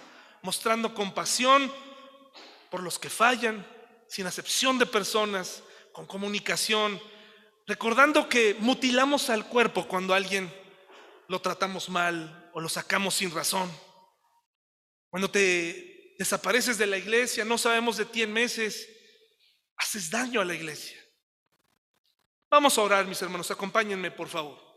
Mostrando 0.43 0.95
compasión 0.95 1.72
por 2.70 2.82
los 2.82 2.99
que 2.99 3.11
fallan, 3.11 3.66
sin 4.09 4.26
acepción 4.26 4.78
de 4.78 4.86
personas, 4.86 5.62
con 5.93 6.07
comunicación, 6.07 7.01
recordando 7.66 8.28
que 8.28 8.57
mutilamos 8.59 9.30
al 9.30 9.47
cuerpo 9.47 9.86
cuando 9.86 10.14
alguien 10.14 10.53
lo 11.28 11.41
tratamos 11.41 11.88
mal 11.88 12.51
o 12.53 12.61
lo 12.61 12.68
sacamos 12.68 13.14
sin 13.14 13.30
razón. 13.30 13.70
Cuando 15.09 15.30
te 15.30 16.14
desapareces 16.18 16.78
de 16.78 16.86
la 16.86 16.99
iglesia, 16.99 17.45
no 17.45 17.59
sabemos 17.59 17.97
de 17.97 18.05
ti 18.05 18.22
en 18.22 18.32
meses, 18.32 18.88
haces 19.76 20.11
daño 20.11 20.41
a 20.41 20.45
la 20.45 20.55
iglesia. 20.55 20.99
Vamos 22.51 22.76
a 22.76 22.82
orar, 22.82 23.07
mis 23.07 23.22
hermanos, 23.22 23.51
acompáñenme, 23.51 24.11
por 24.11 24.26
favor. 24.28 24.69